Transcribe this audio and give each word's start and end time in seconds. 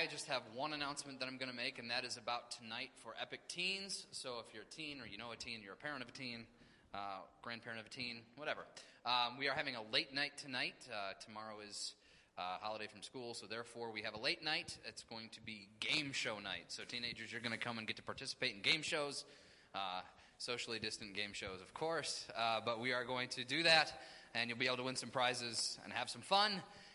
I 0.00 0.06
just 0.06 0.28
have 0.28 0.40
one 0.54 0.72
announcement 0.72 1.20
that 1.20 1.28
I'm 1.28 1.36
going 1.36 1.50
to 1.50 1.56
make, 1.56 1.78
and 1.78 1.90
that 1.90 2.06
is 2.06 2.16
about 2.16 2.52
tonight 2.52 2.88
for 3.02 3.12
Epic 3.20 3.40
Teens. 3.48 4.06
So 4.12 4.36
if 4.40 4.54
you're 4.54 4.62
a 4.62 4.74
teen 4.74 4.98
or 4.98 5.06
you 5.06 5.18
know 5.18 5.32
a 5.32 5.36
teen, 5.36 5.60
you're 5.62 5.74
a 5.74 5.76
parent 5.76 6.02
of 6.02 6.08
a 6.08 6.12
teen, 6.12 6.46
uh, 6.94 7.18
grandparent 7.42 7.80
of 7.80 7.86
a 7.86 7.90
teen, 7.90 8.22
whatever. 8.36 8.62
Um, 9.04 9.36
we 9.38 9.46
are 9.46 9.52
having 9.52 9.76
a 9.76 9.82
late 9.92 10.14
night 10.14 10.32
tonight. 10.38 10.72
Uh, 10.90 11.12
tomorrow 11.22 11.56
is 11.68 11.92
uh, 12.38 12.56
holiday 12.62 12.86
from 12.86 13.02
school, 13.02 13.34
so 13.34 13.46
therefore 13.46 13.92
we 13.92 14.00
have 14.00 14.14
a 14.14 14.18
late 14.18 14.42
night. 14.42 14.78
It's 14.86 15.02
going 15.02 15.28
to 15.34 15.40
be 15.42 15.68
game 15.80 16.12
show 16.12 16.38
night. 16.38 16.64
So 16.68 16.84
teenagers, 16.84 17.30
you're 17.30 17.42
going 17.42 17.52
to 17.52 17.62
come 17.62 17.76
and 17.76 17.86
get 17.86 17.96
to 17.96 18.02
participate 18.02 18.54
in 18.54 18.62
game 18.62 18.80
shows, 18.80 19.26
uh, 19.74 20.00
socially 20.38 20.78
distant 20.78 21.14
game 21.14 21.34
shows, 21.34 21.60
of 21.60 21.74
course. 21.74 22.26
Uh, 22.38 22.60
but 22.64 22.80
we 22.80 22.94
are 22.94 23.04
going 23.04 23.28
to 23.28 23.44
do 23.44 23.64
that, 23.64 23.92
and 24.34 24.48
you'll 24.48 24.58
be 24.58 24.64
able 24.64 24.78
to 24.78 24.84
win 24.84 24.96
some 24.96 25.10
prizes 25.10 25.78
and 25.84 25.92
have 25.92 26.08
some 26.08 26.22
fun. 26.22 26.52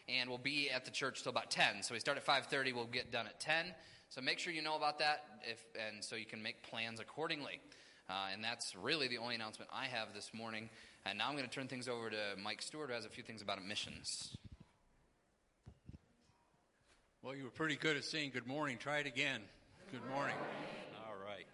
And 0.08 0.30
we'll 0.30 0.38
be 0.38 0.70
at 0.70 0.86
the 0.86 0.92
church 0.92 1.24
till 1.24 1.32
about 1.32 1.50
10. 1.50 1.84
So 1.84 1.94
we 1.94 2.00
start 2.00 2.18
at 2.18 2.26
5:30. 2.26 2.74
We'll 2.74 2.86
get 2.86 3.12
done 3.12 3.28
at 3.28 3.40
10. 3.40 3.74
So 4.10 4.22
make 4.22 4.40
sure 4.40 4.54
you 4.54 4.62
know 4.62 4.76
about 4.76 5.00
that, 5.00 5.24
if, 5.50 5.64
and 5.76 6.04
so 6.04 6.16
you 6.16 6.26
can 6.26 6.42
make 6.42 6.62
plans 6.64 7.00
accordingly. 7.00 7.60
Uh, 8.08 8.28
and 8.32 8.44
that's 8.44 8.76
really 8.76 9.08
the 9.08 9.18
only 9.18 9.34
announcement 9.34 9.70
I 9.74 9.86
have 9.86 10.14
this 10.14 10.32
morning. 10.34 10.70
And 11.06 11.18
now 11.18 11.28
I'm 11.28 11.36
going 11.36 11.48
to 11.48 11.52
turn 11.52 11.68
things 11.68 11.88
over 11.88 12.10
to 12.10 12.18
Mike 12.42 12.62
Stewart, 12.62 12.90
who 12.90 12.96
has 12.96 13.06
a 13.06 13.10
few 13.10 13.24
things 13.24 13.42
about 13.42 13.64
missions. 13.66 14.38
Well, 17.24 17.36
you 17.36 17.44
were 17.44 17.50
pretty 17.50 17.76
good 17.76 17.98
at 17.98 18.04
saying 18.04 18.32
good 18.34 18.46
morning. 18.46 18.78
Try 18.78 19.00
it 19.00 19.08
again. 19.08 19.42
Good 19.92 20.06
morning. 20.14 20.36
All 21.08 21.16
right. 21.26 21.46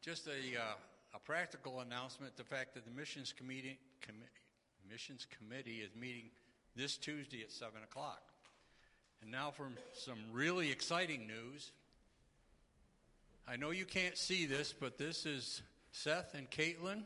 Just 0.00 0.28
a, 0.28 0.30
uh, 0.30 0.74
a 1.14 1.18
practical 1.18 1.80
announcement 1.80 2.36
the 2.36 2.44
fact 2.44 2.74
that 2.74 2.84
the 2.84 2.92
missions 2.92 3.32
committee, 3.36 3.78
com- 4.00 4.14
missions 4.88 5.26
committee 5.38 5.80
is 5.80 5.90
meeting 5.96 6.30
this 6.78 6.96
Tuesday 6.96 7.42
at 7.42 7.50
7 7.50 7.72
o'clock. 7.82 8.22
And 9.20 9.32
now 9.32 9.50
for 9.50 9.66
some 9.94 10.18
really 10.32 10.70
exciting 10.70 11.26
news. 11.26 11.72
I 13.48 13.56
know 13.56 13.70
you 13.70 13.84
can't 13.84 14.16
see 14.16 14.46
this, 14.46 14.72
but 14.78 14.96
this 14.96 15.26
is 15.26 15.60
Seth 15.90 16.34
and 16.34 16.48
Caitlin, 16.48 17.02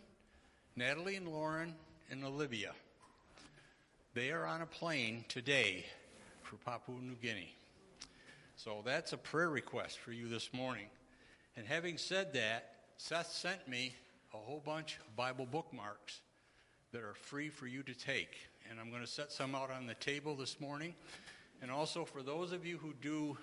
Natalie 0.76 1.16
and 1.16 1.26
Lauren, 1.26 1.74
and 2.10 2.22
Olivia. 2.22 2.72
They 4.12 4.30
are 4.30 4.44
on 4.44 4.60
a 4.60 4.66
plane 4.66 5.24
today 5.28 5.86
for 6.42 6.56
Papua 6.56 6.98
New 7.00 7.14
Guinea. 7.14 7.54
So 8.56 8.82
that's 8.84 9.14
a 9.14 9.18
prayer 9.18 9.48
request 9.48 9.98
for 10.00 10.12
you 10.12 10.28
this 10.28 10.52
morning. 10.52 10.86
And 11.56 11.66
having 11.66 11.96
said 11.96 12.34
that, 12.34 12.74
Seth 12.98 13.32
sent 13.32 13.66
me 13.66 13.94
a 14.34 14.36
whole 14.36 14.62
bunch 14.62 14.98
of 14.98 15.16
Bible 15.16 15.46
bookmarks 15.50 16.20
that 16.92 17.00
are 17.00 17.14
free 17.14 17.48
for 17.48 17.66
you 17.66 17.82
to 17.84 17.94
take. 17.94 18.36
And 18.70 18.80
I'm 18.80 18.90
going 18.90 19.02
to 19.02 19.10
set 19.10 19.32
some 19.32 19.54
out 19.54 19.70
on 19.70 19.86
the 19.86 19.94
table 19.94 20.34
this 20.34 20.60
morning. 20.60 20.94
And 21.60 21.70
also 21.70 22.04
for 22.04 22.22
those 22.22 22.52
of 22.52 22.66
you 22.66 22.78
who 22.78 22.92
do 23.00 23.36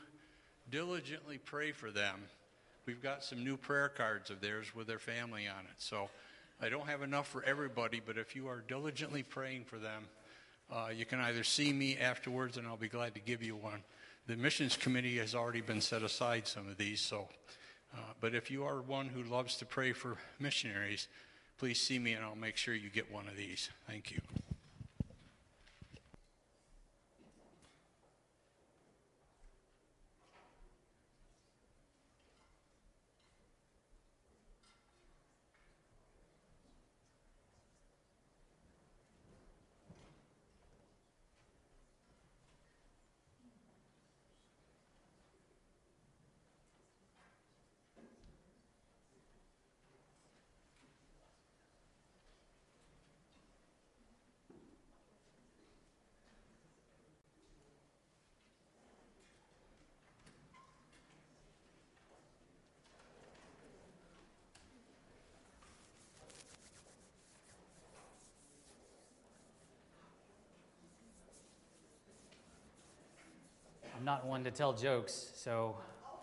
diligently 0.69 1.37
pray 1.37 1.71
for 1.71 1.91
them, 1.91 2.21
we've 2.85 3.01
got 3.01 3.23
some 3.23 3.43
new 3.43 3.57
prayer 3.57 3.89
cards 3.89 4.29
of 4.29 4.41
theirs 4.41 4.73
with 4.75 4.87
their 4.87 4.99
family 4.99 5.47
on 5.47 5.65
it. 5.65 5.75
So 5.77 6.09
I 6.61 6.69
don't 6.69 6.87
have 6.87 7.01
enough 7.01 7.27
for 7.27 7.43
everybody, 7.43 8.01
but 8.05 8.17
if 8.17 8.35
you 8.35 8.47
are 8.47 8.63
diligently 8.67 9.23
praying 9.23 9.65
for 9.65 9.77
them, 9.77 10.03
uh, 10.71 10.89
you 10.95 11.05
can 11.05 11.19
either 11.19 11.43
see 11.43 11.71
me 11.71 11.97
afterwards 11.97 12.57
and 12.57 12.67
I'll 12.67 12.77
be 12.77 12.89
glad 12.89 13.15
to 13.15 13.21
give 13.21 13.41
you 13.41 13.55
one. 13.55 13.83
The 14.27 14.35
missions 14.35 14.77
committee 14.77 15.17
has 15.17 15.33
already 15.33 15.61
been 15.61 15.81
set 15.81 16.03
aside 16.03 16.47
some 16.47 16.67
of 16.67 16.77
these, 16.77 17.01
so. 17.01 17.27
Uh, 17.93 17.97
but 18.21 18.35
if 18.35 18.51
you 18.51 18.65
are 18.65 18.81
one 18.81 19.07
who 19.07 19.23
loves 19.23 19.55
to 19.57 19.65
pray 19.65 19.93
for 19.93 20.17
missionaries, 20.39 21.07
please 21.57 21.81
see 21.81 21.97
me 21.97 22.13
and 22.13 22.23
I'll 22.23 22.35
make 22.35 22.57
sure 22.57 22.75
you 22.75 22.89
get 22.89 23.11
one 23.11 23.27
of 23.27 23.35
these. 23.35 23.69
Thank 23.87 24.11
you. 24.11 24.21
I'm 73.99 74.05
not 74.05 74.25
one 74.25 74.45
to 74.45 74.51
tell 74.51 74.71
jokes, 74.71 75.31
so 75.35 75.75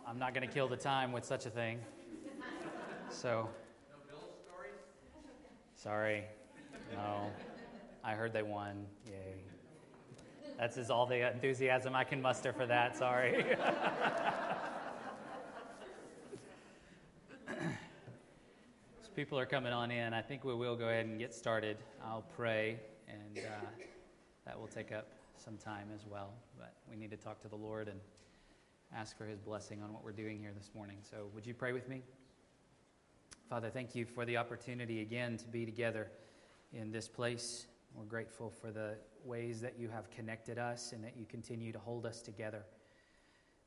I'm 0.08 0.18
not 0.18 0.32
going 0.32 0.48
to 0.48 0.54
kill 0.54 0.66
the 0.66 0.78
time 0.78 1.12
with 1.12 1.26
such 1.26 1.44
a 1.44 1.50
thing. 1.50 1.78
So. 3.10 3.50
Sorry. 5.74 6.24
No. 6.94 7.30
I 8.02 8.12
heard 8.14 8.32
they 8.32 8.40
won. 8.40 8.86
Yay. 9.06 9.42
That's 10.58 10.78
is 10.78 10.88
all 10.88 11.04
the 11.04 11.30
enthusiasm 11.30 11.94
I 11.94 12.04
can 12.04 12.22
muster 12.22 12.54
for 12.54 12.64
that. 12.64 12.96
Sorry. 12.96 13.44
As 17.46 19.08
people 19.14 19.38
are 19.38 19.44
coming 19.44 19.74
on 19.74 19.90
in, 19.90 20.14
I 20.14 20.22
think 20.22 20.44
we 20.44 20.54
will 20.54 20.76
go 20.76 20.88
ahead 20.88 21.04
and 21.04 21.18
get 21.18 21.34
started. 21.34 21.76
I'll 22.02 22.24
pray, 22.34 22.80
and 23.06 23.44
uh, 23.44 23.50
that 24.46 24.58
will 24.58 24.66
take 24.66 24.92
up 24.92 25.08
some 25.36 25.58
time 25.58 25.88
as 25.94 26.06
well. 26.10 26.30
But 26.58 26.74
we 26.90 26.96
need 26.96 27.10
to 27.10 27.16
talk 27.16 27.40
to 27.42 27.48
the 27.48 27.56
Lord 27.56 27.88
and 27.88 28.00
ask 28.94 29.16
for 29.16 29.26
his 29.26 29.38
blessing 29.38 29.82
on 29.82 29.92
what 29.92 30.04
we're 30.04 30.12
doing 30.12 30.38
here 30.38 30.52
this 30.56 30.70
morning. 30.74 30.98
So, 31.10 31.28
would 31.34 31.46
you 31.46 31.54
pray 31.54 31.72
with 31.72 31.88
me? 31.88 32.02
Father, 33.48 33.70
thank 33.70 33.94
you 33.94 34.04
for 34.04 34.24
the 34.24 34.36
opportunity 34.36 35.02
again 35.02 35.36
to 35.38 35.46
be 35.46 35.64
together 35.64 36.08
in 36.72 36.90
this 36.90 37.08
place. 37.08 37.66
We're 37.94 38.04
grateful 38.04 38.50
for 38.50 38.70
the 38.70 38.94
ways 39.24 39.60
that 39.60 39.78
you 39.78 39.88
have 39.88 40.10
connected 40.10 40.58
us 40.58 40.92
and 40.92 41.04
that 41.04 41.16
you 41.16 41.26
continue 41.26 41.72
to 41.72 41.78
hold 41.78 42.06
us 42.06 42.20
together. 42.20 42.64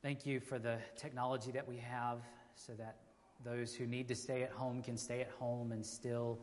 Thank 0.02 0.26
you 0.26 0.40
for 0.40 0.60
the 0.60 0.78
technology 0.98 1.52
that 1.52 1.68
we 1.68 1.78
have 1.78 2.20
so 2.56 2.74
that 2.74 2.98
those 3.44 3.74
who 3.74 3.86
need 3.86 4.08
to 4.10 4.16
stay 4.16 4.44
at 4.44 4.52
home 4.52 4.82
can 4.82 4.98
stay 4.98 5.22
at 5.22 5.32
home 5.40 5.72
and 5.72 5.86
still 5.86 6.40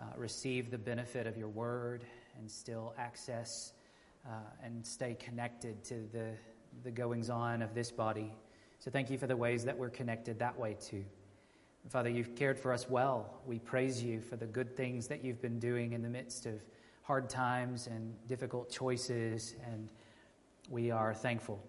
uh, 0.00 0.04
receive 0.16 0.70
the 0.70 0.78
benefit 0.78 1.26
of 1.26 1.36
your 1.36 1.48
word 1.48 2.04
and 2.38 2.50
still 2.50 2.94
access 2.98 3.72
uh, 4.26 4.30
and 4.62 4.86
stay 4.86 5.14
connected 5.14 5.84
to 5.84 5.94
the, 6.12 6.30
the 6.82 6.90
goings 6.90 7.30
on 7.30 7.62
of 7.62 7.74
this 7.74 7.90
body. 7.90 8.32
So 8.78 8.90
thank 8.90 9.10
you 9.10 9.18
for 9.18 9.26
the 9.26 9.36
ways 9.36 9.64
that 9.64 9.78
we're 9.78 9.90
connected 9.90 10.38
that 10.38 10.58
way 10.58 10.76
too. 10.80 11.04
Father, 11.88 12.08
you've 12.08 12.34
cared 12.34 12.58
for 12.58 12.72
us 12.72 12.88
well. 12.88 13.42
We 13.46 13.58
praise 13.58 14.02
you 14.02 14.20
for 14.20 14.36
the 14.36 14.46
good 14.46 14.74
things 14.74 15.06
that 15.08 15.22
you've 15.22 15.42
been 15.42 15.58
doing 15.58 15.92
in 15.92 16.02
the 16.02 16.08
midst 16.08 16.46
of 16.46 16.54
hard 17.02 17.28
times 17.28 17.86
and 17.86 18.14
difficult 18.26 18.70
choices. 18.70 19.54
And 19.70 19.88
we 20.70 20.90
are 20.90 21.12
thankful 21.12 21.62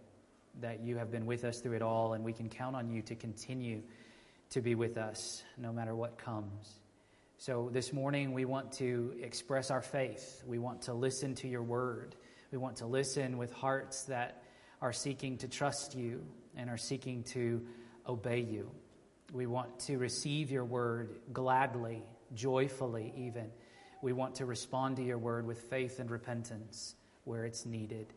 that 0.62 0.80
you 0.80 0.96
have 0.98 1.12
been 1.12 1.26
with 1.26 1.44
us 1.44 1.60
through 1.60 1.76
it 1.76 1.82
all, 1.82 2.14
and 2.14 2.24
we 2.24 2.32
can 2.32 2.48
count 2.48 2.78
on 2.78 2.90
you 2.90 3.02
to 3.02 3.16
continue 3.16 3.82
to 4.52 4.62
be 4.62 4.74
with 4.74 4.98
us 4.98 5.44
no 5.58 5.74
matter 5.74 5.94
what 5.94 6.18
comes. 6.18 6.80
So 7.38 7.70
this 7.74 7.92
morning, 7.92 8.32
we 8.32 8.46
want 8.46 8.72
to 8.74 9.14
express 9.22 9.70
our 9.70 9.82
faith. 9.82 10.42
We 10.48 10.60
want 10.60 10.84
to 10.84 10.94
listen 10.94 11.36
to 11.36 11.50
your 11.50 11.64
word. 11.64 12.16
We 12.56 12.60
want 12.60 12.78
to 12.78 12.86
listen 12.86 13.38
with 13.38 13.52
hearts 13.52 14.04
that 14.04 14.42
are 14.82 14.94
seeking 14.94 15.40
to 15.40 15.50
trust 15.50 15.94
you 15.94 16.24
and 16.56 16.70
are 16.70 16.78
seeking 16.78 17.24
to 17.34 17.62
obey 18.08 18.40
you. 18.40 18.72
We 19.34 19.46
want 19.46 19.78
to 19.88 19.98
receive 19.98 20.52
your 20.52 20.64
word 20.64 21.20
gladly, 21.34 22.02
joyfully, 22.34 23.14
even. 23.18 23.52
We 24.02 24.14
want 24.14 24.36
to 24.36 24.46
respond 24.46 24.96
to 24.96 25.04
your 25.04 25.18
word 25.18 25.46
with 25.46 25.64
faith 25.64 26.00
and 26.00 26.10
repentance 26.10 26.96
where 27.26 27.44
it's 27.44 27.66
needed. 27.66 28.08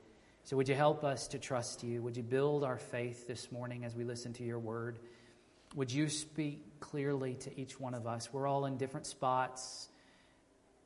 So, 0.44 0.56
would 0.56 0.68
you 0.68 0.76
help 0.76 1.02
us 1.02 1.26
to 1.28 1.40
trust 1.40 1.82
you? 1.82 2.00
Would 2.02 2.16
you 2.16 2.22
build 2.22 2.62
our 2.62 2.78
faith 2.78 3.26
this 3.26 3.50
morning 3.50 3.84
as 3.84 3.96
we 3.96 4.04
listen 4.04 4.32
to 4.34 4.44
your 4.44 4.60
word? 4.60 5.00
Would 5.74 5.90
you 5.90 6.08
speak 6.08 6.78
clearly 6.78 7.34
to 7.40 7.60
each 7.60 7.80
one 7.80 7.92
of 7.92 8.06
us? 8.06 8.32
We're 8.32 8.46
all 8.46 8.66
in 8.66 8.76
different 8.76 9.06
spots. 9.06 9.88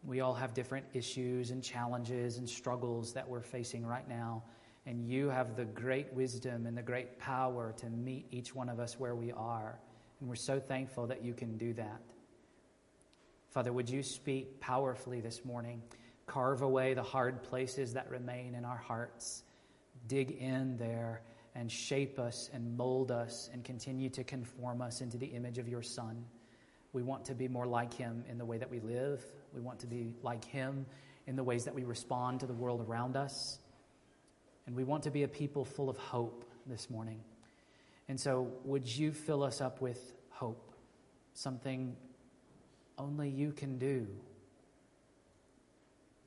We 0.04 0.20
all 0.20 0.34
have 0.34 0.52
different 0.52 0.86
issues 0.94 1.50
and 1.50 1.62
challenges 1.62 2.38
and 2.38 2.48
struggles 2.48 3.12
that 3.12 3.28
we're 3.28 3.42
facing 3.42 3.86
right 3.86 4.08
now. 4.08 4.42
And 4.84 5.06
you 5.06 5.28
have 5.28 5.54
the 5.54 5.64
great 5.64 6.12
wisdom 6.12 6.66
and 6.66 6.76
the 6.76 6.82
great 6.82 7.18
power 7.18 7.72
to 7.76 7.88
meet 7.88 8.26
each 8.32 8.54
one 8.54 8.68
of 8.68 8.80
us 8.80 8.98
where 8.98 9.14
we 9.14 9.30
are. 9.30 9.78
And 10.20 10.28
we're 10.28 10.34
so 10.34 10.58
thankful 10.58 11.06
that 11.06 11.24
you 11.24 11.34
can 11.34 11.56
do 11.56 11.72
that. 11.74 12.00
Father, 13.50 13.72
would 13.72 13.88
you 13.88 14.02
speak 14.02 14.58
powerfully 14.60 15.20
this 15.20 15.44
morning? 15.44 15.82
Carve 16.26 16.62
away 16.62 16.94
the 16.94 17.02
hard 17.02 17.42
places 17.44 17.92
that 17.92 18.10
remain 18.10 18.54
in 18.54 18.64
our 18.64 18.76
hearts. 18.76 19.44
Dig 20.08 20.32
in 20.32 20.76
there 20.78 21.22
and 21.54 21.70
shape 21.70 22.18
us 22.18 22.50
and 22.52 22.76
mold 22.76 23.12
us 23.12 23.50
and 23.52 23.62
continue 23.62 24.08
to 24.10 24.24
conform 24.24 24.80
us 24.80 25.00
into 25.00 25.16
the 25.16 25.26
image 25.26 25.58
of 25.58 25.68
your 25.68 25.82
Son. 25.82 26.24
We 26.92 27.02
want 27.02 27.24
to 27.26 27.34
be 27.34 27.46
more 27.46 27.66
like 27.66 27.94
him 27.94 28.24
in 28.28 28.38
the 28.38 28.44
way 28.44 28.58
that 28.58 28.70
we 28.70 28.80
live. 28.80 29.24
We 29.54 29.60
want 29.60 29.80
to 29.80 29.86
be 29.86 30.14
like 30.22 30.44
him 30.44 30.86
in 31.26 31.36
the 31.36 31.44
ways 31.44 31.64
that 31.64 31.74
we 31.74 31.84
respond 31.84 32.40
to 32.40 32.46
the 32.46 32.54
world 32.54 32.84
around 32.86 33.16
us. 33.16 33.58
And 34.66 34.76
we 34.76 34.84
want 34.84 35.04
to 35.04 35.10
be 35.10 35.22
a 35.22 35.28
people 35.28 35.64
full 35.64 35.88
of 35.88 35.96
hope 35.96 36.44
this 36.66 36.88
morning. 36.88 37.20
And 38.08 38.18
so, 38.18 38.48
would 38.64 38.86
you 38.86 39.12
fill 39.12 39.42
us 39.42 39.60
up 39.60 39.80
with 39.80 40.12
hope? 40.30 40.72
Something 41.34 41.96
only 42.98 43.28
you 43.28 43.52
can 43.52 43.78
do. 43.78 44.06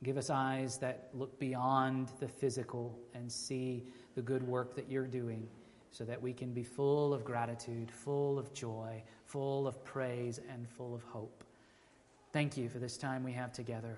Give 0.03 0.17
us 0.17 0.29
eyes 0.29 0.77
that 0.79 1.09
look 1.13 1.39
beyond 1.39 2.11
the 2.19 2.27
physical 2.27 2.97
and 3.13 3.31
see 3.31 3.83
the 4.15 4.21
good 4.21 4.43
work 4.43 4.75
that 4.75 4.89
you're 4.89 5.07
doing 5.07 5.47
so 5.91 6.03
that 6.03 6.21
we 6.21 6.33
can 6.33 6.51
be 6.51 6.63
full 6.63 7.13
of 7.13 7.23
gratitude, 7.23 7.89
full 7.89 8.37
of 8.37 8.53
joy, 8.53 9.01
full 9.23 9.65
of 9.65 9.81
praise, 9.85 10.41
and 10.51 10.67
full 10.67 10.93
of 10.93 11.01
hope. 11.03 11.44
Thank 12.35 12.57
you 12.57 12.67
for 12.67 12.79
this 12.79 12.97
time 12.97 13.23
we 13.23 13.31
have 13.31 13.53
together. 13.53 13.97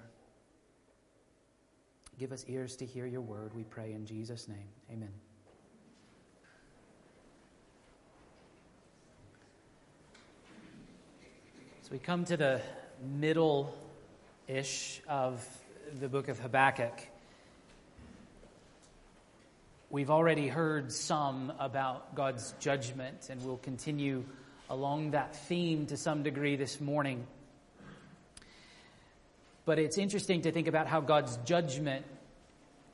Give 2.20 2.32
us 2.32 2.46
ears 2.48 2.76
to 2.76 2.86
hear 2.86 3.08
your 3.08 3.22
word, 3.22 3.52
we 3.56 3.64
pray 3.64 3.94
in 3.94 4.06
Jesus' 4.06 4.48
name. 4.48 4.68
Amen. 4.92 5.10
So 11.82 11.90
we 11.92 11.98
come 11.98 12.26
to 12.26 12.38
the 12.38 12.62
middle 13.02 13.76
ish 14.48 15.02
of 15.10 15.44
the 16.00 16.08
book 16.08 16.28
of 16.28 16.38
Habakkuk. 16.38 16.94
We've 19.90 20.12
already 20.12 20.48
heard 20.48 20.92
some 20.92 21.54
about 21.58 22.14
God's 22.14 22.54
judgment, 22.60 23.30
and 23.32 23.44
we'll 23.44 23.58
continue 23.58 24.26
along 24.70 25.12
that 25.12 25.36
theme 25.48 25.88
to 25.88 25.98
some 25.98 26.22
degree 26.22 26.56
this 26.56 26.80
morning. 26.80 27.26
But 29.68 29.78
it's 29.78 30.00
interesting 30.00 30.42
to 30.42 30.52
think 30.52 30.66
about 30.66 30.88
how 30.88 31.02
God's 31.02 31.38
judgment, 31.46 32.08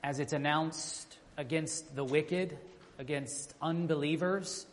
as 0.03 0.19
it's 0.19 0.33
announced 0.33 1.17
against 1.37 1.95
the 1.95 2.03
wicked, 2.03 2.57
against 2.99 3.53
unbelievers, 3.61 4.65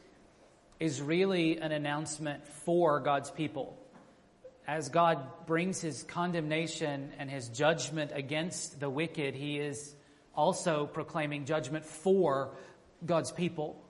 is 0.80 1.00
really 1.00 1.58
an 1.58 1.70
announcement 1.70 2.44
for 2.48 2.98
God's 2.98 3.30
people 3.30 3.76
as 4.70 4.88
God 4.88 5.46
brings 5.46 5.80
his 5.80 6.04
condemnation 6.04 7.10
and 7.18 7.28
his 7.28 7.48
judgment 7.48 8.12
against 8.14 8.78
the 8.78 8.88
wicked, 8.88 9.34
he 9.34 9.58
is 9.58 9.96
also 10.32 10.86
proclaiming 10.86 11.44
judgment 11.44 11.84
for 11.84 12.52
God's 13.04 13.32
people. 13.32 13.82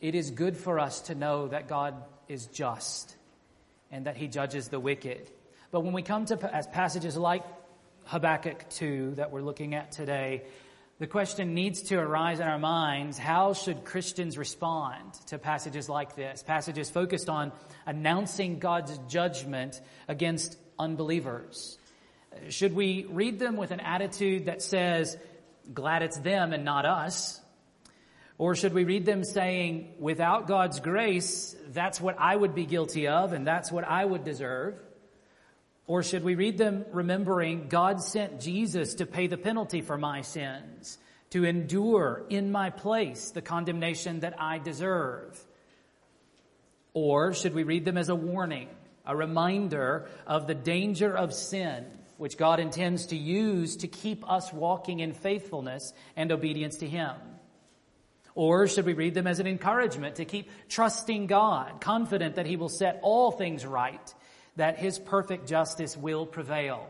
It 0.00 0.14
is 0.14 0.30
good 0.30 0.56
for 0.56 0.78
us 0.78 1.00
to 1.02 1.16
know 1.16 1.48
that 1.48 1.66
God 1.66 1.94
is 2.28 2.46
just 2.46 3.16
and 3.90 4.06
that 4.06 4.16
he 4.16 4.28
judges 4.28 4.68
the 4.68 4.78
wicked. 4.78 5.28
But 5.74 5.82
when 5.82 5.92
we 5.92 6.02
come 6.02 6.24
to 6.26 6.54
as 6.54 6.68
passages 6.68 7.16
like 7.16 7.42
Habakkuk 8.04 8.70
2 8.70 9.14
that 9.16 9.32
we're 9.32 9.42
looking 9.42 9.74
at 9.74 9.90
today, 9.90 10.44
the 11.00 11.08
question 11.08 11.52
needs 11.52 11.82
to 11.88 11.96
arise 11.96 12.38
in 12.38 12.46
our 12.46 12.60
minds 12.60 13.18
how 13.18 13.54
should 13.54 13.84
Christians 13.84 14.38
respond 14.38 15.14
to 15.26 15.36
passages 15.36 15.88
like 15.88 16.14
this? 16.14 16.44
Passages 16.44 16.90
focused 16.90 17.28
on 17.28 17.50
announcing 17.86 18.60
God's 18.60 18.96
judgment 19.08 19.80
against 20.06 20.56
unbelievers. 20.78 21.76
Should 22.50 22.76
we 22.76 23.06
read 23.10 23.40
them 23.40 23.56
with 23.56 23.72
an 23.72 23.80
attitude 23.80 24.46
that 24.46 24.62
says, 24.62 25.18
glad 25.72 26.04
it's 26.04 26.20
them 26.20 26.52
and 26.52 26.64
not 26.64 26.86
us? 26.86 27.40
Or 28.38 28.54
should 28.54 28.74
we 28.74 28.84
read 28.84 29.06
them 29.06 29.24
saying, 29.24 29.94
without 29.98 30.46
God's 30.46 30.78
grace, 30.78 31.56
that's 31.72 32.00
what 32.00 32.14
I 32.20 32.36
would 32.36 32.54
be 32.54 32.64
guilty 32.64 33.08
of 33.08 33.32
and 33.32 33.44
that's 33.44 33.72
what 33.72 33.82
I 33.82 34.04
would 34.04 34.22
deserve? 34.22 34.80
Or 35.86 36.02
should 36.02 36.24
we 36.24 36.34
read 36.34 36.56
them 36.56 36.86
remembering 36.92 37.68
God 37.68 38.02
sent 38.02 38.40
Jesus 38.40 38.94
to 38.94 39.06
pay 39.06 39.26
the 39.26 39.36
penalty 39.36 39.82
for 39.82 39.98
my 39.98 40.22
sins, 40.22 40.98
to 41.30 41.44
endure 41.44 42.24
in 42.30 42.50
my 42.50 42.70
place 42.70 43.30
the 43.30 43.42
condemnation 43.42 44.20
that 44.20 44.40
I 44.40 44.58
deserve? 44.58 45.38
Or 46.94 47.34
should 47.34 47.54
we 47.54 47.64
read 47.64 47.84
them 47.84 47.98
as 47.98 48.08
a 48.08 48.14
warning, 48.14 48.68
a 49.04 49.14
reminder 49.14 50.08
of 50.26 50.46
the 50.46 50.54
danger 50.54 51.14
of 51.14 51.34
sin, 51.34 51.84
which 52.16 52.38
God 52.38 52.60
intends 52.60 53.06
to 53.06 53.16
use 53.16 53.76
to 53.78 53.88
keep 53.88 54.30
us 54.30 54.52
walking 54.52 55.00
in 55.00 55.12
faithfulness 55.12 55.92
and 56.16 56.32
obedience 56.32 56.76
to 56.76 56.88
Him? 56.88 57.14
Or 58.34 58.66
should 58.68 58.86
we 58.86 58.94
read 58.94 59.14
them 59.14 59.26
as 59.26 59.38
an 59.38 59.46
encouragement 59.46 60.16
to 60.16 60.24
keep 60.24 60.48
trusting 60.68 61.26
God, 61.26 61.80
confident 61.80 62.36
that 62.36 62.46
He 62.46 62.56
will 62.56 62.70
set 62.70 63.00
all 63.02 63.32
things 63.32 63.66
right 63.66 64.14
that 64.56 64.78
his 64.78 64.98
perfect 64.98 65.48
justice 65.48 65.96
will 65.96 66.26
prevail. 66.26 66.88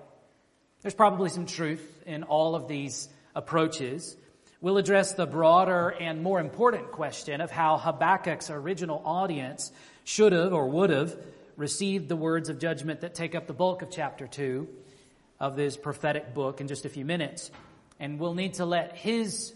There's 0.82 0.94
probably 0.94 1.30
some 1.30 1.46
truth 1.46 2.02
in 2.06 2.24
all 2.24 2.54
of 2.54 2.68
these 2.68 3.08
approaches. 3.34 4.16
We'll 4.60 4.76
address 4.76 5.12
the 5.12 5.26
broader 5.26 5.88
and 5.88 6.22
more 6.22 6.40
important 6.40 6.92
question 6.92 7.40
of 7.40 7.50
how 7.50 7.78
Habakkuk's 7.78 8.50
original 8.50 9.02
audience 9.04 9.72
should 10.04 10.32
have 10.32 10.52
or 10.52 10.68
would 10.68 10.90
have 10.90 11.16
received 11.56 12.08
the 12.08 12.16
words 12.16 12.48
of 12.48 12.58
judgment 12.58 13.00
that 13.00 13.14
take 13.14 13.34
up 13.34 13.46
the 13.46 13.52
bulk 13.52 13.82
of 13.82 13.90
chapter 13.90 14.26
2 14.26 14.68
of 15.40 15.56
this 15.56 15.76
prophetic 15.76 16.34
book 16.34 16.60
in 16.60 16.68
just 16.68 16.84
a 16.84 16.88
few 16.88 17.04
minutes. 17.04 17.50
And 18.00 18.18
we'll 18.18 18.34
need 18.34 18.54
to 18.54 18.64
let 18.64 18.96
his, 18.96 19.54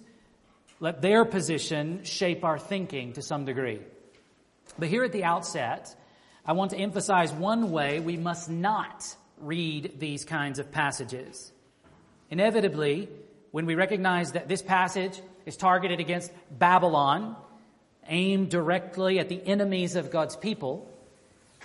let 0.81 1.03
their 1.03 1.25
position 1.25 2.05
shape 2.05 2.45
our 2.45 2.59
thinking 2.59 3.15
to 3.15 3.23
some 3.23 3.45
degree. 3.45 3.81
But 4.79 4.89
here 4.89 5.05
at 5.05 5.13
the 5.13 5.25
outset, 5.25 5.95
I 6.49 6.53
want 6.53 6.71
to 6.71 6.79
emphasize 6.79 7.31
one 7.31 7.71
way 7.71 8.01
we 8.01 8.17
must 8.17 8.49
not 8.49 9.15
read 9.37 9.97
these 9.99 10.25
kinds 10.25 10.59
of 10.59 10.73
passages. 10.73 11.53
Inevitably, 12.31 13.11
when 13.51 13.67
we 13.67 13.75
recognize 13.75 14.33
that 14.33 14.49
this 14.49 14.63
passage 14.63 15.21
is 15.45 15.59
targeted 15.59 16.01
against 16.01 16.33
Babylon, 16.51 17.37
aimed 18.07 18.49
directly 18.49 19.19
at 19.19 19.29
the 19.29 19.47
enemies 19.47 19.95
of 19.95 20.11
God's 20.11 20.37
people, 20.37 20.91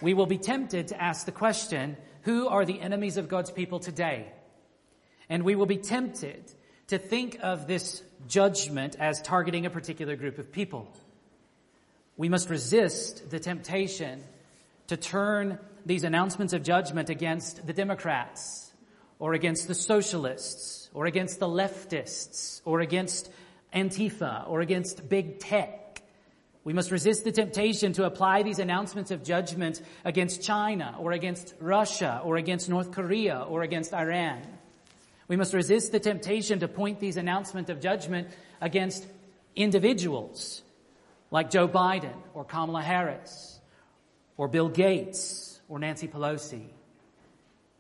we 0.02 0.14
will 0.14 0.26
be 0.26 0.38
tempted 0.38 0.90
to 0.90 1.02
ask 1.02 1.26
the 1.26 1.32
question, 1.32 1.96
who 2.24 2.50
are 2.50 2.66
the 2.66 2.82
enemies 2.82 3.16
of 3.16 3.30
God's 3.30 3.52
people 3.52 3.80
today? 3.80 4.28
And 5.30 5.44
we 5.44 5.56
will 5.56 5.66
be 5.66 5.78
tempted 5.78 6.44
to 6.88 6.98
think 6.98 7.40
of 7.42 7.68
this 7.68 8.04
judgment 8.28 8.98
as 9.00 9.22
targeting 9.22 9.66
a 9.66 9.70
particular 9.70 10.18
group 10.18 10.40
of 10.40 10.52
people. 10.52 10.92
We 12.18 12.28
must 12.28 12.50
resist 12.50 13.32
the 13.32 13.40
temptation 13.40 14.26
to 14.94 14.98
turn 14.98 15.58
these 15.88 16.04
announcements 16.04 16.54
of 16.54 16.62
judgment 16.62 17.10
against 17.10 17.66
the 17.66 17.74
Democrats 17.74 18.72
or 19.18 19.34
against 19.34 19.68
the 19.68 19.74
socialists 19.74 20.88
or 20.94 21.08
against 21.08 21.40
the 21.40 21.48
leftists 21.48 22.62
or 22.64 22.80
against 22.80 23.32
Antifa 23.74 24.48
or 24.48 24.62
against 24.62 25.10
big 25.10 25.40
tech. 25.40 26.04
We 26.64 26.74
must 26.74 26.92
resist 26.92 27.24
the 27.24 27.32
temptation 27.32 27.94
to 27.94 28.06
apply 28.06 28.44
these 28.44 28.60
announcements 28.60 29.10
of 29.10 29.24
judgment 29.24 29.82
against 30.06 30.44
China 30.44 30.96
or 31.00 31.12
against 31.12 31.56
Russia 31.60 32.22
or 32.24 32.38
against 32.38 32.70
North 32.70 32.92
Korea 32.92 33.40
or 33.50 33.64
against 33.64 33.96
Iran. 33.96 34.44
We 35.28 35.38
must 35.38 35.56
resist 35.56 35.92
the 35.92 36.00
temptation 36.00 36.60
to 36.60 36.68
point 36.68 37.00
these 37.00 37.18
announcements 37.18 37.72
of 37.72 37.82
judgment 37.82 38.28
against 38.62 39.08
individuals 39.56 40.62
like 41.32 41.50
Joe 41.50 41.68
Biden 41.68 42.14
or 42.36 42.46
Kamala 42.46 42.84
Harris 42.84 43.53
or 44.38 44.48
Bill 44.48 44.70
Gates 44.70 45.60
or 45.68 45.80
Nancy 45.80 46.08
Pelosi. 46.08 46.68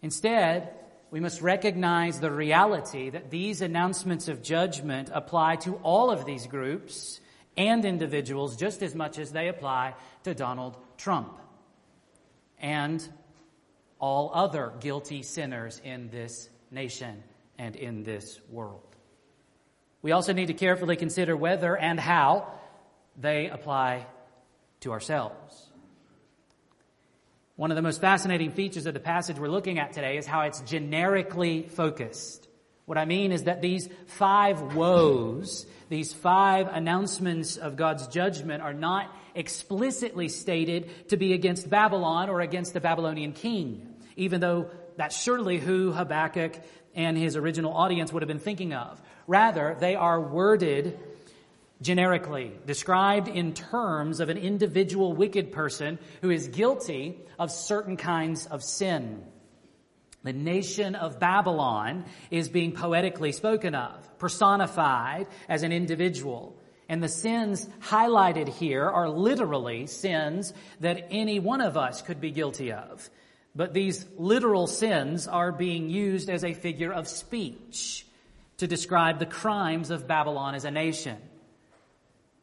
Instead, 0.01 0.73
we 1.11 1.19
must 1.19 1.41
recognize 1.41 2.19
the 2.19 2.31
reality 2.31 3.09
that 3.09 3.29
these 3.29 3.61
announcements 3.61 4.27
of 4.27 4.41
judgment 4.41 5.09
apply 5.13 5.57
to 5.57 5.75
all 5.83 6.09
of 6.09 6.25
these 6.25 6.47
groups 6.47 7.21
and 7.55 7.85
individuals 7.85 8.55
just 8.57 8.81
as 8.81 8.95
much 8.95 9.19
as 9.19 9.31
they 9.31 9.47
apply 9.47 9.93
to 10.23 10.33
Donald 10.33 10.75
Trump 10.97 11.37
and 12.59 13.07
all 13.99 14.31
other 14.33 14.73
guilty 14.79 15.21
sinners 15.21 15.79
in 15.83 16.09
this 16.09 16.49
nation 16.71 17.23
and 17.57 17.75
in 17.75 18.03
this 18.03 18.39
world. 18.49 18.95
We 20.01 20.11
also 20.11 20.33
need 20.33 20.47
to 20.47 20.53
carefully 20.53 20.95
consider 20.95 21.37
whether 21.37 21.77
and 21.77 21.99
how 21.99 22.47
they 23.15 23.49
apply 23.49 24.07
to 24.81 24.91
ourselves. 24.91 25.69
One 27.55 27.69
of 27.69 27.75
the 27.75 27.83
most 27.83 28.01
fascinating 28.01 28.49
features 28.49 28.87
of 28.87 28.95
the 28.95 28.99
passage 28.99 29.37
we're 29.37 29.47
looking 29.47 29.77
at 29.77 29.93
today 29.93 30.17
is 30.17 30.25
how 30.25 30.41
it's 30.41 30.61
generically 30.61 31.67
focused. 31.67 32.47
What 32.85 32.97
I 32.97 33.05
mean 33.05 33.31
is 33.31 33.43
that 33.43 33.61
these 33.61 33.87
five 34.07 34.75
woes, 34.75 35.67
these 35.87 36.13
five 36.13 36.67
announcements 36.67 37.57
of 37.57 37.75
God's 37.75 38.07
judgment 38.07 38.63
are 38.63 38.73
not 38.73 39.15
explicitly 39.35 40.29
stated 40.29 41.09
to 41.09 41.17
be 41.17 41.33
against 41.33 41.69
Babylon 41.69 42.27
or 42.27 42.41
against 42.41 42.73
the 42.73 42.81
Babylonian 42.81 43.33
king, 43.33 43.97
even 44.15 44.41
though 44.41 44.71
that's 44.97 45.21
surely 45.21 45.59
who 45.59 45.91
Habakkuk 45.91 46.59
and 46.95 47.15
his 47.15 47.35
original 47.35 47.73
audience 47.73 48.11
would 48.11 48.23
have 48.23 48.27
been 48.27 48.39
thinking 48.39 48.73
of. 48.73 48.99
Rather, 49.27 49.77
they 49.79 49.93
are 49.93 50.19
worded 50.19 50.99
generically, 51.83 52.51
described 52.65 53.27
in 53.27 53.53
terms 53.53 54.19
of 54.19 54.29
an 54.29 54.37
individual 54.37 55.13
wicked 55.13 55.51
person 55.51 55.99
who 56.21 56.31
is 56.31 56.47
guilty 56.47 57.19
of 57.37 57.51
certain 57.51 57.97
kinds 57.97 58.45
of 58.47 58.63
sin. 58.63 59.23
The 60.23 60.33
nation 60.33 60.95
of 60.95 61.19
Babylon 61.19 62.05
is 62.31 62.47
being 62.47 62.71
poetically 62.71 63.33
spoken 63.33 63.75
of, 63.75 64.17
personified 64.17 65.27
as 65.49 65.63
an 65.63 65.73
individual. 65.73 66.57
And 66.87 67.03
the 67.03 67.09
sins 67.09 67.67
highlighted 67.81 68.47
here 68.47 68.89
are 68.89 69.09
literally 69.09 69.87
sins 69.87 70.53
that 70.79 71.07
any 71.11 71.39
one 71.39 71.59
of 71.59 71.75
us 71.75 72.01
could 72.01 72.21
be 72.21 72.31
guilty 72.31 72.71
of. 72.71 73.09
But 73.55 73.73
these 73.73 74.05
literal 74.17 74.67
sins 74.67 75.27
are 75.27 75.51
being 75.51 75.89
used 75.89 76.29
as 76.29 76.45
a 76.45 76.53
figure 76.53 76.93
of 76.93 77.09
speech 77.09 78.07
to 78.57 78.67
describe 78.67 79.19
the 79.19 79.25
crimes 79.25 79.91
of 79.91 80.07
Babylon 80.07 80.55
as 80.55 80.63
a 80.63 80.71
nation. 80.71 81.17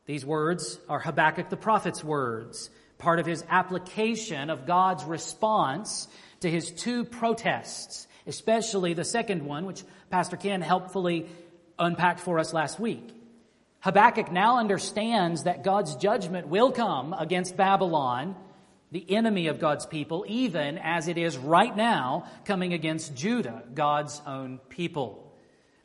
These 0.06 0.24
words 0.24 0.78
are 0.88 0.98
Habakkuk 0.98 1.50
the 1.50 1.56
prophet's 1.56 2.02
words, 2.02 2.70
part 2.98 3.18
of 3.18 3.26
his 3.26 3.44
application 3.48 4.50
of 4.50 4.66
God's 4.66 5.04
response 5.04 6.08
to 6.40 6.50
his 6.50 6.70
two 6.70 7.04
protests, 7.04 8.06
especially 8.26 8.94
the 8.94 9.04
second 9.04 9.44
one, 9.44 9.66
which 9.66 9.82
Pastor 10.10 10.36
Ken 10.36 10.62
helpfully 10.62 11.28
unpacked 11.78 12.20
for 12.20 12.38
us 12.38 12.52
last 12.52 12.80
week. 12.80 13.14
Habakkuk 13.80 14.30
now 14.30 14.58
understands 14.58 15.44
that 15.44 15.64
God's 15.64 15.96
judgment 15.96 16.48
will 16.48 16.70
come 16.72 17.14
against 17.14 17.56
Babylon, 17.56 18.36
the 18.90 19.04
enemy 19.10 19.46
of 19.46 19.58
God's 19.58 19.86
people, 19.86 20.24
even 20.28 20.76
as 20.78 21.08
it 21.08 21.16
is 21.16 21.38
right 21.38 21.74
now 21.74 22.26
coming 22.44 22.74
against 22.74 23.14
Judah, 23.14 23.62
God's 23.72 24.20
own 24.26 24.58
people. 24.68 25.29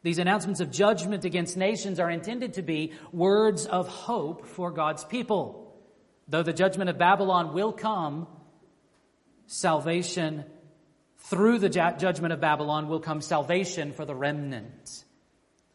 These 0.05 0.19
announcements 0.19 0.59
of 0.59 0.69
judgment 0.69 1.25
against 1.25 1.57
nations 1.57 1.99
are 1.99 2.11
intended 2.11 2.53
to 2.53 2.61
be 2.61 2.91
words 3.11 3.65
of 3.65 3.87
hope 3.87 4.45
for 4.45 4.69
God's 4.69 5.03
people. 5.03 5.75
Though 6.27 6.43
the 6.43 6.53
judgment 6.53 6.91
of 6.91 6.99
Babylon 6.99 7.55
will 7.55 7.73
come, 7.73 8.27
salvation 9.47 10.45
through 11.17 11.57
the 11.57 11.69
judgment 11.69 12.33
of 12.33 12.39
Babylon 12.39 12.87
will 12.87 12.99
come 12.99 13.19
salvation 13.19 13.93
for 13.93 14.05
the 14.05 14.13
remnant. 14.13 15.05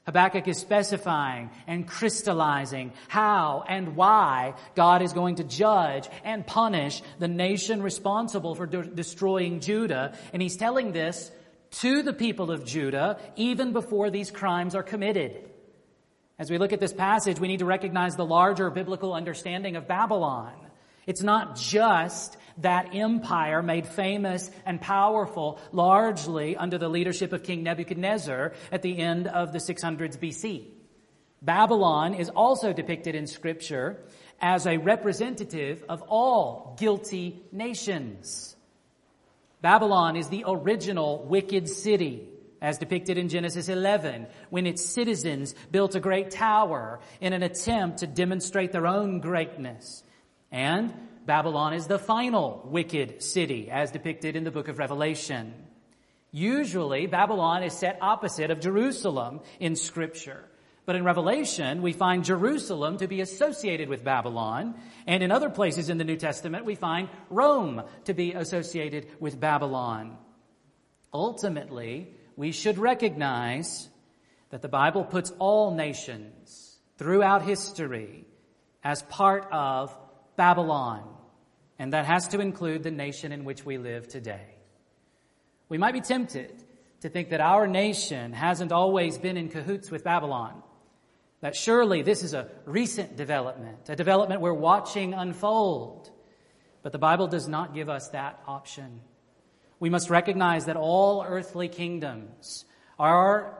Habakkuk 0.06 0.46
is 0.46 0.58
specifying 0.58 1.50
and 1.66 1.88
crystallizing 1.88 2.92
how 3.08 3.64
and 3.68 3.96
why 3.96 4.54
God 4.76 5.02
is 5.02 5.12
going 5.12 5.34
to 5.36 5.44
judge 5.44 6.08
and 6.22 6.46
punish 6.46 7.02
the 7.18 7.26
nation 7.26 7.82
responsible 7.82 8.54
for 8.54 8.66
de- 8.66 8.84
destroying 8.84 9.58
Judah. 9.58 10.16
And 10.32 10.40
he's 10.40 10.56
telling 10.56 10.92
this 10.92 11.32
to 11.70 12.02
the 12.02 12.12
people 12.12 12.50
of 12.50 12.64
Judah 12.64 13.18
even 13.36 13.72
before 13.72 14.10
these 14.10 14.30
crimes 14.30 14.74
are 14.74 14.82
committed. 14.82 15.50
As 16.38 16.50
we 16.50 16.58
look 16.58 16.72
at 16.72 16.80
this 16.80 16.92
passage, 16.92 17.38
we 17.38 17.48
need 17.48 17.58
to 17.58 17.66
recognize 17.66 18.16
the 18.16 18.24
larger 18.24 18.70
biblical 18.70 19.12
understanding 19.12 19.76
of 19.76 19.86
Babylon. 19.86 20.54
It's 21.06 21.22
not 21.22 21.56
just 21.56 22.36
that 22.58 22.94
empire 22.94 23.62
made 23.62 23.86
famous 23.86 24.50
and 24.64 24.80
powerful 24.80 25.58
largely 25.72 26.56
under 26.56 26.78
the 26.78 26.88
leadership 26.88 27.32
of 27.32 27.42
King 27.42 27.62
Nebuchadnezzar 27.62 28.52
at 28.72 28.82
the 28.82 28.98
end 28.98 29.26
of 29.26 29.52
the 29.52 29.58
600s 29.58 30.18
BC. 30.18 30.66
Babylon 31.42 32.14
is 32.14 32.28
also 32.28 32.72
depicted 32.72 33.14
in 33.14 33.26
scripture 33.26 33.98
as 34.40 34.66
a 34.66 34.76
representative 34.78 35.84
of 35.88 36.02
all 36.02 36.76
guilty 36.78 37.42
nations. 37.52 38.56
Babylon 39.62 40.16
is 40.16 40.28
the 40.28 40.44
original 40.46 41.24
wicked 41.28 41.68
city 41.68 42.28
as 42.62 42.78
depicted 42.78 43.16
in 43.16 43.28
Genesis 43.28 43.68
11, 43.68 44.26
when 44.50 44.66
its 44.66 44.84
citizens 44.84 45.54
built 45.70 45.94
a 45.94 46.00
great 46.00 46.30
tower 46.30 47.00
in 47.20 47.32
an 47.32 47.42
attempt 47.42 47.98
to 47.98 48.06
demonstrate 48.06 48.70
their 48.72 48.86
own 48.86 49.20
greatness. 49.20 50.02
And 50.52 50.92
Babylon 51.24 51.72
is 51.72 51.86
the 51.86 51.98
final 51.98 52.62
wicked 52.70 53.22
city, 53.22 53.70
as 53.70 53.90
depicted 53.90 54.36
in 54.36 54.44
the 54.44 54.50
book 54.50 54.68
of 54.68 54.78
Revelation. 54.78 55.54
Usually, 56.32 57.06
Babylon 57.06 57.62
is 57.62 57.72
set 57.72 57.98
opposite 58.00 58.50
of 58.50 58.60
Jerusalem 58.60 59.40
in 59.58 59.74
Scripture. 59.74 60.44
But 60.86 60.96
in 60.96 61.04
Revelation, 61.04 61.82
we 61.82 61.92
find 61.92 62.24
Jerusalem 62.24 62.96
to 62.98 63.06
be 63.06 63.20
associated 63.20 63.88
with 63.88 64.02
Babylon, 64.02 64.74
and 65.06 65.22
in 65.22 65.30
other 65.30 65.50
places 65.50 65.88
in 65.88 65.98
the 65.98 66.04
New 66.04 66.16
Testament, 66.16 66.64
we 66.64 66.74
find 66.74 67.08
Rome 67.28 67.82
to 68.06 68.14
be 68.14 68.32
associated 68.32 69.06
with 69.20 69.38
Babylon. 69.38 70.16
Ultimately, 71.12 72.14
we 72.36 72.52
should 72.52 72.78
recognize 72.78 73.88
that 74.50 74.62
the 74.62 74.68
Bible 74.68 75.04
puts 75.04 75.32
all 75.38 75.74
nations 75.74 76.78
throughout 76.96 77.42
history 77.42 78.26
as 78.82 79.02
part 79.02 79.46
of 79.52 79.96
Babylon, 80.36 81.04
and 81.78 81.92
that 81.92 82.06
has 82.06 82.28
to 82.28 82.40
include 82.40 82.82
the 82.82 82.90
nation 82.90 83.32
in 83.32 83.44
which 83.44 83.64
we 83.64 83.78
live 83.78 84.08
today. 84.08 84.54
We 85.68 85.78
might 85.78 85.92
be 85.92 86.00
tempted 86.00 86.64
to 87.02 87.08
think 87.08 87.30
that 87.30 87.40
our 87.40 87.66
nation 87.66 88.32
hasn't 88.32 88.72
always 88.72 89.18
been 89.18 89.36
in 89.36 89.48
cahoots 89.48 89.90
with 89.90 90.04
Babylon, 90.04 90.62
that 91.40 91.56
surely 91.56 92.02
this 92.02 92.22
is 92.22 92.34
a 92.34 92.48
recent 92.64 93.16
development, 93.16 93.88
a 93.88 93.96
development 93.96 94.40
we're 94.40 94.52
watching 94.52 95.14
unfold. 95.14 96.10
But 96.82 96.92
the 96.92 96.98
Bible 96.98 97.28
does 97.28 97.48
not 97.48 97.74
give 97.74 97.88
us 97.88 98.08
that 98.10 98.40
option. 98.46 99.00
We 99.78 99.90
must 99.90 100.10
recognize 100.10 100.66
that 100.66 100.76
all 100.76 101.24
earthly 101.26 101.68
kingdoms 101.68 102.64
are, 102.98 103.58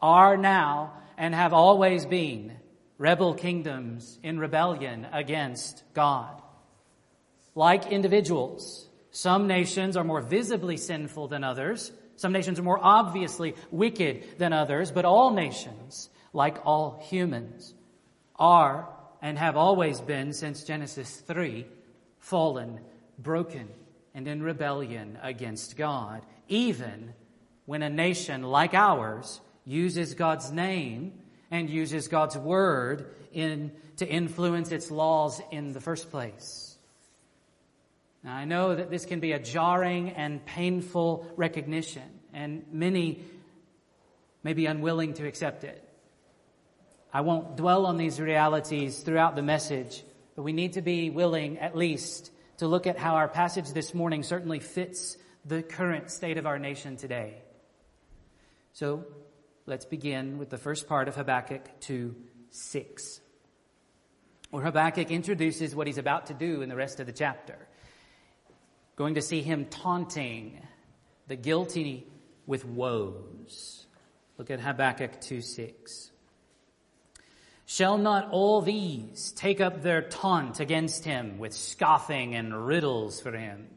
are 0.00 0.36
now 0.36 0.94
and 1.16 1.34
have 1.34 1.52
always 1.52 2.06
been 2.06 2.56
rebel 2.96 3.34
kingdoms 3.34 4.18
in 4.22 4.38
rebellion 4.38 5.06
against 5.12 5.82
God. 5.94 6.40
Like 7.54 7.90
individuals, 7.90 8.88
some 9.10 9.48
nations 9.48 9.96
are 9.96 10.04
more 10.04 10.20
visibly 10.20 10.76
sinful 10.76 11.28
than 11.28 11.42
others. 11.42 11.90
Some 12.16 12.32
nations 12.32 12.58
are 12.58 12.64
more 12.64 12.78
obviously 12.80 13.54
wicked 13.70 14.38
than 14.38 14.52
others, 14.52 14.92
but 14.92 15.04
all 15.04 15.32
nations, 15.32 16.08
like 16.38 16.64
all 16.64 17.02
humans, 17.02 17.74
are 18.36 18.88
and 19.20 19.36
have 19.36 19.56
always 19.56 20.00
been 20.00 20.32
since 20.32 20.62
Genesis 20.62 21.16
3 21.16 21.66
fallen, 22.20 22.78
broken, 23.18 23.68
and 24.14 24.28
in 24.28 24.40
rebellion 24.40 25.18
against 25.20 25.76
God, 25.76 26.22
even 26.46 27.12
when 27.66 27.82
a 27.82 27.90
nation 27.90 28.44
like 28.44 28.72
ours 28.72 29.40
uses 29.64 30.14
God's 30.14 30.52
name 30.52 31.12
and 31.50 31.68
uses 31.68 32.06
God's 32.06 32.38
word 32.38 33.12
in, 33.32 33.72
to 33.96 34.08
influence 34.08 34.70
its 34.70 34.92
laws 34.92 35.42
in 35.50 35.72
the 35.72 35.80
first 35.80 36.08
place. 36.08 36.76
Now, 38.22 38.36
I 38.36 38.44
know 38.44 38.76
that 38.76 38.90
this 38.90 39.04
can 39.04 39.18
be 39.18 39.32
a 39.32 39.40
jarring 39.40 40.10
and 40.10 40.44
painful 40.46 41.26
recognition, 41.36 42.08
and 42.32 42.64
many 42.70 43.24
may 44.44 44.52
be 44.52 44.66
unwilling 44.66 45.14
to 45.14 45.26
accept 45.26 45.64
it. 45.64 45.87
I 47.12 47.22
won't 47.22 47.56
dwell 47.56 47.86
on 47.86 47.96
these 47.96 48.20
realities 48.20 49.00
throughout 49.00 49.34
the 49.34 49.42
message, 49.42 50.04
but 50.36 50.42
we 50.42 50.52
need 50.52 50.74
to 50.74 50.82
be 50.82 51.08
willing, 51.08 51.58
at 51.58 51.74
least, 51.74 52.30
to 52.58 52.68
look 52.68 52.86
at 52.86 52.98
how 52.98 53.14
our 53.14 53.28
passage 53.28 53.72
this 53.72 53.94
morning 53.94 54.22
certainly 54.22 54.60
fits 54.60 55.16
the 55.44 55.62
current 55.62 56.10
state 56.10 56.36
of 56.36 56.46
our 56.46 56.58
nation 56.58 56.96
today. 56.96 57.38
So, 58.74 59.06
let's 59.64 59.86
begin 59.86 60.38
with 60.38 60.50
the 60.50 60.58
first 60.58 60.86
part 60.86 61.08
of 61.08 61.16
Habakkuk 61.16 61.80
2 61.80 62.14
6, 62.50 63.20
where 64.50 64.62
Habakkuk 64.62 65.10
introduces 65.10 65.74
what 65.74 65.86
he's 65.86 65.98
about 65.98 66.26
to 66.26 66.34
do 66.34 66.60
in 66.60 66.68
the 66.68 66.76
rest 66.76 67.00
of 67.00 67.06
the 67.06 67.12
chapter. 67.12 67.56
Going 68.96 69.14
to 69.14 69.22
see 69.22 69.40
him 69.40 69.64
taunting 69.66 70.60
the 71.26 71.36
guilty 71.36 72.06
with 72.46 72.64
woes. 72.66 73.86
Look 74.36 74.50
at 74.50 74.60
Habakkuk 74.60 75.20
2 75.20 75.40
6. 75.40 76.10
Shall 77.70 77.98
not 77.98 78.30
all 78.30 78.62
these 78.62 79.30
take 79.32 79.60
up 79.60 79.82
their 79.82 80.00
taunt 80.00 80.58
against 80.58 81.04
him 81.04 81.36
with 81.36 81.52
scoffing 81.52 82.34
and 82.34 82.66
riddles 82.66 83.20
for 83.20 83.30
him? 83.30 83.68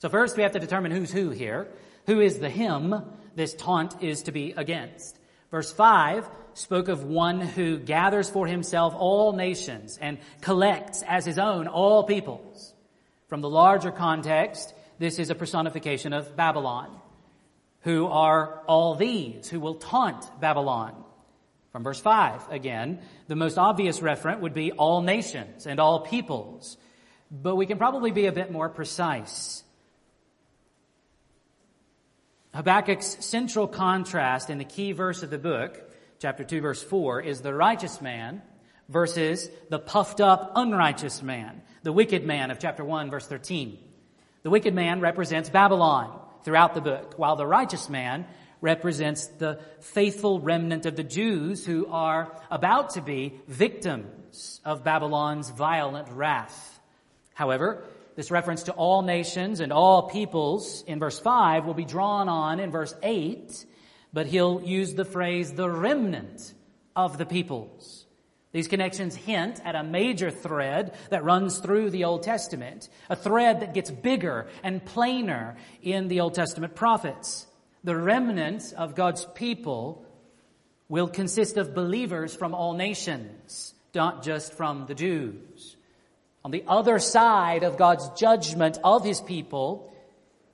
So 0.00 0.08
first 0.08 0.36
we 0.36 0.42
have 0.42 0.50
to 0.52 0.58
determine 0.58 0.90
who's 0.90 1.12
who 1.12 1.30
here. 1.30 1.68
Who 2.06 2.20
is 2.20 2.40
the 2.40 2.50
him 2.50 2.92
this 3.36 3.54
taunt 3.54 4.02
is 4.02 4.24
to 4.24 4.32
be 4.32 4.52
against. 4.56 5.16
Verse 5.52 5.72
5 5.72 6.28
spoke 6.54 6.88
of 6.88 7.04
one 7.04 7.40
who 7.40 7.78
gathers 7.78 8.28
for 8.28 8.48
himself 8.48 8.96
all 8.96 9.32
nations 9.32 9.96
and 10.02 10.18
collects 10.40 11.04
as 11.06 11.24
his 11.24 11.38
own 11.38 11.68
all 11.68 12.02
peoples. 12.02 12.74
From 13.28 13.42
the 13.42 13.48
larger 13.48 13.92
context, 13.92 14.74
this 14.98 15.20
is 15.20 15.30
a 15.30 15.36
personification 15.36 16.12
of 16.12 16.34
Babylon, 16.34 16.90
who 17.82 18.08
are 18.08 18.64
all 18.66 18.96
these, 18.96 19.48
who 19.48 19.60
will 19.60 19.76
taunt 19.76 20.40
Babylon. 20.40 21.04
From 21.72 21.84
verse 21.84 22.00
5, 22.00 22.50
again, 22.50 23.00
the 23.26 23.36
most 23.36 23.58
obvious 23.58 24.00
referent 24.00 24.40
would 24.40 24.54
be 24.54 24.72
all 24.72 25.02
nations 25.02 25.66
and 25.66 25.78
all 25.78 26.00
peoples. 26.00 26.76
But 27.30 27.56
we 27.56 27.66
can 27.66 27.78
probably 27.78 28.10
be 28.10 28.26
a 28.26 28.32
bit 28.32 28.50
more 28.50 28.68
precise. 28.68 29.62
Habakkuk's 32.54 33.24
central 33.24 33.68
contrast 33.68 34.48
in 34.48 34.58
the 34.58 34.64
key 34.64 34.92
verse 34.92 35.22
of 35.22 35.30
the 35.30 35.38
book, 35.38 35.78
chapter 36.18 36.42
2, 36.42 36.60
verse 36.62 36.82
4, 36.82 37.20
is 37.20 37.42
the 37.42 37.54
righteous 37.54 38.00
man 38.00 38.42
versus 38.88 39.50
the 39.68 39.78
puffed 39.78 40.20
up, 40.20 40.52
unrighteous 40.56 41.22
man, 41.22 41.60
the 41.82 41.92
wicked 41.92 42.24
man 42.24 42.50
of 42.50 42.58
chapter 42.58 42.82
1, 42.82 43.10
verse 43.10 43.26
13. 43.26 43.78
The 44.42 44.50
wicked 44.50 44.74
man 44.74 45.00
represents 45.00 45.50
Babylon 45.50 46.18
throughout 46.44 46.74
the 46.74 46.80
book, 46.80 47.14
while 47.18 47.36
the 47.36 47.46
righteous 47.46 47.90
man 47.90 48.26
represents 48.60 49.26
the 49.26 49.60
faithful 49.80 50.40
remnant 50.40 50.86
of 50.86 50.96
the 50.96 51.04
Jews 51.04 51.64
who 51.64 51.86
are 51.86 52.36
about 52.50 52.90
to 52.90 53.00
be 53.00 53.34
victims 53.46 54.60
of 54.64 54.84
Babylon's 54.84 55.50
violent 55.50 56.08
wrath. 56.10 56.80
However, 57.34 57.84
this 58.16 58.30
reference 58.30 58.64
to 58.64 58.72
all 58.72 59.02
nations 59.02 59.60
and 59.60 59.72
all 59.72 60.08
peoples 60.08 60.82
in 60.86 60.98
verse 60.98 61.20
5 61.20 61.66
will 61.66 61.74
be 61.74 61.84
drawn 61.84 62.28
on 62.28 62.58
in 62.58 62.70
verse 62.70 62.94
8, 63.02 63.64
but 64.12 64.26
he'll 64.26 64.60
use 64.60 64.94
the 64.94 65.04
phrase 65.04 65.52
the 65.52 65.70
remnant 65.70 66.52
of 66.96 67.16
the 67.16 67.26
peoples. 67.26 68.06
These 68.50 68.68
connections 68.68 69.14
hint 69.14 69.60
at 69.64 69.76
a 69.76 69.84
major 69.84 70.30
thread 70.30 70.94
that 71.10 71.22
runs 71.22 71.58
through 71.58 71.90
the 71.90 72.04
Old 72.04 72.22
Testament, 72.22 72.88
a 73.10 73.14
thread 73.14 73.60
that 73.60 73.74
gets 73.74 73.90
bigger 73.90 74.48
and 74.62 74.84
plainer 74.84 75.56
in 75.82 76.08
the 76.08 76.20
Old 76.20 76.34
Testament 76.34 76.74
prophets. 76.74 77.46
The 77.84 77.96
remnant 77.96 78.72
of 78.76 78.94
God's 78.94 79.24
people 79.34 80.04
will 80.88 81.08
consist 81.08 81.56
of 81.56 81.74
believers 81.74 82.34
from 82.34 82.54
all 82.54 82.74
nations, 82.74 83.74
not 83.94 84.22
just 84.22 84.54
from 84.54 84.86
the 84.86 84.94
Jews. 84.94 85.76
On 86.44 86.50
the 86.50 86.64
other 86.66 86.98
side 86.98 87.62
of 87.62 87.76
God's 87.76 88.08
judgment 88.10 88.78
of 88.82 89.04
his 89.04 89.20
people, 89.20 89.92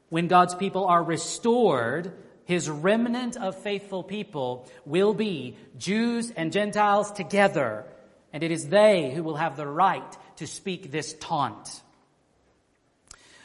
when 0.09 0.29
God's 0.29 0.55
people 0.55 0.87
are 0.87 1.03
restored, 1.03 2.13
his 2.45 2.69
remnant 2.69 3.37
of 3.37 3.63
faithful 3.63 4.03
people 4.03 4.69
will 4.85 5.15
be 5.15 5.57
Jews 5.79 6.31
and 6.31 6.53
Gentiles 6.53 7.11
together, 7.13 7.87
and 8.33 8.43
it 8.43 8.51
is 8.51 8.69
they 8.69 9.13
who 9.15 9.23
will 9.23 9.37
have 9.37 9.57
the 9.57 9.67
right 9.67 10.17
to 10.37 10.47
speak 10.47 10.91
this 10.91 11.15
taunt. 11.21 11.83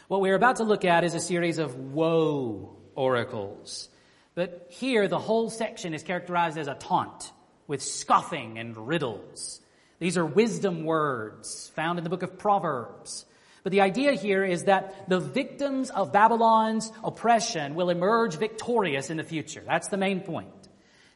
What 0.07 0.21
we're 0.21 0.35
about 0.35 0.57
to 0.57 0.63
look 0.63 0.85
at 0.85 1.03
is 1.03 1.13
a 1.13 1.19
series 1.19 1.59
of 1.59 1.75
woe 1.75 2.75
oracles. 2.99 3.89
But 4.35 4.67
here, 4.69 5.07
the 5.07 5.17
whole 5.17 5.49
section 5.49 5.93
is 5.93 6.03
characterized 6.03 6.57
as 6.57 6.67
a 6.67 6.75
taunt 6.75 7.31
with 7.65 7.81
scoffing 7.81 8.59
and 8.59 8.75
riddles. 8.87 9.61
These 9.99 10.17
are 10.17 10.25
wisdom 10.25 10.83
words 10.83 11.71
found 11.75 11.97
in 11.97 12.03
the 12.03 12.09
book 12.09 12.23
of 12.23 12.37
Proverbs. 12.37 13.25
But 13.63 13.71
the 13.71 13.81
idea 13.81 14.13
here 14.13 14.43
is 14.43 14.65
that 14.65 15.09
the 15.09 15.19
victims 15.19 15.89
of 15.89 16.11
Babylon's 16.11 16.91
oppression 17.03 17.75
will 17.75 17.89
emerge 17.89 18.35
victorious 18.35 19.09
in 19.09 19.17
the 19.17 19.23
future. 19.23 19.63
That's 19.65 19.89
the 19.89 19.97
main 19.97 20.21
point. 20.21 20.49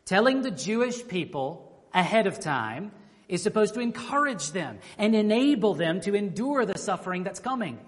Telling 0.06 0.42
the 0.42 0.52
Jewish 0.52 1.08
people 1.08 1.72
ahead 1.94 2.28
of 2.28 2.40
time 2.40 2.92
is 3.28 3.42
supposed 3.42 3.74
to 3.74 3.80
encourage 3.80 4.52
them 4.52 4.80
and 4.98 5.16
enable 5.16 5.74
them 5.74 6.02
to 6.02 6.16
endure 6.16 6.66
the 6.66 6.78
suffering 6.78 7.24
that's 7.24 7.40
coming. 7.40 7.80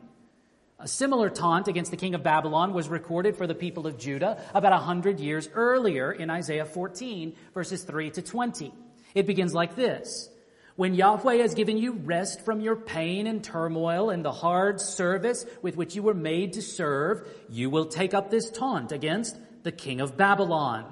A 0.78 0.88
similar 0.88 1.30
taunt 1.30 1.70
against 1.70 1.92
the 1.92 1.98
king 1.98 2.16
of 2.16 2.24
Babylon 2.24 2.74
was 2.74 2.90
recorded 2.90 3.38
for 3.38 3.48
the 3.48 3.56
people 3.56 3.88
of 3.88 3.98
Judah 3.98 4.44
about 4.54 4.74
a 4.74 4.78
hundred 4.78 5.22
years 5.22 5.50
earlier 5.54 6.12
in 6.12 6.30
Isaiah 6.30 6.66
14 6.66 7.34
verses 7.54 7.84
3 7.84 8.10
to 8.12 8.22
20. 8.22 8.74
It 9.14 9.26
begins 9.26 9.54
like 9.54 9.76
this. 9.76 10.30
When 10.76 10.94
Yahweh 10.94 11.38
has 11.38 11.56
given 11.56 11.78
you 11.78 11.94
rest 11.94 12.44
from 12.44 12.60
your 12.60 12.76
pain 12.76 13.28
and 13.28 13.42
turmoil 13.42 14.10
and 14.10 14.26
the 14.26 14.34
hard 14.34 14.82
service 14.82 15.46
with 15.62 15.78
which 15.78 15.96
you 15.96 16.04
were 16.04 16.14
made 16.14 16.54
to 16.54 16.62
serve, 16.62 17.26
you 17.50 17.70
will 17.70 17.86
take 17.86 18.14
up 18.14 18.30
this 18.30 18.52
taunt 18.52 18.92
against 18.92 19.38
the 19.64 19.72
king 19.72 20.02
of 20.02 20.18
Babylon. 20.18 20.92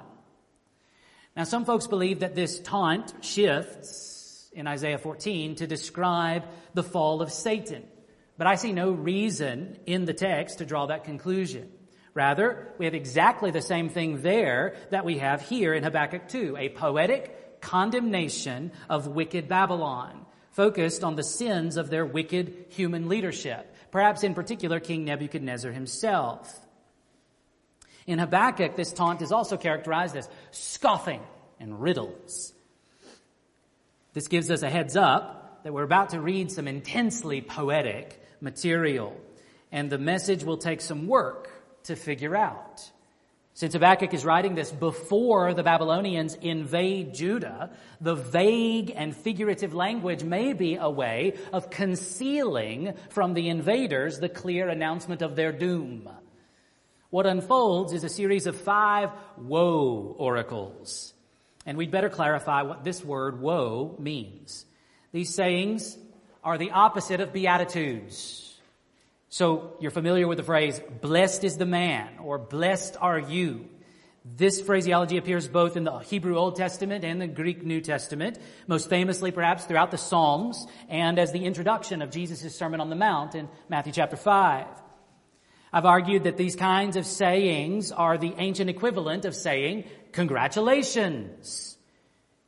Now 1.36 1.44
some 1.44 1.66
folks 1.66 1.86
believe 1.86 2.20
that 2.20 2.34
this 2.34 2.58
taunt 2.60 3.12
shifts 3.20 4.48
in 4.54 4.66
Isaiah 4.66 4.96
14 4.96 5.56
to 5.56 5.66
describe 5.66 6.44
the 6.72 6.82
fall 6.82 7.20
of 7.20 7.30
Satan. 7.30 7.82
But 8.36 8.46
I 8.46 8.56
see 8.56 8.72
no 8.72 8.90
reason 8.90 9.78
in 9.86 10.04
the 10.06 10.14
text 10.14 10.58
to 10.58 10.66
draw 10.66 10.86
that 10.86 11.04
conclusion. 11.04 11.70
Rather, 12.14 12.72
we 12.78 12.84
have 12.84 12.94
exactly 12.94 13.50
the 13.50 13.62
same 13.62 13.88
thing 13.88 14.22
there 14.22 14.76
that 14.90 15.04
we 15.04 15.18
have 15.18 15.42
here 15.42 15.74
in 15.74 15.82
Habakkuk 15.82 16.28
2, 16.28 16.56
a 16.56 16.68
poetic 16.68 17.60
condemnation 17.60 18.72
of 18.88 19.08
wicked 19.08 19.48
Babylon, 19.48 20.24
focused 20.50 21.02
on 21.02 21.16
the 21.16 21.24
sins 21.24 21.76
of 21.76 21.90
their 21.90 22.06
wicked 22.06 22.66
human 22.68 23.08
leadership, 23.08 23.74
perhaps 23.90 24.22
in 24.22 24.34
particular 24.34 24.78
King 24.78 25.04
Nebuchadnezzar 25.04 25.72
himself. 25.72 26.60
In 28.06 28.18
Habakkuk, 28.18 28.76
this 28.76 28.92
taunt 28.92 29.22
is 29.22 29.32
also 29.32 29.56
characterized 29.56 30.16
as 30.16 30.28
scoffing 30.50 31.22
and 31.58 31.80
riddles. 31.80 32.52
This 34.12 34.28
gives 34.28 34.50
us 34.50 34.62
a 34.62 34.70
heads 34.70 34.96
up 34.96 35.64
that 35.64 35.72
we're 35.72 35.82
about 35.82 36.10
to 36.10 36.20
read 36.20 36.52
some 36.52 36.68
intensely 36.68 37.40
poetic 37.40 38.20
material, 38.44 39.16
and 39.72 39.90
the 39.90 39.98
message 39.98 40.44
will 40.44 40.58
take 40.58 40.80
some 40.80 41.08
work 41.08 41.50
to 41.84 41.96
figure 41.96 42.36
out. 42.36 42.90
Since 43.54 43.74
Habakkuk 43.74 44.12
is 44.12 44.24
writing 44.24 44.56
this 44.56 44.72
before 44.72 45.54
the 45.54 45.62
Babylonians 45.62 46.34
invade 46.34 47.14
Judah, 47.14 47.70
the 48.00 48.16
vague 48.16 48.92
and 48.94 49.16
figurative 49.16 49.72
language 49.72 50.24
may 50.24 50.52
be 50.52 50.74
a 50.74 50.90
way 50.90 51.34
of 51.52 51.70
concealing 51.70 52.94
from 53.10 53.32
the 53.32 53.48
invaders 53.48 54.18
the 54.18 54.28
clear 54.28 54.68
announcement 54.68 55.22
of 55.22 55.36
their 55.36 55.52
doom. 55.52 56.08
What 57.10 57.26
unfolds 57.26 57.92
is 57.92 58.02
a 58.02 58.08
series 58.08 58.48
of 58.48 58.60
five 58.60 59.10
woe 59.38 60.16
oracles. 60.18 61.14
And 61.64 61.78
we'd 61.78 61.92
better 61.92 62.10
clarify 62.10 62.62
what 62.62 62.82
this 62.82 63.04
word 63.04 63.40
woe 63.40 63.94
means. 64.00 64.66
These 65.12 65.32
sayings 65.32 65.96
are 66.44 66.58
the 66.58 66.70
opposite 66.70 67.20
of 67.20 67.32
beatitudes. 67.32 68.54
So 69.30 69.72
you're 69.80 69.90
familiar 69.90 70.28
with 70.28 70.38
the 70.38 70.44
phrase, 70.44 70.80
blessed 71.00 71.42
is 71.42 71.56
the 71.56 71.66
man, 71.66 72.18
or 72.22 72.38
blessed 72.38 72.96
are 73.00 73.18
you. 73.18 73.68
This 74.24 74.60
phraseology 74.60 75.16
appears 75.16 75.48
both 75.48 75.76
in 75.76 75.84
the 75.84 75.98
Hebrew 75.98 76.38
Old 76.38 76.56
Testament 76.56 77.04
and 77.04 77.20
the 77.20 77.26
Greek 77.26 77.64
New 77.64 77.80
Testament, 77.80 78.38
most 78.66 78.88
famously 78.88 79.32
perhaps 79.32 79.64
throughout 79.64 79.90
the 79.90 79.98
Psalms 79.98 80.66
and 80.88 81.18
as 81.18 81.32
the 81.32 81.44
introduction 81.44 82.00
of 82.00 82.10
Jesus' 82.10 82.56
Sermon 82.56 82.80
on 82.80 82.90
the 82.90 82.96
Mount 82.96 83.34
in 83.34 83.48
Matthew 83.68 83.92
chapter 83.92 84.16
5. 84.16 84.66
I've 85.72 85.84
argued 85.84 86.24
that 86.24 86.36
these 86.36 86.54
kinds 86.54 86.96
of 86.96 87.04
sayings 87.04 87.90
are 87.90 88.16
the 88.16 88.32
ancient 88.38 88.70
equivalent 88.70 89.24
of 89.24 89.34
saying, 89.34 89.84
congratulations, 90.12 91.76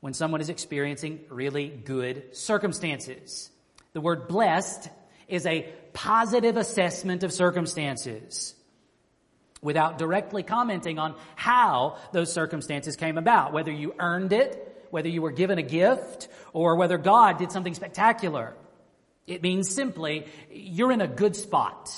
when 0.01 0.15
someone 0.15 0.41
is 0.41 0.49
experiencing 0.49 1.21
really 1.29 1.69
good 1.69 2.37
circumstances. 2.37 3.51
The 3.97 4.03
word 4.03 4.29
blessed 4.29 4.91
is 5.27 5.47
a 5.47 5.63
positive 5.95 6.59
assessment 6.59 7.23
of 7.23 7.33
circumstances 7.33 8.55
without 9.63 9.97
directly 9.97 10.43
commenting 10.43 10.99
on 10.99 11.15
how 11.35 11.97
those 12.13 12.31
circumstances 12.31 12.95
came 12.97 13.17
about, 13.17 13.55
whether 13.55 13.73
you 13.73 13.95
earned 13.99 14.35
it, 14.35 14.87
whether 14.91 15.09
you 15.09 15.23
were 15.23 15.31
given 15.31 15.57
a 15.57 15.63
gift, 15.63 16.29
or 16.53 16.77
whether 16.77 16.99
God 16.99 17.39
did 17.39 17.51
something 17.51 17.73
spectacular. 17.73 18.53
It 19.27 19.43
means 19.43 19.75
simply, 19.75 20.27
you're 20.51 20.93
in 20.93 21.01
a 21.01 21.09
good 21.09 21.35
spot. 21.35 21.91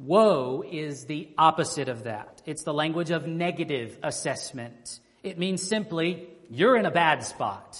Woe 0.00 0.64
is 0.68 1.04
the 1.04 1.28
opposite 1.38 1.88
of 1.88 2.02
that. 2.02 2.42
It's 2.46 2.64
the 2.64 2.74
language 2.74 3.12
of 3.12 3.28
negative 3.28 3.96
assessment. 4.02 4.98
It 5.22 5.38
means 5.38 5.62
simply, 5.62 6.26
you're 6.50 6.76
in 6.76 6.84
a 6.84 6.90
bad 6.90 7.22
spot. 7.22 7.78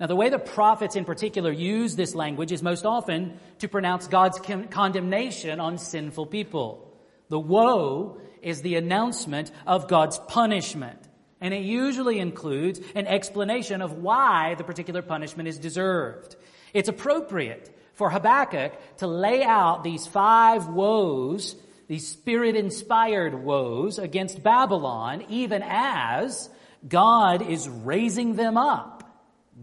Now, 0.00 0.06
the 0.06 0.16
way 0.16 0.28
the 0.28 0.38
prophets 0.38 0.94
in 0.94 1.04
particular 1.04 1.50
use 1.50 1.96
this 1.96 2.14
language 2.14 2.52
is 2.52 2.62
most 2.62 2.86
often 2.86 3.38
to 3.58 3.68
pronounce 3.68 4.06
God's 4.06 4.38
con- 4.38 4.68
condemnation 4.68 5.58
on 5.58 5.78
sinful 5.78 6.26
people. 6.26 6.94
The 7.30 7.40
woe 7.40 8.20
is 8.40 8.62
the 8.62 8.76
announcement 8.76 9.50
of 9.66 9.88
God's 9.88 10.18
punishment. 10.18 10.98
And 11.40 11.52
it 11.52 11.62
usually 11.62 12.20
includes 12.20 12.80
an 12.94 13.06
explanation 13.06 13.82
of 13.82 13.98
why 13.98 14.54
the 14.54 14.64
particular 14.64 15.02
punishment 15.02 15.48
is 15.48 15.58
deserved. 15.58 16.36
It's 16.72 16.88
appropriate 16.88 17.74
for 17.94 18.10
Habakkuk 18.10 18.96
to 18.98 19.08
lay 19.08 19.42
out 19.42 19.82
these 19.82 20.06
five 20.06 20.68
woes, 20.68 21.56
these 21.88 22.06
spirit 22.06 22.54
inspired 22.54 23.34
woes 23.34 23.98
against 23.98 24.42
Babylon, 24.44 25.24
even 25.28 25.62
as 25.64 26.48
God 26.86 27.42
is 27.42 27.68
raising 27.68 28.36
them 28.36 28.56
up 28.56 28.97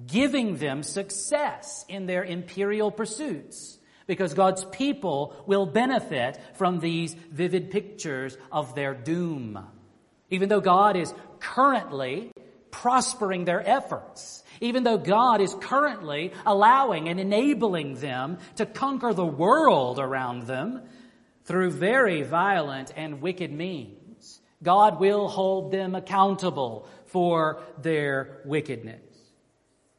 giving 0.07 0.57
them 0.57 0.83
success 0.83 1.85
in 1.87 2.05
their 2.05 2.23
imperial 2.23 2.91
pursuits 2.91 3.79
because 4.07 4.33
God's 4.33 4.65
people 4.65 5.35
will 5.45 5.65
benefit 5.65 6.39
from 6.53 6.79
these 6.79 7.13
vivid 7.13 7.71
pictures 7.71 8.37
of 8.51 8.75
their 8.75 8.93
doom. 8.93 9.59
Even 10.29 10.49
though 10.49 10.61
God 10.61 10.95
is 10.95 11.13
currently 11.39 12.31
prospering 12.71 13.45
their 13.45 13.67
efforts, 13.67 14.43
even 14.61 14.83
though 14.83 14.97
God 14.97 15.41
is 15.41 15.55
currently 15.61 16.33
allowing 16.45 17.09
and 17.09 17.19
enabling 17.19 17.95
them 17.95 18.37
to 18.57 18.65
conquer 18.65 19.13
the 19.13 19.25
world 19.25 19.99
around 19.99 20.43
them 20.43 20.83
through 21.45 21.71
very 21.71 22.21
violent 22.21 22.91
and 22.95 23.21
wicked 23.21 23.51
means, 23.51 24.41
God 24.61 24.99
will 24.99 25.27
hold 25.27 25.71
them 25.71 25.95
accountable 25.95 26.87
for 27.05 27.61
their 27.81 28.41
wickedness. 28.45 29.04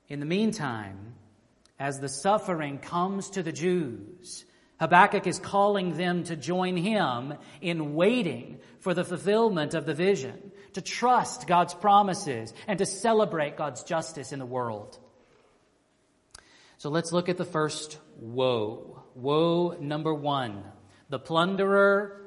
In 0.08 0.20
the 0.20 0.26
meantime, 0.26 1.14
as 1.78 1.98
the 1.98 2.08
suffering 2.08 2.78
comes 2.78 3.30
to 3.30 3.42
the 3.42 3.52
Jews, 3.52 4.44
Habakkuk 4.78 5.26
is 5.26 5.38
calling 5.38 5.96
them 5.96 6.24
to 6.24 6.36
join 6.36 6.76
him 6.76 7.34
in 7.60 7.94
waiting 7.94 8.58
for 8.80 8.94
the 8.94 9.04
fulfillment 9.04 9.74
of 9.74 9.86
the 9.86 9.94
vision, 9.94 10.52
to 10.74 10.82
trust 10.82 11.46
God's 11.46 11.74
promises, 11.74 12.52
and 12.66 12.78
to 12.78 12.86
celebrate 12.86 13.56
God's 13.56 13.82
justice 13.82 14.32
in 14.32 14.38
the 14.38 14.46
world. 14.46 14.98
So 16.78 16.90
let's 16.90 17.12
look 17.12 17.28
at 17.28 17.38
the 17.38 17.44
first 17.44 17.98
woe. 18.18 19.02
Woe 19.14 19.76
number 19.80 20.12
one. 20.12 20.62
The 21.08 21.18
plunderer 21.18 22.20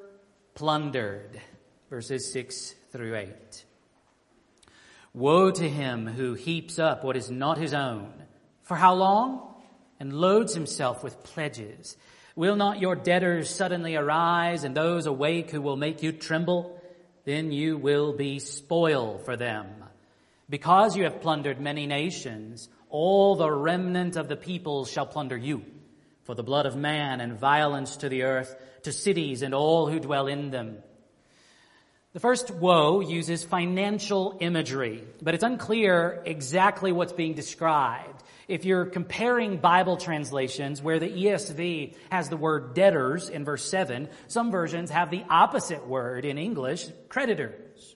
plundered. 0.55 1.39
Verses 1.89 2.31
6 2.33 2.75
through 2.91 3.15
8. 3.15 3.65
Woe 5.19 5.51
to 5.51 5.69
him 5.69 6.07
who 6.07 6.33
heaps 6.33 6.79
up 6.79 7.03
what 7.03 7.17
is 7.17 7.29
not 7.29 7.57
his 7.57 7.73
own. 7.73 8.13
For 8.63 8.77
how 8.77 8.93
long? 8.93 9.53
And 9.99 10.13
loads 10.13 10.53
himself 10.53 11.03
with 11.03 11.23
pledges. 11.23 11.97
Will 12.37 12.55
not 12.55 12.79
your 12.79 12.95
debtors 12.95 13.49
suddenly 13.49 13.97
arise 13.97 14.63
and 14.63 14.73
those 14.73 15.07
awake 15.07 15.51
who 15.51 15.61
will 15.61 15.75
make 15.75 16.01
you 16.01 16.13
tremble? 16.13 16.81
Then 17.25 17.51
you 17.51 17.75
will 17.75 18.13
be 18.13 18.39
spoil 18.39 19.17
for 19.17 19.35
them. 19.35 19.67
Because 20.49 20.95
you 20.95 21.03
have 21.03 21.19
plundered 21.19 21.59
many 21.59 21.85
nations, 21.85 22.69
all 22.89 23.35
the 23.35 23.51
remnant 23.51 24.15
of 24.15 24.29
the 24.29 24.37
peoples 24.37 24.89
shall 24.89 25.05
plunder 25.05 25.35
you. 25.35 25.65
For 26.23 26.33
the 26.33 26.43
blood 26.43 26.65
of 26.65 26.77
man 26.77 27.19
and 27.19 27.37
violence 27.37 27.97
to 27.97 28.07
the 28.07 28.23
earth, 28.23 28.55
to 28.83 28.93
cities 28.93 29.41
and 29.41 29.53
all 29.53 29.89
who 29.89 29.99
dwell 29.99 30.27
in 30.27 30.49
them. 30.49 30.77
The 32.11 32.19
first 32.19 32.49
woe 32.49 33.01
uses 33.01 33.43
financial 33.43 34.35
imagery, 34.39 35.03
but 35.21 35.35
it's 35.35 35.43
unclear 35.43 36.23
exactly 36.25 36.91
what's 36.91 37.13
being 37.13 37.35
described. 37.35 38.23
If 38.47 38.65
you're 38.65 38.87
comparing 38.87 39.57
Bible 39.57 39.95
translations 39.95 40.81
where 40.81 40.97
the 40.97 41.07
ESV 41.07 41.95
has 42.09 42.27
the 42.27 42.35
word 42.35 42.73
debtors 42.73 43.29
in 43.29 43.45
verse 43.45 43.63
7, 43.69 44.09
some 44.27 44.49
versions 44.49 44.89
have 44.89 45.11
the 45.11 45.23
opposite 45.29 45.85
word 45.87 46.25
in 46.25 46.39
English, 46.39 46.87
creditors. 47.09 47.95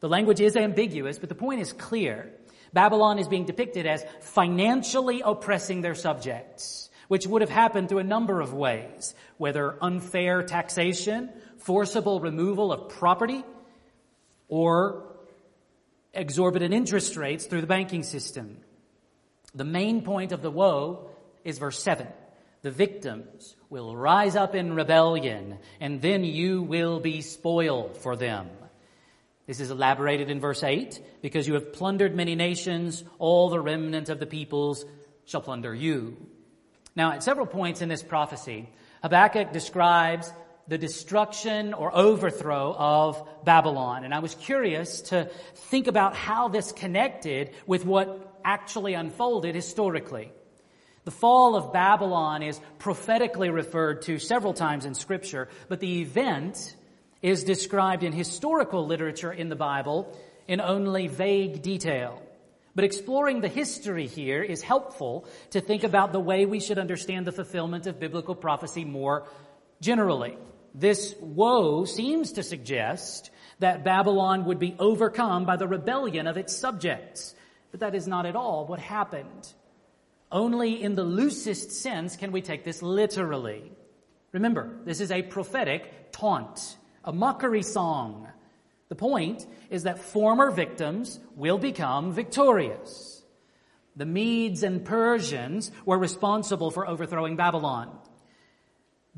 The 0.00 0.08
language 0.10 0.42
is 0.42 0.54
ambiguous, 0.54 1.18
but 1.18 1.30
the 1.30 1.34
point 1.34 1.62
is 1.62 1.72
clear. 1.72 2.30
Babylon 2.74 3.18
is 3.18 3.26
being 3.26 3.46
depicted 3.46 3.86
as 3.86 4.04
financially 4.20 5.22
oppressing 5.24 5.80
their 5.80 5.94
subjects, 5.94 6.90
which 7.08 7.26
would 7.26 7.40
have 7.40 7.48
happened 7.48 7.88
through 7.88 8.00
a 8.00 8.04
number 8.04 8.42
of 8.42 8.52
ways, 8.52 9.14
whether 9.38 9.82
unfair 9.82 10.42
taxation, 10.42 11.30
forcible 11.66 12.20
removal 12.20 12.72
of 12.72 12.88
property, 12.90 13.44
or 14.48 15.16
exorbitant 16.14 16.72
interest 16.72 17.16
rates 17.16 17.46
through 17.46 17.60
the 17.60 17.66
banking 17.66 18.04
system. 18.04 18.58
The 19.52 19.64
main 19.64 20.02
point 20.02 20.30
of 20.30 20.42
the 20.42 20.50
woe 20.50 21.10
is 21.44 21.58
verse 21.58 21.82
7. 21.82 22.06
The 22.62 22.70
victims 22.70 23.56
will 23.68 23.96
rise 23.96 24.36
up 24.36 24.54
in 24.54 24.74
rebellion, 24.74 25.58
and 25.80 26.00
then 26.00 26.22
you 26.22 26.62
will 26.62 27.00
be 27.00 27.20
spoiled 27.20 27.96
for 27.96 28.14
them. 28.14 28.48
This 29.48 29.58
is 29.58 29.72
elaborated 29.72 30.30
in 30.30 30.38
verse 30.38 30.62
8, 30.62 31.00
because 31.20 31.48
you 31.48 31.54
have 31.54 31.72
plundered 31.72 32.14
many 32.14 32.36
nations, 32.36 33.02
all 33.18 33.50
the 33.50 33.60
remnant 33.60 34.08
of 34.08 34.20
the 34.20 34.26
peoples 34.26 34.84
shall 35.24 35.40
plunder 35.40 35.74
you. 35.74 36.16
Now, 36.94 37.10
at 37.10 37.24
several 37.24 37.46
points 37.46 37.82
in 37.82 37.88
this 37.88 38.04
prophecy, 38.04 38.68
Habakkuk 39.02 39.52
describes 39.52 40.32
the 40.68 40.78
destruction 40.78 41.74
or 41.74 41.94
overthrow 41.94 42.74
of 42.76 43.28
Babylon. 43.44 44.04
And 44.04 44.12
I 44.12 44.18
was 44.18 44.34
curious 44.34 45.02
to 45.02 45.30
think 45.54 45.86
about 45.86 46.14
how 46.14 46.48
this 46.48 46.72
connected 46.72 47.50
with 47.66 47.84
what 47.84 48.40
actually 48.44 48.94
unfolded 48.94 49.54
historically. 49.54 50.32
The 51.04 51.10
fall 51.12 51.54
of 51.54 51.72
Babylon 51.72 52.42
is 52.42 52.60
prophetically 52.78 53.48
referred 53.48 54.02
to 54.02 54.18
several 54.18 54.54
times 54.54 54.84
in 54.84 54.94
scripture, 54.94 55.48
but 55.68 55.78
the 55.78 56.00
event 56.00 56.74
is 57.22 57.44
described 57.44 58.02
in 58.02 58.12
historical 58.12 58.86
literature 58.86 59.32
in 59.32 59.48
the 59.48 59.56
Bible 59.56 60.16
in 60.48 60.60
only 60.60 61.06
vague 61.06 61.62
detail. 61.62 62.22
But 62.74 62.84
exploring 62.84 63.40
the 63.40 63.48
history 63.48 64.06
here 64.06 64.42
is 64.42 64.62
helpful 64.62 65.26
to 65.50 65.60
think 65.60 65.82
about 65.82 66.12
the 66.12 66.20
way 66.20 66.44
we 66.44 66.60
should 66.60 66.78
understand 66.78 67.26
the 67.26 67.32
fulfillment 67.32 67.86
of 67.86 67.98
biblical 67.98 68.34
prophecy 68.34 68.84
more 68.84 69.26
generally. 69.80 70.36
This 70.78 71.14
woe 71.20 71.86
seems 71.86 72.32
to 72.32 72.42
suggest 72.42 73.30
that 73.60 73.82
Babylon 73.82 74.44
would 74.44 74.58
be 74.58 74.76
overcome 74.78 75.46
by 75.46 75.56
the 75.56 75.66
rebellion 75.66 76.26
of 76.26 76.36
its 76.36 76.54
subjects. 76.54 77.34
But 77.70 77.80
that 77.80 77.94
is 77.94 78.06
not 78.06 78.26
at 78.26 78.36
all 78.36 78.66
what 78.66 78.78
happened. 78.78 79.52
Only 80.30 80.82
in 80.82 80.94
the 80.94 81.04
loosest 81.04 81.72
sense 81.72 82.16
can 82.16 82.30
we 82.30 82.42
take 82.42 82.62
this 82.62 82.82
literally. 82.82 83.72
Remember, 84.32 84.78
this 84.84 85.00
is 85.00 85.10
a 85.10 85.22
prophetic 85.22 86.12
taunt, 86.12 86.76
a 87.04 87.12
mockery 87.12 87.62
song. 87.62 88.28
The 88.88 88.96
point 88.96 89.46
is 89.70 89.84
that 89.84 89.98
former 89.98 90.50
victims 90.50 91.18
will 91.36 91.58
become 91.58 92.12
victorious. 92.12 93.24
The 93.96 94.04
Medes 94.04 94.62
and 94.62 94.84
Persians 94.84 95.70
were 95.86 95.98
responsible 95.98 96.70
for 96.70 96.86
overthrowing 96.86 97.36
Babylon. 97.36 97.98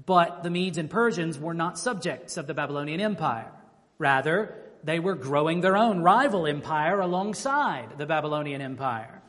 But 0.07 0.43
the 0.43 0.51
Medes 0.51 0.79
and 0.79 0.89
Persians 0.89 1.39
were 1.39 1.55
not 1.55 1.79
subjects 1.79 2.37
of 2.37 2.47
the 2.47 2.55
Babylonian 2.55 3.01
Empire. 3.01 3.51
Rather, 3.99 4.55
they 4.85 5.01
were 5.01 5.17
growing 5.17 5.61
their 5.61 5.77
own 5.77 6.03
rival 6.03 6.47
empire 6.47 7.01
alongside 7.01 7.99
the 7.99 8.07
Babylonian 8.07 8.61
Empire. 8.61 9.21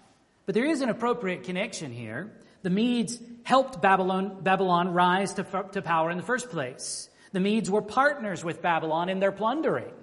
But 0.46 0.54
there 0.56 0.66
is 0.66 0.82
an 0.82 0.90
appropriate 0.90 1.44
connection 1.44 1.92
here. 1.92 2.32
The 2.62 2.70
Medes 2.70 3.20
helped 3.44 3.82
Babylon, 3.82 4.42
Babylon 4.42 4.94
rise 4.94 5.34
to, 5.36 5.66
to 5.72 5.82
power 5.82 6.12
in 6.12 6.18
the 6.18 6.24
first 6.24 6.50
place. 6.50 7.10
The 7.32 7.40
Medes 7.40 7.70
were 7.70 7.82
partners 7.82 8.44
with 8.44 8.62
Babylon 8.62 9.10
in 9.10 9.20
their 9.20 9.32
plundering. 9.32 9.94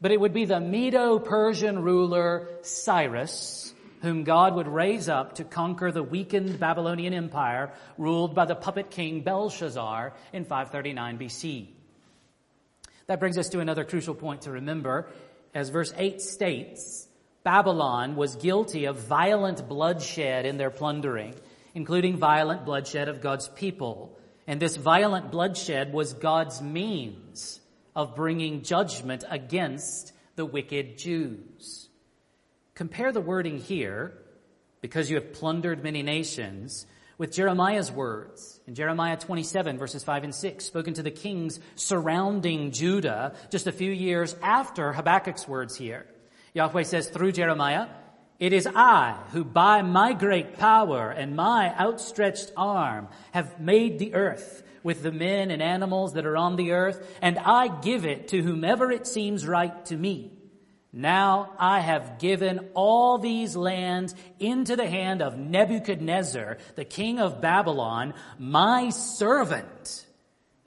But 0.00 0.12
it 0.12 0.20
would 0.20 0.32
be 0.32 0.44
the 0.44 0.60
Medo-Persian 0.60 1.82
ruler 1.82 2.48
Cyrus 2.62 3.74
whom 4.02 4.24
God 4.24 4.54
would 4.54 4.68
raise 4.68 5.08
up 5.08 5.36
to 5.36 5.44
conquer 5.44 5.90
the 5.90 6.02
weakened 6.02 6.58
Babylonian 6.58 7.14
Empire 7.14 7.72
ruled 7.96 8.34
by 8.34 8.44
the 8.44 8.54
puppet 8.54 8.90
king 8.90 9.22
Belshazzar 9.22 10.14
in 10.32 10.44
539 10.44 11.18
BC. 11.18 11.66
That 13.06 13.20
brings 13.20 13.38
us 13.38 13.48
to 13.50 13.60
another 13.60 13.84
crucial 13.84 14.14
point 14.14 14.42
to 14.42 14.52
remember. 14.52 15.08
As 15.54 15.70
verse 15.70 15.92
8 15.96 16.20
states, 16.20 17.08
Babylon 17.42 18.16
was 18.16 18.36
guilty 18.36 18.84
of 18.84 18.98
violent 18.98 19.68
bloodshed 19.68 20.44
in 20.44 20.58
their 20.58 20.70
plundering, 20.70 21.34
including 21.74 22.18
violent 22.18 22.66
bloodshed 22.66 23.08
of 23.08 23.22
God's 23.22 23.48
people. 23.48 24.18
And 24.46 24.60
this 24.60 24.76
violent 24.76 25.30
bloodshed 25.30 25.92
was 25.92 26.12
God's 26.12 26.60
means 26.60 27.60
of 27.96 28.14
bringing 28.14 28.62
judgment 28.62 29.24
against 29.28 30.12
the 30.36 30.44
wicked 30.44 30.98
Jews. 30.98 31.77
Compare 32.78 33.10
the 33.10 33.20
wording 33.20 33.58
here, 33.58 34.12
because 34.82 35.10
you 35.10 35.16
have 35.16 35.32
plundered 35.32 35.82
many 35.82 36.04
nations, 36.04 36.86
with 37.18 37.32
Jeremiah's 37.32 37.90
words 37.90 38.60
in 38.68 38.76
Jeremiah 38.76 39.16
27 39.16 39.76
verses 39.78 40.04
5 40.04 40.22
and 40.22 40.32
6, 40.32 40.64
spoken 40.64 40.94
to 40.94 41.02
the 41.02 41.10
kings 41.10 41.58
surrounding 41.74 42.70
Judah 42.70 43.34
just 43.50 43.66
a 43.66 43.72
few 43.72 43.90
years 43.90 44.36
after 44.44 44.92
Habakkuk's 44.92 45.48
words 45.48 45.74
here. 45.74 46.06
Yahweh 46.54 46.84
says 46.84 47.08
through 47.08 47.32
Jeremiah, 47.32 47.88
it 48.38 48.52
is 48.52 48.68
I 48.72 49.18
who 49.32 49.42
by 49.42 49.82
my 49.82 50.12
great 50.12 50.56
power 50.56 51.10
and 51.10 51.34
my 51.34 51.76
outstretched 51.76 52.52
arm 52.56 53.08
have 53.32 53.58
made 53.58 53.98
the 53.98 54.14
earth 54.14 54.62
with 54.84 55.02
the 55.02 55.10
men 55.10 55.50
and 55.50 55.60
animals 55.60 56.12
that 56.12 56.26
are 56.26 56.36
on 56.36 56.54
the 56.54 56.70
earth, 56.70 57.18
and 57.20 57.40
I 57.40 57.80
give 57.80 58.06
it 58.06 58.28
to 58.28 58.40
whomever 58.40 58.92
it 58.92 59.08
seems 59.08 59.48
right 59.48 59.84
to 59.86 59.96
me. 59.96 60.37
Now 60.92 61.52
I 61.58 61.80
have 61.80 62.18
given 62.18 62.70
all 62.74 63.18
these 63.18 63.56
lands 63.56 64.14
into 64.38 64.74
the 64.74 64.88
hand 64.88 65.20
of 65.20 65.36
Nebuchadnezzar, 65.36 66.58
the 66.76 66.84
king 66.84 67.20
of 67.20 67.42
Babylon, 67.42 68.14
my 68.38 68.88
servant, 68.88 70.06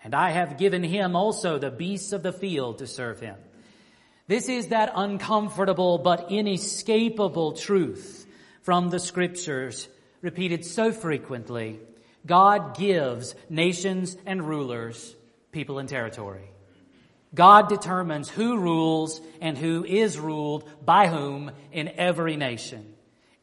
and 0.04 0.14
I 0.14 0.30
have 0.32 0.58
given 0.58 0.84
him 0.84 1.16
also 1.16 1.58
the 1.58 1.72
beasts 1.72 2.14
of 2.14 2.22
the 2.22 2.34
field 2.34 2.80
to 2.80 2.88
serve 2.88 3.20
him. 3.20 3.36
This 4.28 4.48
is 4.48 4.68
that 4.68 4.94
uncomfortable 4.96 5.98
but 5.98 6.32
inescapable 6.32 7.54
truth 7.54 8.28
from 8.62 8.90
the 8.90 9.00
scriptures 9.00 9.88
repeated 10.22 10.66
so 10.66 10.92
frequently. 10.92 11.80
God 12.26 12.78
gives 12.78 13.34
nations 13.50 14.16
and 14.28 14.48
rulers 14.48 15.16
people 15.52 15.80
and 15.80 15.90
territory. 15.90 16.51
God 17.34 17.70
determines 17.70 18.30
who 18.30 18.58
rules 18.58 19.22
and 19.40 19.58
who 19.58 19.86
is 19.86 20.20
ruled 20.20 20.70
by 20.86 21.08
whom 21.08 21.52
in 21.72 21.88
every 21.88 22.36
nation. 22.36 22.94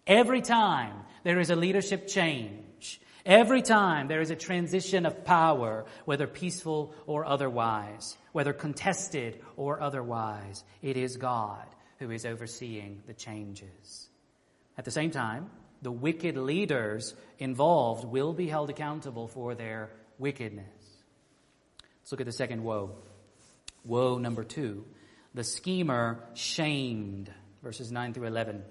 Every 0.07 0.43
time 0.43 0.95
there 1.25 1.41
is 1.41 1.51
a 1.51 1.57
leadership 1.57 2.07
change, 2.07 3.01
every 3.25 3.63
time 3.63 4.09
there 4.09 4.21
is 4.21 4.31
a 4.31 4.37
transition 4.37 5.07
of 5.07 5.25
power, 5.25 5.87
whether 6.05 6.27
peaceful 6.27 6.95
or 7.07 7.25
otherwise, 7.25 8.17
whether 8.33 8.53
contested 8.53 9.41
or 9.57 9.81
otherwise, 9.81 10.65
it 10.83 10.97
is 10.99 11.17
God 11.17 11.67
who 11.99 12.11
is 12.11 12.27
overseeing 12.27 13.03
the 13.07 13.15
changes. 13.15 14.09
At 14.77 14.85
the 14.85 14.91
same 14.91 15.11
time, 15.11 15.51
the 15.81 15.91
wicked 15.91 16.37
leaders 16.37 17.15
involved 17.39 18.05
will 18.05 18.33
be 18.33 18.49
held 18.49 18.69
accountable 18.69 19.29
for 19.29 19.55
their 19.55 19.91
wickedness. 20.19 20.67
Let's 22.01 22.13
look 22.13 22.21
at 22.21 22.27
the 22.27 22.33
second 22.33 22.63
woe. 22.63 22.97
Woe 23.89 24.19
number 24.19 24.45
two. 24.45 24.85
The 25.35 25.43
schemer 25.43 26.23
shamed. 26.35 27.33
Verses 27.63 27.91
9 27.91 28.13
through 28.15 28.27
11. 28.27 28.63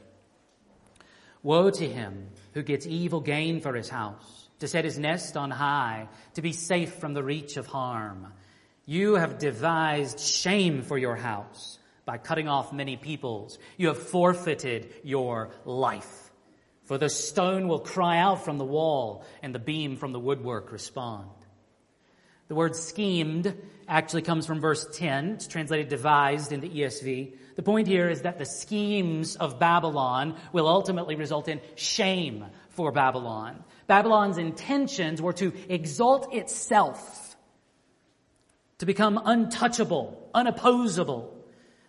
Woe 1.43 1.69
to 1.69 1.87
him 1.89 2.29
who 2.53 2.61
gets 2.61 2.85
evil 2.85 3.19
gain 3.19 3.59
for 3.59 3.73
his 3.73 3.89
house, 3.89 4.49
to 4.59 4.67
set 4.67 4.85
his 4.85 4.97
nest 4.97 5.35
on 5.35 5.51
high, 5.51 6.07
to 6.35 6.41
be 6.41 6.53
safe 6.53 6.93
from 6.95 7.13
the 7.13 7.23
reach 7.23 7.57
of 7.57 7.65
harm. 7.65 8.27
You 8.85 9.15
have 9.15 9.39
devised 9.39 10.19
shame 10.19 10.83
for 10.83 10.97
your 10.97 11.15
house 11.15 11.79
by 12.05 12.17
cutting 12.17 12.47
off 12.47 12.71
many 12.71 12.95
peoples. 12.95 13.59
You 13.75 13.87
have 13.87 13.97
forfeited 13.97 14.93
your 15.03 15.49
life. 15.65 16.31
For 16.85 16.97
the 16.97 17.09
stone 17.09 17.67
will 17.67 17.79
cry 17.79 18.19
out 18.19 18.45
from 18.45 18.57
the 18.57 18.65
wall 18.65 19.25
and 19.41 19.53
the 19.53 19.59
beam 19.59 19.97
from 19.97 20.13
the 20.13 20.19
woodwork 20.19 20.71
respond. 20.71 21.29
The 22.47 22.55
word 22.55 22.75
schemed 22.75 23.53
actually 23.87 24.21
comes 24.21 24.45
from 24.45 24.59
verse 24.59 24.87
10. 24.93 25.31
It's 25.31 25.47
translated 25.47 25.89
devised 25.89 26.51
into 26.51 26.67
ESV. 26.67 27.35
The 27.55 27.63
point 27.63 27.87
here 27.87 28.09
is 28.09 28.21
that 28.21 28.37
the 28.37 28.45
schemes 28.45 29.35
of 29.35 29.59
Babylon 29.59 30.35
will 30.51 30.67
ultimately 30.67 31.15
result 31.15 31.47
in 31.47 31.61
shame 31.75 32.45
for 32.69 32.91
Babylon. 32.91 33.63
Babylon's 33.87 34.37
intentions 34.37 35.21
were 35.21 35.33
to 35.33 35.53
exalt 35.69 36.33
itself, 36.33 37.35
to 38.79 38.85
become 38.85 39.19
untouchable, 39.23 40.29
unopposable, 40.35 41.36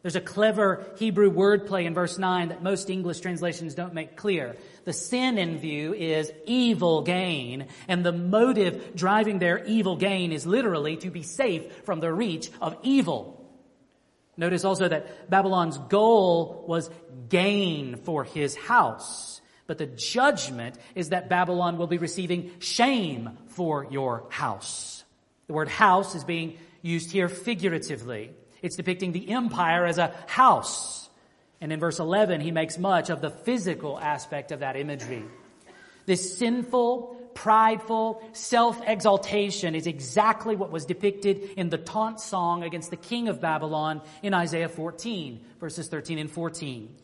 there's 0.02 0.16
a 0.16 0.20
clever 0.20 0.86
Hebrew 0.98 1.30
wordplay 1.30 1.84
in 1.84 1.92
verse 1.92 2.18
9 2.18 2.48
that 2.48 2.62
most 2.62 2.88
English 2.88 3.20
translations 3.20 3.74
don't 3.74 3.94
make 3.94 4.16
clear. 4.16 4.56
The 4.84 4.92
sin 4.92 5.38
in 5.38 5.58
view 5.58 5.92
is 5.92 6.30
evil 6.46 7.02
gain, 7.02 7.66
and 7.88 8.06
the 8.06 8.12
motive 8.12 8.94
driving 8.94 9.38
their 9.40 9.64
evil 9.64 9.96
gain 9.96 10.30
is 10.32 10.46
literally 10.46 10.96
to 10.98 11.10
be 11.10 11.22
safe 11.22 11.84
from 11.84 11.98
the 11.98 12.12
reach 12.12 12.50
of 12.60 12.76
evil. 12.82 13.44
Notice 14.36 14.64
also 14.64 14.88
that 14.88 15.28
Babylon's 15.28 15.78
goal 15.78 16.64
was 16.68 16.88
gain 17.28 17.96
for 17.96 18.22
his 18.22 18.54
house. 18.54 19.40
But 19.66 19.78
the 19.78 19.86
judgment 19.86 20.76
is 20.94 21.10
that 21.10 21.28
Babylon 21.28 21.76
will 21.76 21.88
be 21.88 21.98
receiving 21.98 22.52
shame 22.60 23.36
for 23.48 23.86
your 23.90 24.26
house. 24.30 25.04
The 25.48 25.54
word 25.54 25.68
house 25.68 26.14
is 26.14 26.22
being 26.22 26.56
used 26.82 27.10
here 27.10 27.28
figuratively. 27.28 28.30
It's 28.62 28.76
depicting 28.76 29.12
the 29.12 29.30
empire 29.30 29.86
as 29.86 29.98
a 29.98 30.14
house. 30.26 31.08
And 31.60 31.72
in 31.72 31.80
verse 31.80 31.98
11, 31.98 32.40
he 32.40 32.50
makes 32.50 32.78
much 32.78 33.10
of 33.10 33.20
the 33.20 33.30
physical 33.30 33.98
aspect 33.98 34.52
of 34.52 34.60
that 34.60 34.76
imagery. 34.76 35.24
This 36.06 36.38
sinful, 36.38 37.30
prideful 37.34 38.22
self-exaltation 38.32 39.74
is 39.74 39.86
exactly 39.86 40.56
what 40.56 40.70
was 40.70 40.86
depicted 40.86 41.50
in 41.56 41.68
the 41.68 41.78
taunt 41.78 42.20
song 42.20 42.62
against 42.62 42.90
the 42.90 42.96
king 42.96 43.28
of 43.28 43.40
Babylon 43.40 44.00
in 44.22 44.34
Isaiah 44.34 44.68
14, 44.68 45.40
verses 45.60 45.88
13 45.88 46.18
and 46.18 46.30
14. 46.30 46.96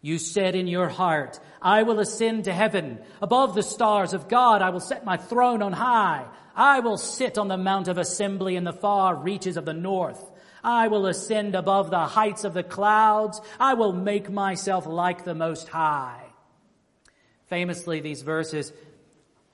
You 0.00 0.18
said 0.18 0.54
in 0.54 0.66
your 0.66 0.88
heart, 0.88 1.38
I 1.60 1.84
will 1.84 2.00
ascend 2.00 2.44
to 2.44 2.52
heaven. 2.52 2.98
Above 3.20 3.54
the 3.54 3.62
stars 3.62 4.12
of 4.12 4.28
God, 4.28 4.60
I 4.60 4.70
will 4.70 4.80
set 4.80 5.04
my 5.04 5.16
throne 5.16 5.62
on 5.62 5.72
high. 5.72 6.24
I 6.56 6.80
will 6.80 6.98
sit 6.98 7.38
on 7.38 7.48
the 7.48 7.56
mount 7.56 7.88
of 7.88 7.98
assembly 7.98 8.56
in 8.56 8.64
the 8.64 8.72
far 8.72 9.14
reaches 9.14 9.56
of 9.56 9.64
the 9.64 9.72
north. 9.72 10.31
I 10.64 10.88
will 10.88 11.06
ascend 11.06 11.54
above 11.54 11.90
the 11.90 12.06
heights 12.06 12.44
of 12.44 12.54
the 12.54 12.62
clouds. 12.62 13.40
I 13.58 13.74
will 13.74 13.92
make 13.92 14.30
myself 14.30 14.86
like 14.86 15.24
the 15.24 15.34
Most 15.34 15.68
High. 15.68 16.22
Famously, 17.46 18.00
these 18.00 18.22
verses 18.22 18.72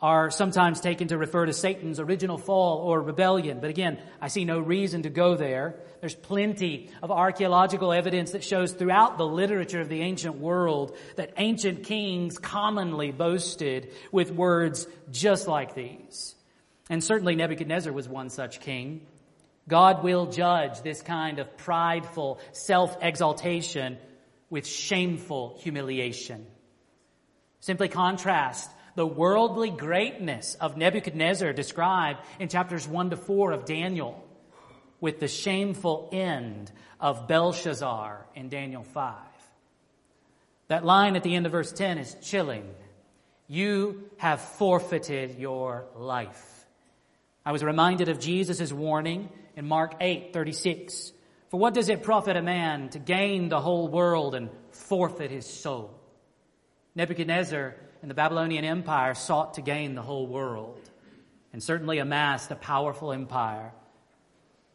are 0.01 0.31
sometimes 0.31 0.81
taken 0.81 1.09
to 1.09 1.19
refer 1.19 1.45
to 1.47 1.53
Satan's 1.53 1.99
original 1.99 2.39
fall 2.39 2.79
or 2.79 3.03
rebellion. 3.03 3.59
But 3.61 3.71
again, 3.71 3.99
I 4.21 4.29
see 4.29 4.45
no 4.45 4.61
reason 4.61 5.03
to 5.03 5.11
go 5.11 5.35
there. 5.35 5.81
There's 6.01 6.15
plenty 6.15 6.91
of 7.03 7.11
archaeological 7.11 7.93
evidence 7.93 8.31
that 8.31 8.45
shows 8.45 8.73
throughout 8.73 9.19
the 9.19 9.27
literature 9.27 9.81
of 9.81 9.89
the 9.89 10.03
ancient 10.03 10.39
world 10.39 10.97
that 11.17 11.33
ancient 11.37 11.83
kings 11.83 12.39
commonly 12.39 13.11
boasted 13.11 13.91
with 14.13 14.31
words 14.31 14.87
just 15.11 15.49
like 15.49 15.75
these. 15.75 16.37
And 16.89 17.03
certainly 17.03 17.35
Nebuchadnezzar 17.35 17.93
was 17.93 18.09
one 18.09 18.31
such 18.31 18.61
king. 18.61 19.05
God 19.69 20.03
will 20.03 20.27
judge 20.27 20.81
this 20.81 21.03
kind 21.03 21.39
of 21.39 21.57
prideful 21.59 22.41
self-exaltation 22.53 23.99
with 24.51 24.67
shameful 24.67 25.59
humiliation. 25.61 26.47
Simply 27.61 27.89
contrast 27.89 28.71
the 28.95 29.07
worldly 29.07 29.71
greatness 29.71 30.55
of 30.55 30.77
Nebuchadnezzar 30.77 31.53
described 31.53 32.21
in 32.41 32.49
chapters 32.49 32.89
1 32.89 33.11
to 33.11 33.17
4 33.17 33.53
of 33.53 33.67
Daniel 33.67 34.25
with 35.01 35.21
the 35.21 35.29
shameful 35.29 36.09
end 36.13 36.73
of 36.99 37.29
Belshazzar 37.29 38.27
in 38.35 38.49
Daniel 38.49 38.83
5. 38.83 39.15
That 40.69 40.85
line 40.85 41.15
at 41.15 41.23
the 41.23 41.35
end 41.35 41.47
of 41.47 41.53
verse 41.53 41.73
10 41.73 41.99
is 41.99 42.17
chilling. 42.23 42.69
You 43.47 44.11
have 44.17 44.41
forfeited 44.41 45.39
your 45.39 45.87
life. 45.95 46.67
I 47.45 47.53
was 47.53 47.63
reminded 47.63 48.09
of 48.09 48.19
Jesus' 48.19 48.73
warning 48.73 49.29
in 49.59 49.67
Mark 49.67 49.97
8, 50.01 50.33
36. 50.33 51.13
For 51.49 51.59
what 51.59 51.75
does 51.75 51.89
it 51.89 52.05
profit 52.05 52.37
a 52.37 52.43
man 52.43 52.91
to 52.91 53.01
gain 53.01 53.49
the 53.49 53.61
whole 53.61 53.89
world 53.89 54.37
and 54.37 54.51
forfeit 54.71 55.33
his 55.33 55.47
soul? 55.47 55.99
Nebuchadnezzar 56.95 57.75
and 58.01 58.09
the 58.09 58.15
Babylonian 58.15 58.65
Empire 58.65 59.15
sought 59.15 59.55
to 59.55 59.61
gain 59.61 59.97
the 59.97 60.03
whole 60.03 60.29
world 60.29 60.81
and 61.53 61.61
certainly 61.61 61.99
amassed 61.99 62.53
a 62.53 62.55
powerful 62.55 63.13
empire. 63.13 63.73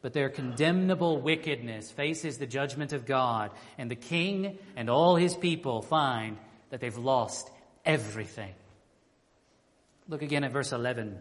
But 0.02 0.12
their 0.12 0.28
condemnable 0.28 1.22
wickedness 1.22 1.90
faces 1.90 2.38
the 2.38 2.46
judgment 2.46 2.92
of 2.92 3.06
God, 3.06 3.52
and 3.78 3.90
the 3.90 3.96
king 3.96 4.58
and 4.76 4.90
all 4.90 5.16
his 5.16 5.34
people 5.34 5.82
find 5.82 6.38
that 6.72 6.82
they've 6.82 6.98
lost 6.98 7.50
everything. 7.86 8.54
Look 10.10 10.24
again 10.24 10.44
at 10.44 10.52
verse 10.52 10.74
11. 10.74 11.18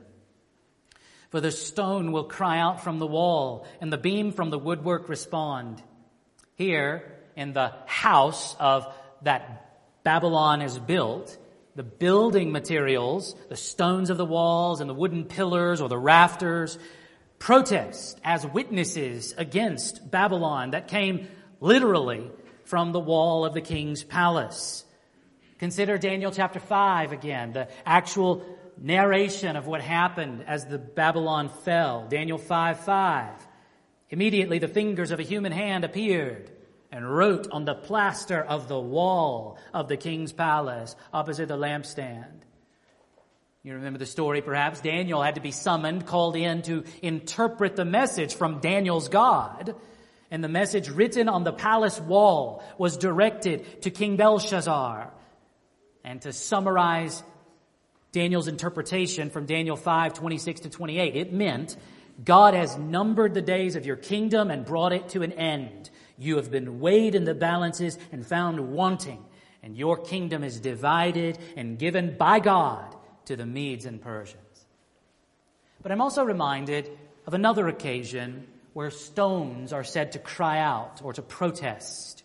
For 1.32 1.40
the 1.40 1.50
stone 1.50 2.12
will 2.12 2.24
cry 2.24 2.58
out 2.58 2.84
from 2.84 2.98
the 2.98 3.06
wall, 3.06 3.66
and 3.80 3.90
the 3.90 3.96
beam 3.96 4.32
from 4.32 4.50
the 4.50 4.58
woodwork 4.58 5.08
respond. 5.08 5.82
Here, 6.56 7.10
in 7.34 7.54
the 7.54 7.72
house 7.86 8.54
of 8.60 8.86
that 9.22 9.80
Babylon 10.04 10.60
is 10.60 10.78
built, 10.78 11.38
the 11.74 11.82
building 11.82 12.52
materials, 12.52 13.34
the 13.48 13.56
stones 13.56 14.10
of 14.10 14.18
the 14.18 14.26
walls 14.26 14.82
and 14.82 14.90
the 14.90 14.94
wooden 14.94 15.24
pillars 15.24 15.80
or 15.80 15.88
the 15.88 15.98
rafters, 15.98 16.78
protest 17.38 18.20
as 18.22 18.46
witnesses 18.46 19.34
against 19.38 20.10
Babylon 20.10 20.72
that 20.72 20.86
came 20.86 21.28
literally 21.60 22.30
from 22.64 22.92
the 22.92 23.00
wall 23.00 23.46
of 23.46 23.54
the 23.54 23.62
king's 23.62 24.04
palace. 24.04 24.84
Consider 25.58 25.96
Daniel 25.96 26.30
chapter 26.30 26.60
5 26.60 27.12
again, 27.12 27.54
the 27.54 27.68
actual 27.86 28.44
narration 28.82 29.56
of 29.56 29.66
what 29.66 29.80
happened 29.80 30.44
as 30.46 30.66
the 30.66 30.78
Babylon 30.78 31.48
fell. 31.48 32.06
Daniel 32.08 32.38
5 32.38 32.80
5. 32.80 33.48
Immediately 34.10 34.58
the 34.58 34.68
fingers 34.68 35.10
of 35.10 35.20
a 35.20 35.22
human 35.22 35.52
hand 35.52 35.84
appeared 35.84 36.50
and 36.90 37.10
wrote 37.10 37.48
on 37.50 37.64
the 37.64 37.74
plaster 37.74 38.42
of 38.42 38.68
the 38.68 38.78
wall 38.78 39.56
of 39.72 39.88
the 39.88 39.96
king's 39.96 40.32
palace 40.32 40.94
opposite 41.12 41.48
the 41.48 41.56
lampstand. 41.56 42.42
You 43.62 43.74
remember 43.74 44.00
the 44.00 44.06
story 44.06 44.42
perhaps? 44.42 44.80
Daniel 44.80 45.22
had 45.22 45.36
to 45.36 45.40
be 45.40 45.52
summoned, 45.52 46.04
called 46.04 46.36
in 46.36 46.62
to 46.62 46.84
interpret 47.00 47.76
the 47.76 47.84
message 47.84 48.34
from 48.34 48.58
Daniel's 48.58 49.08
God. 49.08 49.76
And 50.32 50.42
the 50.42 50.48
message 50.48 50.88
written 50.88 51.28
on 51.28 51.44
the 51.44 51.52
palace 51.52 52.00
wall 52.00 52.64
was 52.76 52.96
directed 52.96 53.82
to 53.82 53.90
King 53.90 54.16
Belshazzar. 54.16 55.12
And 56.04 56.20
to 56.22 56.32
summarize 56.32 57.22
Daniel's 58.12 58.46
interpretation 58.46 59.30
from 59.30 59.46
Daniel 59.46 59.76
5, 59.76 60.12
26 60.12 60.60
to 60.60 60.70
28. 60.70 61.16
It 61.16 61.32
meant, 61.32 61.76
God 62.22 62.52
has 62.52 62.76
numbered 62.76 63.32
the 63.32 63.40
days 63.40 63.74
of 63.74 63.86
your 63.86 63.96
kingdom 63.96 64.50
and 64.50 64.66
brought 64.66 64.92
it 64.92 65.08
to 65.10 65.22
an 65.22 65.32
end. 65.32 65.88
You 66.18 66.36
have 66.36 66.50
been 66.50 66.78
weighed 66.78 67.14
in 67.14 67.24
the 67.24 67.34
balances 67.34 67.98
and 68.12 68.26
found 68.26 68.60
wanting, 68.72 69.24
and 69.62 69.76
your 69.76 69.96
kingdom 69.96 70.44
is 70.44 70.60
divided 70.60 71.38
and 71.56 71.78
given 71.78 72.16
by 72.18 72.38
God 72.38 72.94
to 73.24 73.36
the 73.36 73.46
Medes 73.46 73.86
and 73.86 74.00
Persians. 74.00 74.66
But 75.82 75.90
I'm 75.90 76.02
also 76.02 76.22
reminded 76.22 76.90
of 77.26 77.32
another 77.32 77.66
occasion 77.68 78.46
where 78.74 78.90
stones 78.90 79.72
are 79.72 79.84
said 79.84 80.12
to 80.12 80.18
cry 80.18 80.58
out 80.58 81.00
or 81.02 81.14
to 81.14 81.22
protest. 81.22 82.24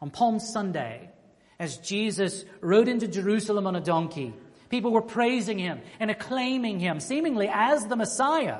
On 0.00 0.10
Palm 0.10 0.40
Sunday, 0.40 1.10
as 1.60 1.78
Jesus 1.78 2.44
rode 2.60 2.88
into 2.88 3.06
Jerusalem 3.06 3.68
on 3.68 3.76
a 3.76 3.80
donkey, 3.80 4.34
People 4.72 4.90
were 4.90 5.02
praising 5.02 5.58
him 5.58 5.80
and 6.00 6.10
acclaiming 6.10 6.80
him, 6.80 6.98
seemingly 6.98 7.48
as 7.48 7.86
the 7.86 7.94
Messiah. 7.94 8.58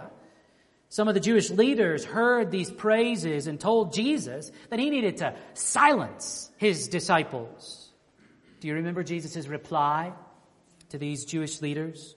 Some 0.89 1.09
of 1.09 1.15
the 1.15 1.21
Jewish 1.21 1.51
leaders 1.51 2.05
heard 2.05 2.53
these 2.53 2.71
praises 2.71 3.49
and 3.49 3.59
told 3.59 3.93
Jesus 3.93 4.53
that 4.71 4.79
he 4.79 4.91
needed 4.91 5.17
to 5.17 5.35
silence 5.55 6.51
his 6.59 6.87
disciples. 6.87 7.91
Do 8.61 8.69
you 8.69 8.75
remember 8.75 9.03
Jesus' 9.03 9.49
reply? 9.49 10.13
to 10.93 10.99
these 10.99 11.25
Jewish 11.25 11.63
leaders? 11.63 12.15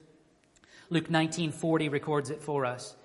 Luke 0.89 1.09
19:40 1.09 1.87
records 1.89 2.29
it 2.29 2.41
for 2.41 2.65
us. 2.65 2.95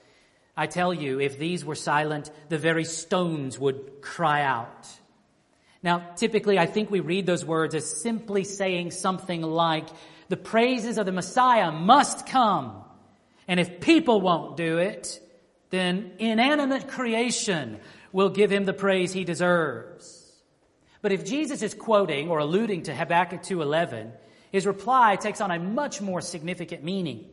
I 0.56 0.66
tell 0.66 0.92
you, 0.92 1.20
if 1.20 1.38
these 1.38 1.64
were 1.64 1.76
silent, 1.76 2.30
the 2.48 2.58
very 2.58 2.84
stones 2.84 3.58
would 3.58 4.02
cry 4.02 4.42
out. 4.42 4.88
Now, 5.82 6.10
typically, 6.16 6.58
I 6.58 6.66
think 6.66 6.90
we 6.90 7.00
read 7.00 7.24
those 7.24 7.44
words 7.44 7.74
as 7.74 8.02
simply 8.02 8.44
saying 8.44 8.90
something 8.90 9.42
like, 9.42 9.88
the 10.30 10.36
praises 10.36 10.96
of 10.96 11.06
the 11.06 11.12
Messiah 11.12 11.72
must 11.72 12.26
come. 12.26 12.84
And 13.48 13.58
if 13.58 13.80
people 13.80 14.20
won't 14.20 14.56
do 14.56 14.78
it, 14.78 15.20
then 15.70 16.12
inanimate 16.18 16.86
creation 16.86 17.80
will 18.12 18.30
give 18.30 18.50
him 18.50 18.64
the 18.64 18.72
praise 18.72 19.12
he 19.12 19.24
deserves. 19.24 20.32
But 21.02 21.10
if 21.10 21.24
Jesus 21.24 21.62
is 21.62 21.74
quoting 21.74 22.30
or 22.30 22.38
alluding 22.38 22.84
to 22.84 22.94
Habakkuk 22.94 23.42
2:11, 23.42 24.12
his 24.52 24.66
reply 24.66 25.16
takes 25.16 25.40
on 25.40 25.50
a 25.50 25.58
much 25.58 26.00
more 26.00 26.20
significant 26.20 26.84
meaning. 26.84 27.24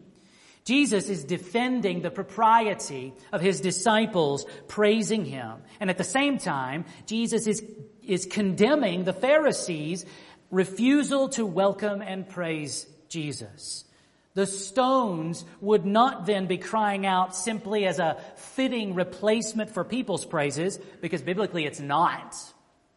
Jesus 0.65 1.07
is 1.07 1.23
defending 1.23 2.01
the 2.01 2.11
propriety 2.11 3.13
of 3.31 3.41
his 3.41 3.61
disciples 3.61 4.45
praising 4.67 5.23
him. 5.23 5.53
And 5.79 5.89
at 5.89 5.97
the 5.97 6.03
same 6.03 6.39
time, 6.39 6.85
Jesus 7.05 7.47
is, 7.47 7.63
is 8.03 8.25
condemning 8.25 9.03
the 9.03 9.13
Pharisees' 9.13 10.05
refusal 10.51 11.29
to 11.29 11.45
welcome 11.45 12.01
and 12.01 12.27
praise 12.27 12.87
Jesus. 13.09 13.85
The 14.33 14.45
stones 14.45 15.45
would 15.61 15.85
not 15.85 16.25
then 16.27 16.45
be 16.45 16.59
crying 16.59 17.05
out 17.05 17.35
simply 17.35 17.85
as 17.85 17.97
a 17.97 18.17
fitting 18.35 18.93
replacement 18.93 19.71
for 19.71 19.83
people's 19.83 20.25
praises, 20.25 20.77
because 21.01 21.23
biblically 21.23 21.65
it's 21.65 21.79
not 21.79 22.35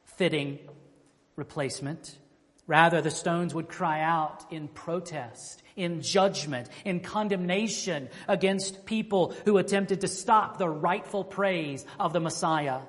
fitting 0.05 0.59
replacement. 1.37 2.19
Rather, 2.67 3.01
the 3.01 3.11
stones 3.11 3.55
would 3.55 3.69
cry 3.69 4.03
out 4.03 4.45
in 4.53 4.69
protest, 4.69 5.63
in 5.77 6.03
judgment, 6.03 6.69
in 6.85 7.01
condemnation 7.01 8.09
against 8.29 8.85
people 8.85 9.35
who 9.45 9.57
attempted 9.57 10.03
to 10.03 10.09
stop 10.09 10.59
the 10.59 10.69
rightful 10.69 11.25
praise 11.25 11.85
of 11.99 12.13
the 12.13 12.21
Messiah. 12.21 12.81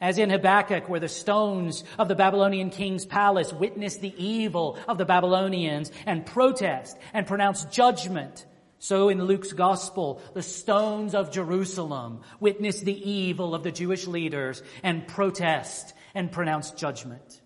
As 0.00 0.16
in 0.16 0.30
Habakkuk, 0.30 0.88
where 0.88 1.00
the 1.00 1.08
stones 1.08 1.84
of 1.98 2.08
the 2.08 2.14
Babylonian 2.14 2.70
king's 2.70 3.04
palace 3.04 3.52
witness 3.52 3.96
the 3.98 4.14
evil 4.16 4.78
of 4.88 4.96
the 4.96 5.04
Babylonians 5.04 5.92
and 6.06 6.24
protest 6.24 6.96
and 7.12 7.26
pronounce 7.26 7.64
judgment. 7.66 8.46
So 8.78 9.10
in 9.10 9.22
Luke's 9.22 9.52
gospel, 9.52 10.22
the 10.32 10.42
stones 10.42 11.14
of 11.14 11.30
Jerusalem 11.30 12.22
witness 12.40 12.80
the 12.80 13.10
evil 13.10 13.54
of 13.54 13.62
the 13.62 13.70
Jewish 13.70 14.06
leaders 14.06 14.62
and 14.82 15.06
protest 15.06 15.92
and 16.14 16.32
pronounce 16.32 16.70
judgment. 16.70 17.42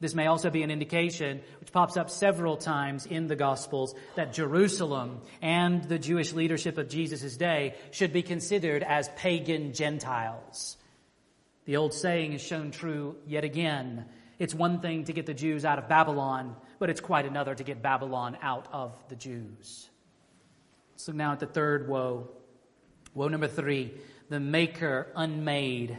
This 0.00 0.14
may 0.14 0.26
also 0.26 0.48
be 0.48 0.62
an 0.62 0.70
indication, 0.70 1.42
which 1.60 1.72
pops 1.72 1.98
up 1.98 2.08
several 2.08 2.56
times 2.56 3.04
in 3.04 3.26
the 3.26 3.36
Gospels, 3.36 3.94
that 4.14 4.32
Jerusalem 4.32 5.20
and 5.40 5.84
the 5.84 5.98
Jewish 5.98 6.32
leadership 6.32 6.78
of 6.78 6.88
Jesus' 6.88 7.36
day 7.36 7.74
should 7.90 8.12
be 8.12 8.22
considered 8.22 8.82
as 8.82 9.10
pagan 9.16 9.74
Gentiles. 9.74 10.76
The 11.66 11.76
old 11.76 11.92
saying 11.92 12.32
is 12.32 12.40
shown 12.40 12.70
true 12.70 13.16
yet 13.26 13.44
again. 13.44 14.06
It's 14.38 14.54
one 14.54 14.80
thing 14.80 15.04
to 15.04 15.12
get 15.12 15.26
the 15.26 15.34
Jews 15.34 15.64
out 15.64 15.78
of 15.78 15.88
Babylon, 15.88 16.56
but 16.78 16.90
it's 16.90 17.00
quite 17.00 17.26
another 17.26 17.54
to 17.54 17.64
get 17.64 17.82
Babylon 17.82 18.38
out 18.40 18.68
of 18.72 18.96
the 19.08 19.16
Jews. 19.16 19.90
Look 21.06 21.16
now 21.16 21.32
at 21.32 21.40
the 21.40 21.46
third 21.46 21.88
woe. 21.88 22.30
Woe 23.14 23.28
number 23.28 23.48
three 23.48 23.92
the 24.28 24.40
maker 24.40 25.08
unmade. 25.14 25.98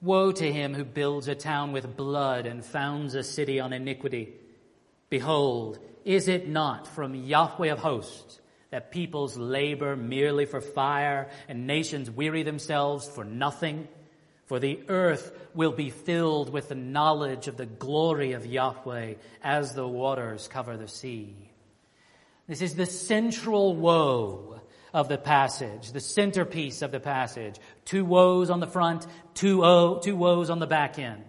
Woe 0.00 0.32
to 0.32 0.52
him 0.52 0.74
who 0.74 0.84
builds 0.84 1.28
a 1.28 1.34
town 1.34 1.72
with 1.72 1.96
blood 1.96 2.46
and 2.46 2.64
founds 2.64 3.14
a 3.14 3.22
city 3.22 3.60
on 3.60 3.72
iniquity. 3.72 4.34
Behold, 5.08 5.78
is 6.04 6.26
it 6.26 6.48
not 6.48 6.88
from 6.88 7.14
Yahweh 7.14 7.68
of 7.68 7.78
hosts 7.78 8.40
that 8.70 8.90
peoples 8.90 9.36
labor 9.36 9.94
merely 9.94 10.46
for 10.46 10.60
fire 10.60 11.30
and 11.48 11.66
nations 11.66 12.10
weary 12.10 12.42
themselves 12.42 13.06
for 13.08 13.22
nothing? 13.22 13.86
For 14.46 14.58
the 14.58 14.80
earth 14.88 15.32
will 15.54 15.72
be 15.72 15.90
filled 15.90 16.50
with 16.50 16.68
the 16.68 16.74
knowledge 16.74 17.48
of 17.48 17.56
the 17.56 17.66
glory 17.66 18.32
of 18.32 18.46
Yahweh 18.46 19.14
as 19.42 19.74
the 19.74 19.86
waters 19.86 20.48
cover 20.48 20.76
the 20.76 20.88
sea. 20.88 21.34
This 22.48 22.62
is 22.62 22.74
the 22.74 22.86
central 22.86 23.74
woe 23.76 24.60
of 24.92 25.08
the 25.08 25.18
passage, 25.18 25.92
the 25.92 26.00
centerpiece 26.00 26.82
of 26.82 26.90
the 26.90 27.00
passage. 27.00 27.56
Two 27.84 28.04
woes 28.04 28.50
on 28.50 28.60
the 28.60 28.66
front, 28.66 29.06
two, 29.34 29.64
o, 29.64 29.98
two 29.98 30.16
woes 30.16 30.50
on 30.50 30.58
the 30.58 30.66
back 30.66 30.98
end. 30.98 31.24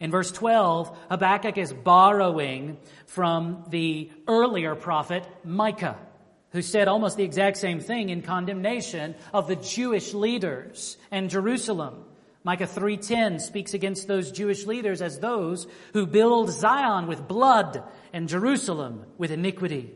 In 0.00 0.10
verse 0.10 0.32
12, 0.32 0.98
Habakkuk 1.10 1.56
is 1.56 1.72
borrowing 1.72 2.76
from 3.06 3.64
the 3.70 4.10
earlier 4.26 4.74
prophet 4.74 5.24
Micah, 5.44 5.96
who 6.50 6.60
said 6.60 6.88
almost 6.88 7.16
the 7.16 7.22
exact 7.22 7.56
same 7.56 7.78
thing 7.78 8.08
in 8.08 8.20
condemnation 8.20 9.14
of 9.32 9.46
the 9.46 9.56
Jewish 9.56 10.12
leaders 10.12 10.96
and 11.10 11.30
Jerusalem. 11.30 12.04
Micah 12.44 12.66
3:10 12.66 13.38
speaks 13.38 13.72
against 13.72 14.08
those 14.08 14.32
Jewish 14.32 14.66
leaders 14.66 15.00
as 15.00 15.18
those 15.18 15.66
who 15.92 16.06
build 16.06 16.50
Zion 16.50 17.06
with 17.06 17.28
blood 17.28 17.82
and 18.12 18.28
Jerusalem 18.28 19.06
with 19.16 19.30
iniquity. 19.30 19.94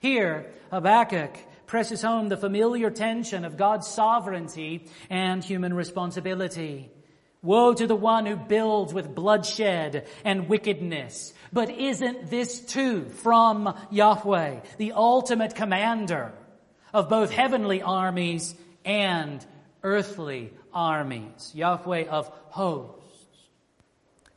Here, 0.00 0.52
Habakkuk 0.70 1.36
presses 1.66 2.02
home 2.02 2.28
the 2.28 2.36
familiar 2.36 2.90
tension 2.90 3.44
of 3.44 3.56
God's 3.56 3.86
sovereignty 3.86 4.86
and 5.08 5.42
human 5.42 5.72
responsibility. 5.72 6.90
Woe 7.42 7.74
to 7.74 7.86
the 7.86 7.94
one 7.94 8.26
who 8.26 8.36
builds 8.36 8.92
with 8.92 9.14
bloodshed 9.14 10.06
and 10.24 10.48
wickedness. 10.48 11.32
But 11.52 11.70
isn't 11.70 12.30
this 12.30 12.60
too 12.60 13.04
from 13.04 13.74
Yahweh, 13.90 14.60
the 14.78 14.92
ultimate 14.92 15.54
commander 15.54 16.32
of 16.92 17.08
both 17.08 17.30
heavenly 17.30 17.82
armies 17.82 18.54
and 18.84 19.44
earthly 19.82 20.52
armies? 20.74 21.52
Yahweh 21.54 22.06
of 22.06 22.28
hosts. 22.48 23.00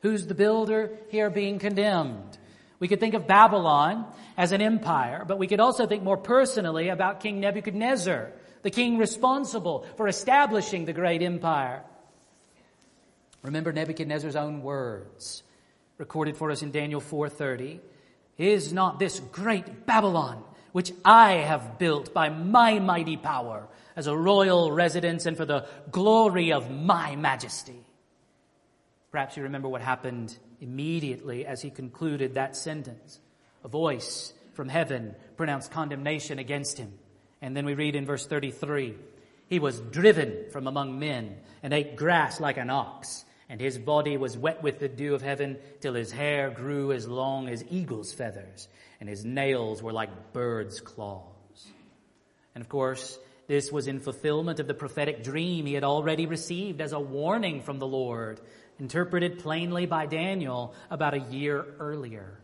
Who's 0.02 0.28
the 0.28 0.36
builder 0.36 0.92
here 1.10 1.30
being 1.30 1.60
condemned? 1.60 2.38
We 2.80 2.88
could 2.88 3.00
think 3.00 3.16
of 3.16 3.28
Babylon 3.28 4.06
as 4.38 4.52
an 4.52 4.62
empire, 4.62 5.26
but 5.28 5.40
we 5.40 5.48
could 5.48 5.60
also 5.60 5.88
think 5.88 6.04
more 6.04 6.18
personally 6.18 6.90
about 6.90 7.22
King 7.22 7.40
Nebuchadnezzar, 7.40 8.32
the 8.62 8.70
king 8.70 8.98
responsible 8.98 9.86
for 9.98 10.08
establishing 10.08 10.86
the 10.86 10.94
great 10.94 11.24
empire. 11.24 11.84
Remember 13.42 13.72
Nebuchadnezzar's 13.72 14.36
own 14.36 14.62
words, 14.62 15.44
recorded 15.98 16.38
for 16.38 16.52
us 16.52 16.62
in 16.62 16.72
Daniel 16.72 17.02
4:30. 17.02 17.80
Is 18.38 18.72
not 18.72 19.00
this 19.00 19.20
great 19.20 19.88
Babylon, 19.88 20.44
which 20.72 20.92
I 21.04 21.34
have 21.34 21.80
built 21.80 22.14
by 22.14 22.30
my 22.30 22.78
mighty 22.78 23.18
power 23.18 23.68
as 23.98 24.08
a 24.08 24.16
royal 24.16 24.72
residence 24.72 25.26
and 25.26 25.36
for 25.36 25.44
the 25.44 25.66
glory 25.92 26.54
of 26.54 26.72
my 26.72 27.18
majesty? 27.18 27.84
Perhaps 29.12 29.36
you 29.36 29.44
remember 29.44 29.68
what 29.68 29.82
happened 29.82 30.38
immediately 30.62 31.46
as 31.46 31.62
he 31.62 31.70
concluded 31.70 32.36
that 32.36 32.56
sentence. 32.56 33.20
A 33.64 33.68
voice 33.68 34.34
from 34.54 34.70
heaven 34.70 35.16
pronounced 35.36 35.72
condemnation 35.72 36.40
against 36.40 36.78
him. 36.78 36.94
And 37.42 37.58
then 37.58 37.66
we 37.66 37.74
read 37.74 37.96
in 37.96 38.06
verse 38.06 38.26
33 38.26 38.96
He 39.48 39.60
was 39.60 39.80
driven 39.80 40.46
from 40.52 40.68
among 40.68 41.00
men 41.00 41.38
and 41.64 41.74
ate 41.74 41.96
grass 41.96 42.40
like 42.40 42.58
an 42.58 42.70
ox, 42.70 43.26
and 43.50 43.60
his 43.60 43.78
body 43.78 44.18
was 44.18 44.38
wet 44.38 44.62
with 44.62 44.80
the 44.80 44.88
dew 44.88 45.16
of 45.16 45.22
heaven 45.22 45.58
till 45.80 45.96
his 45.96 46.12
hair 46.12 46.50
grew 46.50 46.92
as 46.92 47.08
long 47.08 47.50
as 47.50 47.64
eagle's 47.70 48.14
feathers, 48.14 48.68
and 49.00 49.10
his 49.10 49.26
nails 49.26 49.82
were 49.82 49.94
like 49.94 50.34
bird's 50.34 50.82
claws. 50.82 51.68
And 52.54 52.64
of 52.64 52.70
course, 52.70 53.18
this 53.48 53.72
was 53.72 53.88
in 53.88 54.00
fulfillment 54.00 54.60
of 54.60 54.68
the 54.68 54.74
prophetic 54.74 55.24
dream 55.24 55.66
he 55.66 55.74
had 55.74 55.84
already 55.84 56.26
received 56.26 56.82
as 56.82 56.92
a 56.92 57.00
warning 57.00 57.62
from 57.62 57.80
the 57.80 57.88
Lord 57.88 58.42
interpreted 58.80 59.40
plainly 59.40 59.86
by 59.86 60.06
Daniel 60.06 60.76
about 60.92 61.14
a 61.14 61.20
year 61.20 61.66
earlier. 61.80 62.40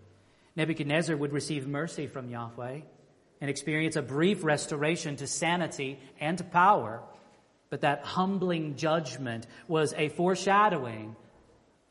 Nebuchadnezzar 0.55 1.15
would 1.15 1.33
receive 1.33 1.67
mercy 1.67 2.07
from 2.07 2.29
Yahweh 2.29 2.81
and 3.41 3.49
experience 3.49 3.95
a 3.95 4.01
brief 4.01 4.43
restoration 4.43 5.15
to 5.17 5.27
sanity 5.27 5.99
and 6.19 6.37
to 6.37 6.43
power, 6.43 7.01
but 7.69 7.81
that 7.81 8.05
humbling 8.05 8.75
judgment 8.75 9.45
was 9.67 9.93
a 9.97 10.09
foreshadowing 10.09 11.15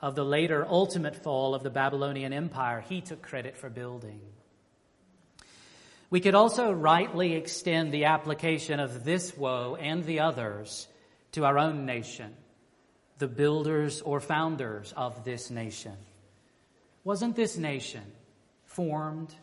of 0.00 0.14
the 0.14 0.24
later 0.24 0.66
ultimate 0.66 1.16
fall 1.22 1.54
of 1.54 1.62
the 1.62 1.70
Babylonian 1.70 2.32
Empire 2.32 2.80
he 2.80 3.00
took 3.00 3.22
credit 3.22 3.56
for 3.56 3.68
building. 3.68 4.20
We 6.12 6.20
could 6.20 6.34
also 6.34 6.70
rightly 6.70 7.32
extend 7.36 7.90
the 7.90 8.04
application 8.04 8.80
of 8.80 9.02
this 9.02 9.34
woe 9.34 9.78
and 9.80 10.04
the 10.04 10.20
others 10.20 10.86
to 11.32 11.46
our 11.46 11.58
own 11.58 11.86
nation 11.86 12.36
the 13.16 13.28
builders 13.28 14.02
or 14.02 14.20
founders 14.20 14.92
of 14.94 15.24
this 15.24 15.50
nation. 15.50 15.96
Wasn't 17.02 17.34
this 17.34 17.56
nation 17.56 18.02
formed 18.64 19.34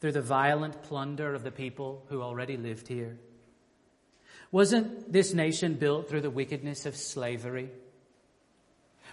through 0.00 0.10
the 0.10 0.20
violent 0.20 0.82
plunder 0.82 1.32
of 1.32 1.44
the 1.44 1.52
people 1.52 2.02
who 2.08 2.22
already 2.22 2.56
lived 2.56 2.88
here? 2.88 3.16
Wasn't 4.50 5.12
this 5.12 5.32
nation 5.32 5.74
built 5.74 6.08
through 6.08 6.22
the 6.22 6.30
wickedness 6.30 6.86
of 6.86 6.96
slavery? 6.96 7.70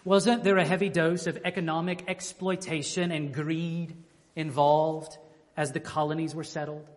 Wasn't 0.03 0.43
there 0.43 0.57
a 0.57 0.65
heavy 0.65 0.89
dose 0.89 1.27
of 1.27 1.37
economic 1.45 2.05
exploitation 2.07 3.11
and 3.11 3.31
greed 3.31 3.95
involved 4.35 5.19
as 5.57 5.71
the 5.71 5.79
colonies 5.79 6.35
were 6.35 6.43
settled. 6.43 6.87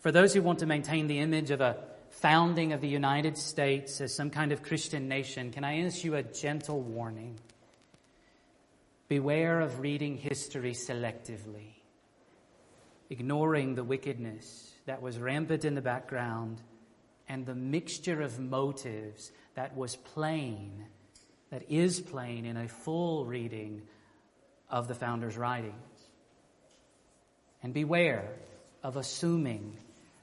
For 0.00 0.10
those 0.10 0.34
who 0.34 0.42
want 0.42 0.58
to 0.58 0.66
maintain 0.66 1.06
the 1.06 1.20
image 1.20 1.52
of 1.52 1.60
a 1.60 1.76
founding 2.10 2.72
of 2.72 2.80
the 2.80 2.88
United 2.88 3.38
States 3.38 4.00
as 4.00 4.12
some 4.12 4.28
kind 4.28 4.50
of 4.50 4.62
Christian 4.62 5.08
nation, 5.08 5.52
can 5.52 5.62
I 5.62 5.78
issue 5.78 6.16
a 6.16 6.24
gentle 6.24 6.80
warning? 6.80 7.38
Beware 9.08 9.60
of 9.60 9.78
reading 9.78 10.16
history 10.16 10.72
selectively, 10.72 11.74
ignoring 13.08 13.76
the 13.76 13.84
wickedness 13.84 14.72
that 14.86 15.00
was 15.00 15.18
rampant 15.18 15.64
in 15.64 15.76
the 15.76 15.80
background 15.80 16.60
and 17.28 17.46
the 17.46 17.54
mixture 17.54 18.20
of 18.20 18.40
motives 18.40 19.30
that 19.54 19.76
was 19.76 19.96
plain, 19.96 20.86
that 21.50 21.62
is 21.70 22.00
plain 22.00 22.44
in 22.44 22.56
a 22.56 22.66
full 22.66 23.24
reading 23.24 23.82
of 24.68 24.88
the 24.88 24.94
founder's 24.94 25.36
writings. 25.36 25.91
And 27.62 27.72
beware 27.72 28.34
of 28.82 28.96
assuming 28.96 29.76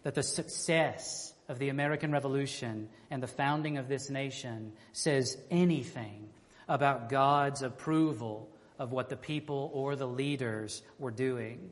that 0.03 0.15
the 0.15 0.23
success 0.23 1.33
of 1.47 1.59
the 1.59 1.69
American 1.69 2.11
Revolution 2.11 2.89
and 3.09 3.23
the 3.23 3.27
founding 3.27 3.77
of 3.77 3.87
this 3.87 4.09
nation 4.09 4.73
says 4.91 5.37
anything 5.49 6.29
about 6.67 7.09
God's 7.09 7.61
approval 7.61 8.49
of 8.77 8.91
what 8.91 9.09
the 9.09 9.17
people 9.17 9.71
or 9.73 9.95
the 9.95 10.07
leaders 10.07 10.81
were 10.99 11.11
doing. 11.11 11.71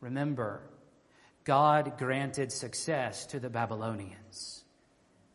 Remember, 0.00 0.62
God 1.44 1.98
granted 1.98 2.52
success 2.52 3.26
to 3.26 3.40
the 3.40 3.50
Babylonians, 3.50 4.62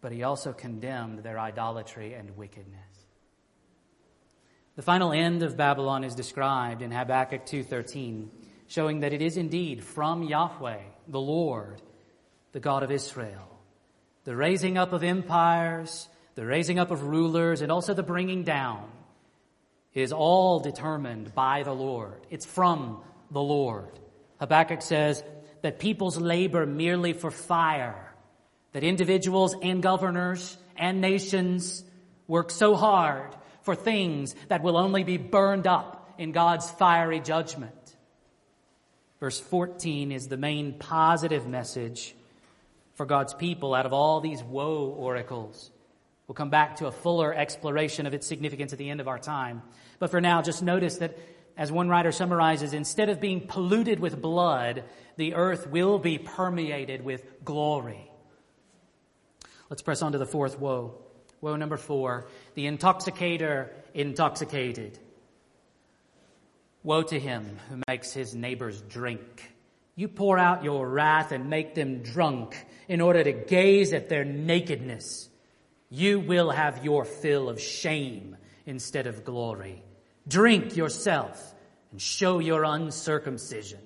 but 0.01 0.11
he 0.11 0.23
also 0.23 0.53
condemned 0.53 1.19
their 1.19 1.39
idolatry 1.39 2.13
and 2.13 2.37
wickedness. 2.37 2.77
The 4.75 4.83
final 4.83 5.11
end 5.11 5.41
of 5.41 5.57
Babylon 5.57 6.03
is 6.03 6.13
described 6.13 6.81
in 6.81 6.91
Habakkuk 6.91 7.45
2:13, 7.45 8.29
showing 8.67 9.01
that 9.01 9.13
it 9.13 9.21
is 9.21 9.37
indeed 9.37 9.83
from 9.83 10.23
Yahweh, 10.23 10.81
the 11.07 11.19
Lord, 11.19 11.81
the 12.51 12.59
God 12.59 12.83
of 12.83 12.91
Israel. 12.91 13.47
The 14.25 14.35
raising 14.35 14.77
up 14.77 14.93
of 14.93 15.03
empires, 15.03 16.09
the 16.35 16.45
raising 16.45 16.79
up 16.79 16.91
of 16.91 17.03
rulers, 17.03 17.61
and 17.61 17.71
also 17.71 17.93
the 17.93 18.03
bringing 18.03 18.43
down 18.43 18.89
is 19.93 20.11
all 20.11 20.59
determined 20.59 21.33
by 21.33 21.63
the 21.63 21.73
Lord. 21.73 22.19
It's 22.29 22.45
from 22.45 23.01
the 23.31 23.41
Lord. 23.41 23.99
Habakkuk 24.39 24.81
says 24.81 25.23
that 25.61 25.79
peoples 25.79 26.17
labor 26.17 26.65
merely 26.65 27.13
for 27.13 27.31
fire, 27.31 28.13
that 28.73 28.83
individuals 28.83 29.55
and 29.61 29.81
governors 29.81 30.57
and 30.75 31.01
nations 31.01 31.83
work 32.27 32.51
so 32.51 32.75
hard 32.75 33.35
for 33.61 33.75
things 33.75 34.35
that 34.49 34.61
will 34.61 34.77
only 34.77 35.03
be 35.03 35.17
burned 35.17 35.65
up 35.65 36.13
in 36.17 36.31
God's 36.31 36.69
fiery 36.69 37.19
judgment. 37.19 37.73
Verse 39.19 39.39
14 39.39 40.11
is 40.11 40.27
the 40.27 40.37
main 40.37 40.73
positive 40.73 41.47
message 41.47 42.15
for 42.93 43.05
God's 43.05 43.33
people 43.33 43.73
out 43.73 43.85
of 43.85 43.93
all 43.93 44.21
these 44.21 44.43
woe 44.43 44.95
oracles. 44.97 45.71
We'll 46.27 46.35
come 46.35 46.49
back 46.49 46.77
to 46.77 46.87
a 46.87 46.91
fuller 46.91 47.33
exploration 47.33 48.05
of 48.05 48.13
its 48.13 48.27
significance 48.27 48.73
at 48.73 48.79
the 48.79 48.89
end 48.89 48.99
of 48.99 49.07
our 49.07 49.17
time. 49.17 49.61
But 49.99 50.11
for 50.11 50.19
now, 50.19 50.41
just 50.41 50.61
notice 50.61 50.97
that, 50.97 51.17
as 51.55 51.71
one 51.71 51.89
writer 51.89 52.11
summarizes, 52.11 52.73
instead 52.73 53.09
of 53.09 53.21
being 53.21 53.47
polluted 53.47 53.99
with 53.99 54.21
blood, 54.21 54.83
the 55.15 55.33
earth 55.35 55.67
will 55.67 55.97
be 55.99 56.17
permeated 56.17 57.03
with 57.03 57.43
glory. 57.43 58.11
Let's 59.69 59.81
press 59.81 60.01
on 60.01 60.11
to 60.11 60.17
the 60.17 60.25
fourth 60.25 60.59
woe. 60.59 60.95
Woe 61.41 61.55
number 61.55 61.77
four 61.77 62.27
the 62.55 62.65
intoxicator 62.65 63.69
intoxicated. 63.93 64.99
Woe 66.87 67.03
to 67.03 67.19
him 67.19 67.59
who 67.67 67.81
makes 67.85 68.13
his 68.13 68.33
neighbors 68.33 68.81
drink. 68.83 69.51
You 69.97 70.07
pour 70.07 70.39
out 70.39 70.63
your 70.63 70.87
wrath 70.87 71.33
and 71.33 71.49
make 71.49 71.75
them 71.75 72.01
drunk 72.01 72.55
in 72.87 73.01
order 73.01 73.21
to 73.25 73.33
gaze 73.33 73.91
at 73.91 74.07
their 74.07 74.23
nakedness. 74.23 75.27
You 75.89 76.21
will 76.21 76.49
have 76.49 76.85
your 76.85 77.03
fill 77.03 77.49
of 77.49 77.59
shame 77.59 78.37
instead 78.65 79.05
of 79.05 79.25
glory. 79.25 79.83
Drink 80.29 80.77
yourself 80.77 81.53
and 81.91 82.01
show 82.01 82.39
your 82.39 82.63
uncircumcision. 82.63 83.81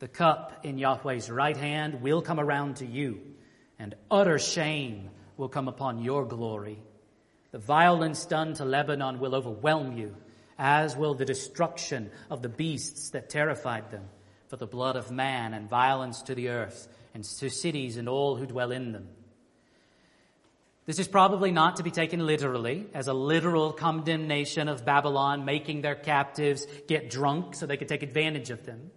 The 0.00 0.08
cup 0.08 0.60
in 0.62 0.76
Yahweh's 0.76 1.30
right 1.30 1.56
hand 1.56 2.02
will 2.02 2.20
come 2.20 2.38
around 2.38 2.76
to 2.76 2.86
you, 2.86 3.22
and 3.78 3.94
utter 4.10 4.38
shame 4.38 5.08
will 5.38 5.48
come 5.48 5.68
upon 5.68 6.02
your 6.02 6.26
glory. 6.26 6.82
The 7.52 7.58
violence 7.58 8.26
done 8.26 8.52
to 8.54 8.66
Lebanon 8.66 9.20
will 9.20 9.34
overwhelm 9.34 9.96
you, 9.96 10.14
as 10.60 10.94
will 10.94 11.14
the 11.14 11.24
destruction 11.24 12.10
of 12.30 12.42
the 12.42 12.48
beasts 12.50 13.10
that 13.10 13.30
terrified 13.30 13.90
them, 13.90 14.04
for 14.48 14.56
the 14.56 14.66
blood 14.66 14.94
of 14.94 15.10
man 15.10 15.54
and 15.54 15.70
violence 15.70 16.20
to 16.22 16.34
the 16.34 16.50
earth, 16.50 16.86
and 17.14 17.24
to 17.24 17.48
cities 17.48 17.96
and 17.96 18.08
all 18.08 18.36
who 18.36 18.46
dwell 18.46 18.70
in 18.70 18.92
them. 18.92 19.08
This 20.84 20.98
is 20.98 21.08
probably 21.08 21.50
not 21.50 21.76
to 21.76 21.82
be 21.82 21.90
taken 21.90 22.26
literally 22.26 22.86
as 22.94 23.08
a 23.08 23.14
literal 23.14 23.72
condemnation 23.72 24.68
of 24.68 24.84
Babylon 24.84 25.44
making 25.44 25.80
their 25.80 25.94
captives 25.94 26.66
get 26.86 27.10
drunk 27.10 27.54
so 27.54 27.64
they 27.64 27.76
could 27.76 27.88
take 27.88 28.02
advantage 28.02 28.50
of 28.50 28.66
them. 28.66 28.90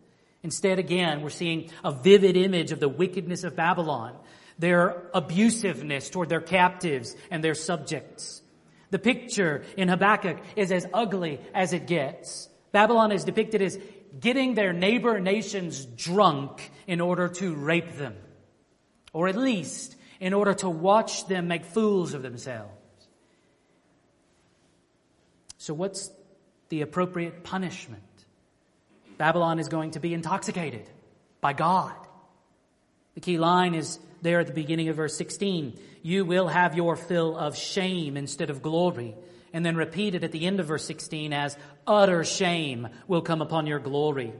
Instead, 0.43 0.79
again, 0.79 1.21
we're 1.21 1.29
seeing 1.29 1.69
a 1.83 1.91
vivid 1.91 2.35
image 2.35 2.71
of 2.71 2.79
the 2.81 2.89
wickedness 2.89 3.45
of 3.45 3.55
Babylon, 3.55 4.17
their 4.59 5.09
abusiveness 5.15 6.11
toward 6.11 6.29
their 6.29 6.41
captives 6.41 7.15
and 7.31 7.41
their 7.43 7.55
subjects. 7.55 8.42
The 8.93 8.99
picture 8.99 9.63
in 9.75 9.87
Habakkuk 9.87 10.37
is 10.55 10.71
as 10.71 10.85
ugly 10.93 11.39
as 11.55 11.73
it 11.73 11.87
gets. 11.87 12.47
Babylon 12.71 13.11
is 13.11 13.23
depicted 13.23 13.59
as 13.59 13.79
getting 14.19 14.53
their 14.53 14.71
neighbor 14.71 15.19
nations 15.19 15.83
drunk 15.83 16.69
in 16.85 17.01
order 17.01 17.27
to 17.27 17.55
rape 17.55 17.93
them. 17.93 18.15
Or 19.11 19.27
at 19.27 19.35
least 19.35 19.95
in 20.19 20.31
order 20.31 20.53
to 20.53 20.69
watch 20.69 21.27
them 21.27 21.47
make 21.47 21.65
fools 21.65 22.13
of 22.13 22.21
themselves. 22.21 22.69
So, 25.57 25.73
what's 25.73 26.11
the 26.69 26.81
appropriate 26.81 27.43
punishment? 27.43 28.03
Babylon 29.17 29.57
is 29.57 29.69
going 29.69 29.89
to 29.91 29.99
be 29.99 30.13
intoxicated 30.13 30.87
by 31.41 31.53
God. 31.53 31.95
The 33.15 33.21
key 33.21 33.39
line 33.39 33.73
is 33.73 33.97
there 34.23 34.39
at 34.39 34.47
the 34.47 34.53
beginning 34.53 34.89
of 34.89 34.95
verse 34.95 35.15
16. 35.17 35.77
You 36.01 36.25
will 36.25 36.47
have 36.47 36.75
your 36.75 36.95
fill 36.95 37.37
of 37.37 37.57
shame 37.57 38.17
instead 38.17 38.49
of 38.49 38.61
glory. 38.61 39.15
And 39.53 39.63
then 39.65 39.75
repeated 39.75 40.23
at 40.23 40.31
the 40.31 40.47
end 40.47 40.59
of 40.59 40.67
verse 40.67 40.85
16 40.85 41.31
as 41.31 41.57
utter 41.85 42.23
shame 42.23 42.87
will 43.07 43.21
come 43.21 43.41
upon 43.41 43.67
your 43.67 43.79
glory. 43.79 44.33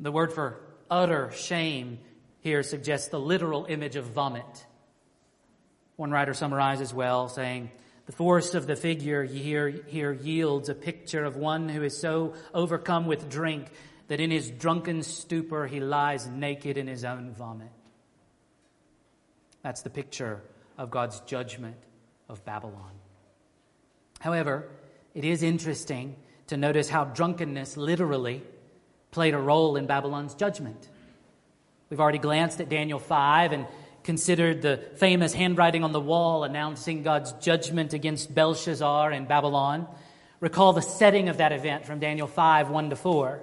The 0.00 0.10
word 0.10 0.32
for 0.32 0.60
utter 0.90 1.30
shame 1.32 1.98
here 2.40 2.62
suggests 2.62 3.08
the 3.08 3.20
literal 3.20 3.66
image 3.66 3.96
of 3.96 4.06
vomit. 4.06 4.66
One 5.96 6.10
writer 6.10 6.34
summarizes 6.34 6.92
well, 6.92 7.28
saying, 7.28 7.70
The 8.06 8.12
force 8.12 8.54
of 8.54 8.66
the 8.66 8.74
figure 8.74 9.22
here, 9.22 9.68
here 9.68 10.12
yields 10.12 10.68
a 10.68 10.74
picture 10.74 11.24
of 11.24 11.36
one 11.36 11.68
who 11.68 11.82
is 11.82 11.96
so 11.96 12.34
overcome 12.52 13.06
with 13.06 13.30
drink 13.30 13.68
that 14.08 14.20
in 14.20 14.30
his 14.30 14.50
drunken 14.50 15.02
stupor 15.02 15.66
he 15.66 15.80
lies 15.80 16.26
naked 16.26 16.76
in 16.76 16.88
his 16.88 17.04
own 17.04 17.32
vomit. 17.32 17.70
That's 19.64 19.80
the 19.80 19.90
picture 19.90 20.42
of 20.76 20.90
God's 20.90 21.20
judgment 21.20 21.76
of 22.28 22.44
Babylon. 22.44 22.92
However, 24.20 24.68
it 25.14 25.24
is 25.24 25.42
interesting 25.42 26.16
to 26.48 26.58
notice 26.58 26.90
how 26.90 27.04
drunkenness 27.06 27.78
literally 27.78 28.42
played 29.10 29.32
a 29.32 29.38
role 29.38 29.76
in 29.76 29.86
Babylon's 29.86 30.34
judgment. 30.34 30.90
We've 31.88 31.98
already 31.98 32.18
glanced 32.18 32.60
at 32.60 32.68
Daniel 32.68 32.98
5 32.98 33.52
and 33.52 33.66
considered 34.02 34.60
the 34.60 34.76
famous 34.96 35.32
handwriting 35.32 35.82
on 35.82 35.92
the 35.92 36.00
wall 36.00 36.44
announcing 36.44 37.02
God's 37.02 37.32
judgment 37.32 37.94
against 37.94 38.34
Belshazzar 38.34 39.12
in 39.12 39.24
Babylon. 39.24 39.88
Recall 40.40 40.74
the 40.74 40.82
setting 40.82 41.30
of 41.30 41.38
that 41.38 41.52
event 41.52 41.86
from 41.86 42.00
Daniel 42.00 42.26
5 42.26 42.68
1 42.68 42.90
to 42.90 42.96
4. 42.96 43.42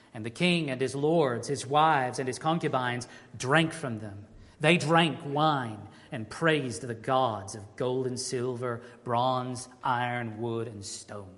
And 0.13 0.25
the 0.25 0.29
king 0.29 0.69
and 0.69 0.81
his 0.81 0.95
lords, 0.95 1.47
his 1.47 1.65
wives 1.65 2.19
and 2.19 2.27
his 2.27 2.39
concubines 2.39 3.07
drank 3.37 3.73
from 3.73 3.99
them. 3.99 4.25
They 4.59 4.77
drank 4.77 5.19
wine 5.25 5.79
and 6.11 6.29
praised 6.29 6.81
the 6.81 6.93
gods 6.93 7.55
of 7.55 7.75
gold 7.77 8.07
and 8.07 8.19
silver, 8.19 8.81
bronze, 9.03 9.69
iron, 9.83 10.41
wood, 10.41 10.67
and 10.67 10.85
stone. 10.85 11.29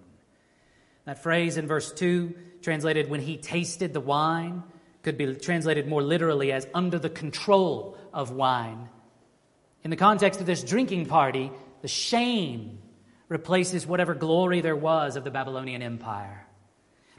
That 1.06 1.22
phrase 1.22 1.58
in 1.58 1.68
verse 1.68 1.92
2, 1.92 2.34
translated, 2.62 3.10
when 3.10 3.22
he 3.22 3.38
tasted 3.38 3.94
the 3.94 4.00
wine, 4.00 4.64
could 5.04 5.18
be 5.18 5.36
translated 5.36 5.88
more 5.88 6.02
literally 6.02 6.52
as 6.52 6.68
under 6.74 6.98
the 6.98 7.10
control 7.10 7.98
of 8.14 8.32
wine. 8.32 8.90
In 9.84 9.90
the 9.90 9.98
context 9.98 10.40
of 10.40 10.46
this 10.46 10.64
drinking 10.64 11.06
party, 11.08 11.52
the 11.82 11.88
shame 11.88 12.80
replaces 13.28 13.86
whatever 13.86 14.16
glory 14.16 14.62
there 14.62 14.76
was 14.76 15.16
of 15.16 15.24
the 15.24 15.32
Babylonian 15.32 15.82
Empire. 15.82 16.46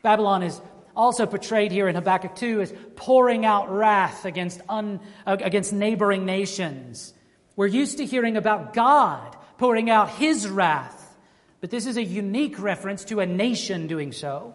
Babylon 0.02 0.42
is 0.42 0.60
also 0.96 1.26
portrayed 1.26 1.72
here 1.72 1.88
in 1.88 1.94
Habakkuk 1.94 2.36
2 2.36 2.60
as 2.60 2.74
pouring 2.96 3.44
out 3.44 3.70
wrath 3.70 4.24
against, 4.24 4.60
un, 4.68 5.00
uh, 5.26 5.36
against 5.40 5.72
neighboring 5.72 6.24
nations. 6.24 7.14
We're 7.56 7.66
used 7.66 7.98
to 7.98 8.06
hearing 8.06 8.36
about 8.36 8.74
God 8.74 9.36
pouring 9.58 9.90
out 9.90 10.10
his 10.10 10.48
wrath, 10.48 11.16
but 11.60 11.70
this 11.70 11.86
is 11.86 11.96
a 11.96 12.04
unique 12.04 12.58
reference 12.58 13.04
to 13.06 13.20
a 13.20 13.26
nation 13.26 13.86
doing 13.86 14.12
so. 14.12 14.54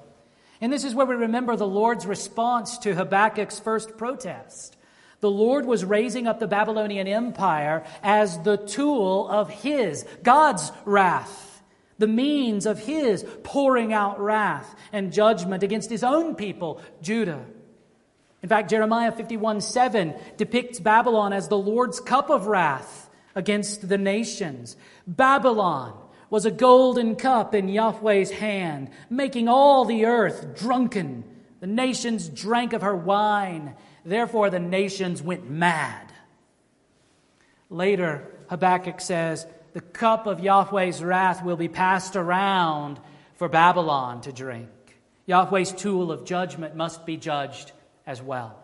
And 0.61 0.73
this 0.73 0.83
is 0.83 0.93
where 0.93 1.05
we 1.05 1.15
remember 1.15 1.55
the 1.55 1.67
Lord's 1.67 2.05
response 2.05 2.77
to 2.79 2.93
Habakkuk's 2.93 3.59
first 3.59 3.97
protest. 3.97 4.75
The 5.21 5.31
Lord 5.31 5.65
was 5.65 5.83
raising 5.83 6.27
up 6.27 6.39
the 6.39 6.47
Babylonian 6.47 7.07
Empire 7.07 7.85
as 8.03 8.37
the 8.43 8.57
tool 8.57 9.27
of 9.29 9.49
His, 9.49 10.05
God's 10.23 10.71
wrath, 10.85 11.48
the 11.99 12.07
means 12.07 12.65
of 12.65 12.79
His 12.79 13.23
pouring 13.43 13.93
out 13.93 14.19
wrath 14.19 14.75
and 14.91 15.13
judgment 15.13 15.61
against 15.61 15.89
His 15.89 16.03
own 16.03 16.35
people, 16.35 16.81
Judah. 17.01 17.45
In 18.41 18.49
fact, 18.49 18.69
Jeremiah 18.69 19.11
51 19.11 19.61
7 19.61 20.15
depicts 20.37 20.79
Babylon 20.79 21.31
as 21.33 21.47
the 21.47 21.57
Lord's 21.57 21.99
cup 21.99 22.29
of 22.29 22.47
wrath 22.47 23.09
against 23.35 23.87
the 23.87 23.97
nations. 23.97 24.75
Babylon 25.05 25.95
was 26.31 26.45
a 26.45 26.51
golden 26.51 27.15
cup 27.15 27.53
in 27.53 27.67
Yahweh's 27.67 28.31
hand, 28.31 28.89
making 29.09 29.47
all 29.47 29.85
the 29.85 30.05
earth 30.05 30.57
drunken. 30.57 31.23
The 31.59 31.67
nations 31.67 32.29
drank 32.29 32.73
of 32.73 32.81
her 32.81 32.95
wine 32.95 33.75
Therefore, 34.05 34.49
the 34.49 34.59
nations 34.59 35.21
went 35.21 35.49
mad. 35.49 36.11
Later, 37.69 38.27
Habakkuk 38.49 38.99
says, 38.99 39.45
The 39.73 39.81
cup 39.81 40.27
of 40.27 40.39
Yahweh's 40.39 41.03
wrath 41.03 41.43
will 41.43 41.57
be 41.57 41.67
passed 41.67 42.15
around 42.15 42.99
for 43.35 43.47
Babylon 43.47 44.21
to 44.21 44.33
drink. 44.33 44.69
Yahweh's 45.25 45.71
tool 45.71 46.11
of 46.11 46.25
judgment 46.25 46.75
must 46.75 47.05
be 47.05 47.17
judged 47.17 47.71
as 48.05 48.21
well. 48.21 48.57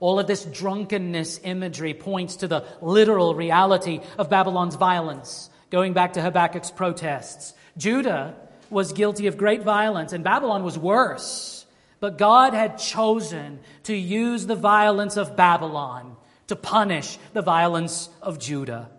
All 0.00 0.18
of 0.18 0.26
this 0.26 0.44
drunkenness 0.44 1.40
imagery 1.44 1.94
points 1.94 2.36
to 2.36 2.48
the 2.48 2.64
literal 2.82 3.34
reality 3.34 4.00
of 4.18 4.28
Babylon's 4.28 4.74
violence, 4.74 5.48
going 5.70 5.92
back 5.92 6.14
to 6.14 6.20
Habakkuk's 6.20 6.72
protests. 6.72 7.54
Judah 7.76 8.34
was 8.70 8.92
guilty 8.92 9.28
of 9.28 9.38
great 9.38 9.62
violence, 9.62 10.12
and 10.12 10.24
Babylon 10.24 10.64
was 10.64 10.76
worse. 10.76 11.64
But 12.00 12.18
God 12.18 12.52
had 12.52 12.78
chosen 12.78 13.60
to 13.84 13.94
use 13.94 14.46
the 14.46 14.56
violence 14.56 15.16
of 15.16 15.36
Babylon 15.36 16.16
to 16.48 16.56
punish 16.56 17.18
the 17.32 17.40
violence 17.40 18.10
of 18.20 18.38
Judah. 18.38 18.90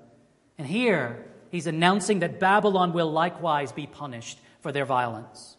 And 0.58 0.68
here, 0.68 1.26
he's 1.51 1.68
announcing 1.68 2.20
that 2.20 2.39
Babylon 2.39 2.93
will 2.93 3.12
likewise 3.12 3.72
be 3.72 3.88
punished 3.88 4.39
for 4.62 4.72
their 4.72 4.86
violence. 4.86 5.58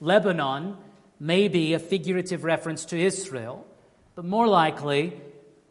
Lebanon 0.00 0.76
may 1.18 1.48
be 1.48 1.74
a 1.74 1.78
figurative 1.78 2.44
reference 2.44 2.84
to 2.86 2.98
Israel, 2.98 3.66
but 4.14 4.24
more 4.24 4.48
likely, 4.48 5.20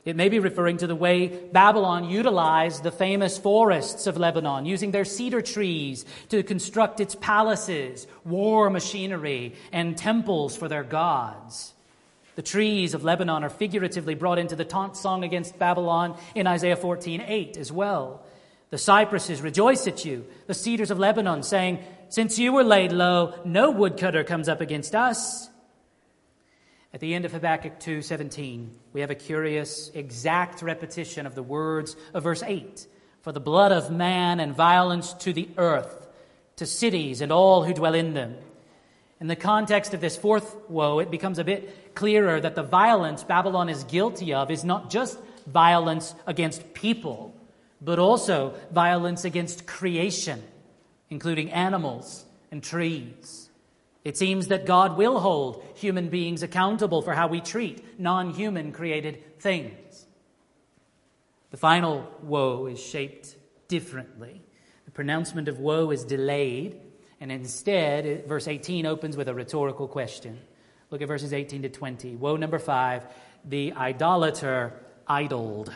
it 0.05 0.15
may 0.15 0.29
be 0.29 0.39
referring 0.39 0.77
to 0.77 0.87
the 0.87 0.95
way 0.95 1.27
Babylon 1.27 2.09
utilized 2.09 2.83
the 2.83 2.91
famous 2.91 3.37
forests 3.37 4.07
of 4.07 4.17
Lebanon, 4.17 4.65
using 4.65 4.91
their 4.91 5.05
cedar 5.05 5.41
trees 5.41 6.05
to 6.29 6.43
construct 6.43 6.99
its 6.99 7.15
palaces, 7.15 8.07
war 8.23 8.69
machinery, 8.69 9.55
and 9.71 9.97
temples 9.97 10.55
for 10.55 10.67
their 10.67 10.83
gods. 10.83 11.73
The 12.35 12.41
trees 12.41 12.93
of 12.93 13.03
Lebanon 13.03 13.43
are 13.43 13.49
figuratively 13.49 14.15
brought 14.15 14.39
into 14.39 14.55
the 14.55 14.63
taunt 14.63 14.95
song 14.95 15.23
against 15.23 15.59
Babylon 15.59 16.17
in 16.33 16.47
Isaiah 16.47 16.77
14:8 16.77 17.57
as 17.57 17.71
well. 17.71 18.23
The 18.69 18.77
cypresses 18.77 19.41
rejoice 19.41 19.87
at 19.87 20.05
you, 20.05 20.25
the 20.45 20.53
cedars 20.53 20.91
of 20.91 20.99
Lebanon, 20.99 21.41
saying, 21.43 21.79
Since 22.09 22.37
you 22.37 22.53
were 22.53 22.63
laid 22.63 22.91
low, 22.91 23.33
no 23.43 23.71
woodcutter 23.71 24.23
comes 24.23 24.47
up 24.47 24.61
against 24.61 24.93
us. 24.93 25.49
At 26.93 26.99
the 26.99 27.13
end 27.13 27.25
of 27.25 27.31
Habakkuk 27.31 27.79
2:17, 27.79 28.69
we 28.93 29.01
have 29.01 29.11
a 29.11 29.15
curious 29.15 29.91
exact 29.93 30.61
repetition 30.61 31.25
of 31.25 31.35
the 31.35 31.43
words 31.43 31.95
of 32.13 32.23
verse 32.23 32.41
8. 32.41 32.87
For 33.21 33.31
the 33.31 33.39
blood 33.39 33.71
of 33.71 33.91
man 33.91 34.39
and 34.39 34.55
violence 34.55 35.13
to 35.13 35.33
the 35.33 35.49
earth, 35.57 36.07
to 36.55 36.65
cities 36.65 37.21
and 37.21 37.31
all 37.31 37.63
who 37.63 37.73
dwell 37.73 37.93
in 37.93 38.13
them. 38.13 38.37
In 39.19 39.27
the 39.27 39.35
context 39.35 39.93
of 39.93 40.01
this 40.01 40.15
fourth 40.15 40.55
woe, 40.69 40.99
it 40.99 41.11
becomes 41.11 41.37
a 41.37 41.43
bit 41.43 41.93
clearer 41.93 42.39
that 42.39 42.55
the 42.55 42.63
violence 42.63 43.23
Babylon 43.23 43.69
is 43.69 43.83
guilty 43.83 44.33
of 44.33 44.49
is 44.49 44.63
not 44.63 44.89
just 44.89 45.19
violence 45.45 46.15
against 46.25 46.73
people, 46.73 47.35
but 47.81 47.99
also 47.99 48.53
violence 48.71 49.25
against 49.25 49.65
creation, 49.65 50.43
including 51.09 51.51
animals 51.51 52.25
and 52.51 52.63
trees. 52.63 53.49
It 54.03 54.17
seems 54.17 54.47
that 54.47 54.65
God 54.65 54.97
will 54.97 55.19
hold 55.19 55.63
human 55.75 56.09
beings 56.09 56.41
accountable 56.41 57.01
for 57.01 57.13
how 57.13 57.27
we 57.27 57.41
treat 57.41 57.99
non 57.99 58.31
human 58.31 58.71
created 58.71 59.39
things. 59.39 60.05
The 61.51 61.57
final 61.57 62.09
woe 62.21 62.67
is 62.67 62.79
shaped 62.79 63.35
differently. 63.67 64.41
The 64.85 64.91
pronouncement 64.91 65.47
of 65.47 65.59
woe 65.59 65.91
is 65.91 66.03
delayed, 66.03 66.79
and 67.19 67.31
instead, 67.31 68.27
verse 68.27 68.47
18 68.47 68.85
opens 68.85 69.17
with 69.17 69.27
a 69.27 69.33
rhetorical 69.33 69.87
question. 69.87 70.39
Look 70.91 71.01
at 71.01 71.07
verses 71.07 71.33
18 71.33 71.63
to 71.63 71.69
20. 71.69 72.15
Woe 72.15 72.35
number 72.35 72.59
five 72.59 73.05
the 73.45 73.73
idolater 73.73 74.73
idled. 75.07 75.73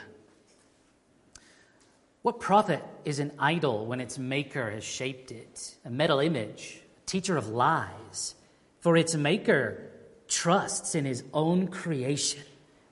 What 2.24 2.40
profit 2.40 2.82
is 3.04 3.20
an 3.20 3.34
idol 3.38 3.86
when 3.86 4.00
its 4.00 4.18
maker 4.18 4.72
has 4.72 4.86
shaped 4.86 5.30
it? 5.30 5.76
A 5.84 5.90
metal 5.90 6.20
image 6.22 6.82
a 6.98 7.06
teacher 7.06 7.36
of 7.36 7.50
lies, 7.50 8.36
for 8.80 8.96
its 8.96 9.14
maker 9.14 9.92
trusts 10.30 10.96
in 10.96 11.04
his 11.04 11.26
own 11.34 11.68
creation 11.68 12.44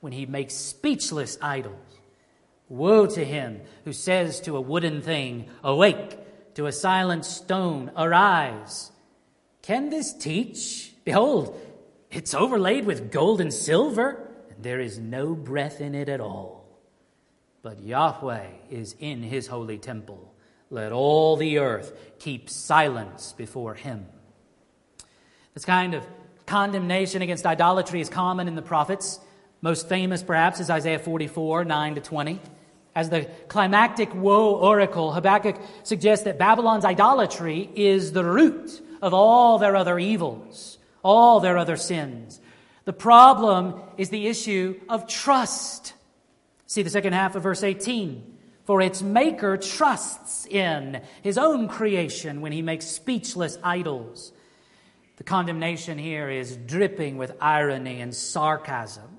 when 0.01 0.11
he 0.11 0.25
makes 0.25 0.53
speechless 0.53 1.37
idols. 1.41 1.99
Woe 2.67 3.05
to 3.05 3.23
him 3.23 3.61
who 3.85 3.93
says 3.93 4.41
to 4.41 4.57
a 4.57 4.61
wooden 4.61 5.01
thing, 5.01 5.47
Awake, 5.63 6.19
to 6.55 6.65
a 6.65 6.73
silent 6.73 7.23
stone, 7.23 7.89
Arise. 7.95 8.91
Can 9.61 9.89
this 9.89 10.13
teach? 10.13 10.91
Behold, 11.05 11.57
it's 12.09 12.33
overlaid 12.33 12.83
with 12.85 13.13
gold 13.13 13.39
and 13.39 13.53
silver, 13.53 14.29
and 14.49 14.61
there 14.61 14.81
is 14.81 14.99
no 14.99 15.35
breath 15.35 15.79
in 15.79 15.95
it 15.95 16.09
at 16.09 16.19
all. 16.19 16.60
But 17.63 17.81
Yahweh 17.81 18.47
is 18.69 18.95
in 18.99 19.21
his 19.21 19.47
holy 19.47 19.77
temple. 19.77 20.33
Let 20.69 20.91
all 20.91 21.35
the 21.35 21.59
earth 21.59 21.93
keep 22.17 22.49
silence 22.49 23.33
before 23.33 23.75
him. 23.75 24.05
This 25.53 25.65
kind 25.65 25.93
of 25.93 26.05
condemnation 26.45 27.21
against 27.21 27.45
idolatry 27.45 28.01
is 28.01 28.09
common 28.09 28.47
in 28.47 28.55
the 28.55 28.61
prophets. 28.61 29.19
Most 29.61 29.87
famous, 29.87 30.23
perhaps, 30.23 30.59
is 30.59 30.69
Isaiah 30.69 30.99
44 30.99 31.65
9 31.65 31.95
to 31.95 32.01
20. 32.01 32.39
As 32.95 33.09
the 33.09 33.29
climactic 33.47 34.13
woe 34.13 34.55
oracle, 34.55 35.13
Habakkuk 35.13 35.55
suggests 35.83 36.25
that 36.25 36.37
Babylon's 36.37 36.83
idolatry 36.83 37.69
is 37.75 38.11
the 38.11 38.23
root 38.23 38.81
of 39.01 39.13
all 39.13 39.59
their 39.59 39.75
other 39.75 39.97
evils, 39.99 40.77
all 41.03 41.39
their 41.39 41.57
other 41.57 41.77
sins. 41.77 42.41
The 42.85 42.93
problem 42.93 43.79
is 43.97 44.09
the 44.09 44.27
issue 44.27 44.79
of 44.89 45.07
trust. 45.07 45.93
See 46.71 46.83
the 46.83 46.89
second 46.89 47.11
half 47.11 47.35
of 47.35 47.43
verse 47.43 47.63
18 47.63 48.37
for 48.63 48.79
its 48.79 49.01
maker 49.01 49.57
trusts 49.57 50.45
in 50.45 51.01
his 51.21 51.37
own 51.37 51.67
creation 51.67 52.39
when 52.39 52.53
he 52.53 52.61
makes 52.61 52.85
speechless 52.85 53.57
idols. 53.61 54.31
The 55.17 55.25
condemnation 55.25 55.97
here 55.97 56.29
is 56.29 56.55
dripping 56.55 57.17
with 57.17 57.35
irony 57.41 57.99
and 57.99 58.15
sarcasm, 58.15 59.17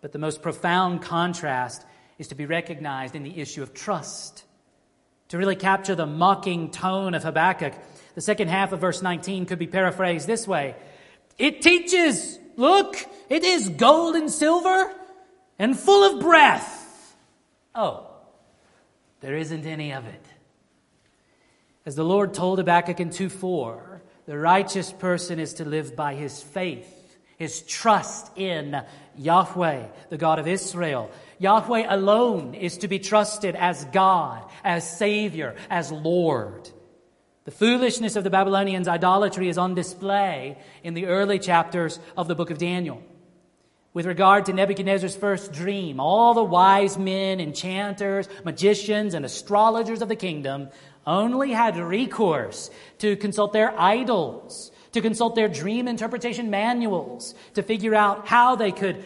but 0.00 0.12
the 0.12 0.20
most 0.20 0.42
profound 0.42 1.02
contrast 1.02 1.84
is 2.20 2.28
to 2.28 2.36
be 2.36 2.46
recognized 2.46 3.16
in 3.16 3.24
the 3.24 3.36
issue 3.36 3.64
of 3.64 3.74
trust. 3.74 4.44
To 5.30 5.38
really 5.38 5.56
capture 5.56 5.96
the 5.96 6.06
mocking 6.06 6.70
tone 6.70 7.14
of 7.14 7.24
Habakkuk, 7.24 7.74
the 8.14 8.20
second 8.20 8.46
half 8.46 8.70
of 8.70 8.78
verse 8.80 9.02
19 9.02 9.46
could 9.46 9.58
be 9.58 9.66
paraphrased 9.66 10.28
this 10.28 10.46
way 10.46 10.76
It 11.36 11.62
teaches, 11.62 12.38
look, 12.56 12.94
it 13.28 13.42
is 13.42 13.70
gold 13.70 14.14
and 14.14 14.30
silver 14.30 14.94
and 15.58 15.76
full 15.76 16.04
of 16.04 16.20
breath. 16.20 16.78
Oh, 17.74 18.06
there 19.20 19.36
isn't 19.36 19.66
any 19.66 19.92
of 19.92 20.06
it. 20.06 20.24
As 21.84 21.96
the 21.96 22.04
Lord 22.04 22.34
told 22.34 22.58
Habakkuk 22.58 23.00
in 23.00 23.10
2 23.10 23.28
4, 23.28 24.02
the 24.26 24.38
righteous 24.38 24.92
person 24.92 25.38
is 25.40 25.54
to 25.54 25.64
live 25.64 25.96
by 25.96 26.14
his 26.14 26.42
faith, 26.42 27.16
his 27.38 27.62
trust 27.62 28.30
in 28.36 28.82
Yahweh, 29.16 29.86
the 30.10 30.16
God 30.16 30.38
of 30.38 30.46
Israel. 30.46 31.10
Yahweh 31.38 31.86
alone 31.88 32.54
is 32.54 32.78
to 32.78 32.88
be 32.88 33.00
trusted 33.00 33.56
as 33.56 33.84
God, 33.86 34.44
as 34.62 34.88
Savior, 34.98 35.56
as 35.68 35.90
Lord. 35.90 36.70
The 37.44 37.50
foolishness 37.50 38.14
of 38.14 38.22
the 38.22 38.30
Babylonians' 38.30 38.86
idolatry 38.86 39.48
is 39.48 39.58
on 39.58 39.74
display 39.74 40.56
in 40.84 40.94
the 40.94 41.06
early 41.06 41.40
chapters 41.40 41.98
of 42.16 42.28
the 42.28 42.36
book 42.36 42.50
of 42.50 42.58
Daniel. 42.58 43.02
With 43.94 44.06
regard 44.06 44.46
to 44.46 44.52
Nebuchadnezzar's 44.52 45.16
first 45.16 45.52
dream. 45.52 46.00
All 46.00 46.34
the 46.34 46.42
wise 46.42 46.96
men, 46.96 47.40
enchanters, 47.40 48.28
magicians, 48.44 49.14
and 49.14 49.24
astrologers 49.24 50.00
of 50.00 50.08
the 50.08 50.16
kingdom 50.16 50.68
only 51.06 51.52
had 51.52 51.76
recourse 51.76 52.70
to 52.98 53.16
consult 53.16 53.52
their 53.52 53.78
idols, 53.78 54.72
to 54.92 55.00
consult 55.00 55.34
their 55.34 55.48
dream 55.48 55.88
interpretation 55.88 56.50
manuals, 56.50 57.34
to 57.54 57.62
figure 57.62 57.94
out 57.94 58.26
how 58.26 58.56
they 58.56 58.72
could 58.72 59.04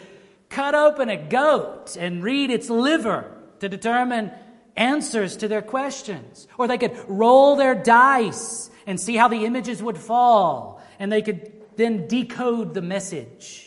cut 0.49 0.75
open 0.75 1.09
a 1.09 1.17
goat 1.17 1.97
and 1.99 2.23
read 2.23 2.49
its 2.49 2.69
liver 2.69 3.33
to 3.59 3.67
determine 3.67 4.31
answers 4.77 5.35
to 5.37 5.47
their 5.47 5.61
questions. 5.61 6.47
Or 6.57 6.67
they 6.67 6.77
could 6.77 6.97
roll 7.09 7.55
their 7.55 7.75
dice 7.75 8.69
and 8.85 8.99
see 8.99 9.17
how 9.17 9.27
the 9.27 9.43
images 9.43 9.83
would 9.83 9.97
fall, 9.97 10.81
and 10.99 11.11
they 11.11 11.21
could 11.21 11.51
then 11.75 12.07
decode 12.07 12.73
the 12.73 12.81
message. 12.81 13.66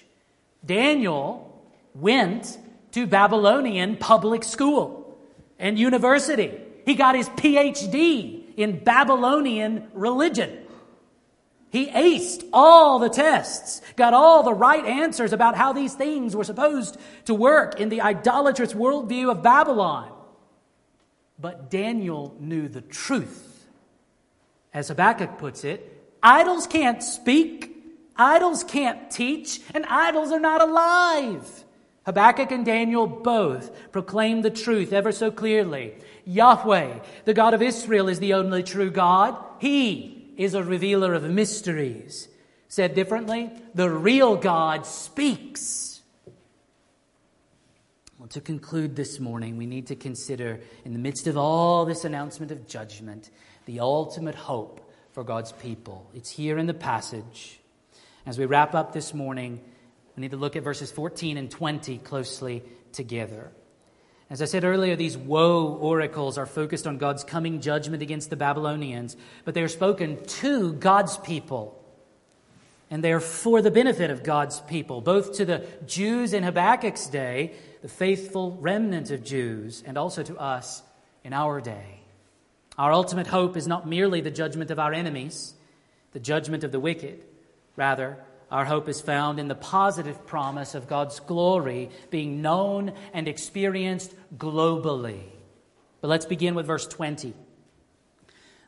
Daniel 0.65 1.63
went 1.95 2.59
to 2.93 3.07
Babylonian 3.07 3.97
public 3.97 4.45
school 4.45 5.19
and 5.59 5.79
university. 5.79 6.59
He 6.85 6.95
got 6.95 7.15
his 7.15 7.29
PhD 7.31 8.43
in 8.57 8.83
Babylonian 8.83 9.89
religion. 9.93 10.59
He 11.71 11.87
aced 11.87 12.45
all 12.53 12.99
the 12.99 13.09
tests, 13.09 13.81
got 13.95 14.13
all 14.13 14.43
the 14.43 14.53
right 14.53 14.85
answers 14.85 15.33
about 15.33 15.57
how 15.57 15.73
these 15.73 15.95
things 15.95 16.35
were 16.35 16.45
supposed 16.45 16.99
to 17.27 17.35
work 17.35 17.81
in 17.81 17.91
the 17.91 18.01
idolatrous 18.01 18.75
worldview 18.75 19.31
of 19.31 19.43
Babylon. 19.43 20.11
But 21.39 21.71
Daniel 21.71 22.35
knew 22.41 22.69
the 22.69 22.81
truth. 22.81 23.67
As 24.75 24.89
Habakkuk 24.89 25.39
puts 25.39 25.65
it, 25.65 26.05
idols 26.23 26.67
can't 26.67 27.03
speak, 27.03 27.70
idols 28.21 28.63
can't 28.63 29.11
teach, 29.11 29.61
and 29.75 29.87
idols 29.87 30.31
are 30.31 30.39
not 30.39 30.61
alive. 30.61 31.65
Habakkuk 32.05 32.51
and 32.51 32.65
Daniel 32.65 33.07
both 33.07 33.93
proclaim 33.93 34.43
the 34.43 34.51
truth 34.51 34.93
ever 34.93 35.11
so 35.11 35.31
clearly. 35.31 35.95
Yahweh, 36.25 36.99
the 37.25 37.35
God 37.35 37.55
of 37.55 37.63
Israel, 37.63 38.09
is 38.09 38.21
the 38.21 38.35
only 38.35 38.63
true 38.63 38.91
God. 38.91 39.37
He 39.59 40.33
is 40.37 40.55
a 40.55 40.63
revealer 40.63 41.15
of 41.15 41.25
mysteries. 41.25 42.29
Said 42.69 42.95
differently, 42.95 43.51
the 43.75 43.91
real 43.91 44.37
God 44.37 44.87
speaks. 44.87 46.03
Well, 48.19 48.29
to 48.29 48.41
conclude 48.41 48.97
this 48.97 49.19
morning, 49.19 49.57
we 49.57 49.67
need 49.67 49.87
to 49.87 49.97
consider, 49.97 50.61
in 50.85 50.93
the 50.93 50.99
midst 50.99 51.27
of 51.27 51.37
all 51.37 51.85
this 51.85 52.05
announcement 52.05 52.53
of 52.53 52.67
judgment, 52.67 53.31
the 53.65 53.81
ultimate 53.81 54.35
hope 54.35 54.93
for 55.13 55.25
God's 55.25 55.53
people. 55.53 56.09
It's 56.15 56.31
here 56.31 56.59
in 56.59 56.67
the 56.67 56.75
passage. 56.75 57.60
As 58.27 58.39
we 58.39 58.47
wrap 58.47 58.75
up 58.75 58.93
this 58.93 59.15
morning, 59.15 59.61
we 60.17 60.21
need 60.21 60.33
to 60.33 60.37
look 60.37 60.57
at 60.57 60.63
verses 60.63 60.93
14 60.93 61.37
and 61.37 61.51
20 61.51 61.99
closely 61.99 62.63
together. 62.93 63.51
As 64.29 64.41
I 64.43 64.45
said 64.45 64.63
earlier, 64.63 64.95
these 64.95 65.17
woe 65.17 65.75
oracles 65.75 66.39
are 66.39 66.47
focused 66.47 66.87
on 66.87 66.99
God's 66.99 67.25
coming 67.25 67.61
judgment 67.61 68.03
against 68.03 68.31
the 68.31 68.37
Babylonians, 68.37 69.17
but 69.45 69.55
they 69.55 69.63
are 69.63 69.69
spoken 69.69 70.25
to 70.25 70.73
God's 70.75 71.17
people. 71.19 71.77
And 72.91 73.03
they 73.03 73.13
are 73.13 73.21
for 73.21 73.63
the 73.63 73.71
benefit 73.71 74.11
of 74.11 74.23
God's 74.23 74.61
people, 74.61 75.01
both 75.01 75.35
to 75.35 75.45
the 75.45 75.67
Jews 75.87 76.33
in 76.33 76.45
Habakkuk's 76.45 77.07
day, 77.07 77.55
the 77.83 77.89
faithful 77.89 78.57
remnant 78.61 79.11
of 79.11 79.25
Jews, 79.25 79.83
and 79.87 79.97
also 79.97 80.23
to 80.23 80.37
us 80.39 80.83
in 81.25 81.33
our 81.33 81.61
day. 81.61 82.01
Our 82.79 82.93
ultimate 82.93 83.27
hope 83.27 83.57
is 83.57 83.67
not 83.67 83.89
merely 83.89 84.21
the 84.21 84.31
judgment 84.31 84.71
of 84.71 84.79
our 84.79 84.93
enemies, 84.93 85.55
the 86.13 86.21
judgment 86.21 86.65
of 86.65 86.73
the 86.73 86.81
wicked. 86.81 87.25
Rather, 87.81 88.19
our 88.51 88.67
hope 88.67 88.91
is 88.91 89.01
found 89.01 89.39
in 89.39 89.49
the 89.49 89.55
positive 89.55 90.27
promise 90.27 90.75
of 90.75 90.87
God's 90.87 91.19
glory 91.19 91.89
being 92.11 92.43
known 92.43 92.93
and 93.15 93.27
experienced 93.27 94.15
globally. 94.37 95.23
But 96.03 96.09
let's 96.09 96.27
begin 96.27 96.55
with 96.55 96.67
verse 96.67 96.87
20. 96.87 97.33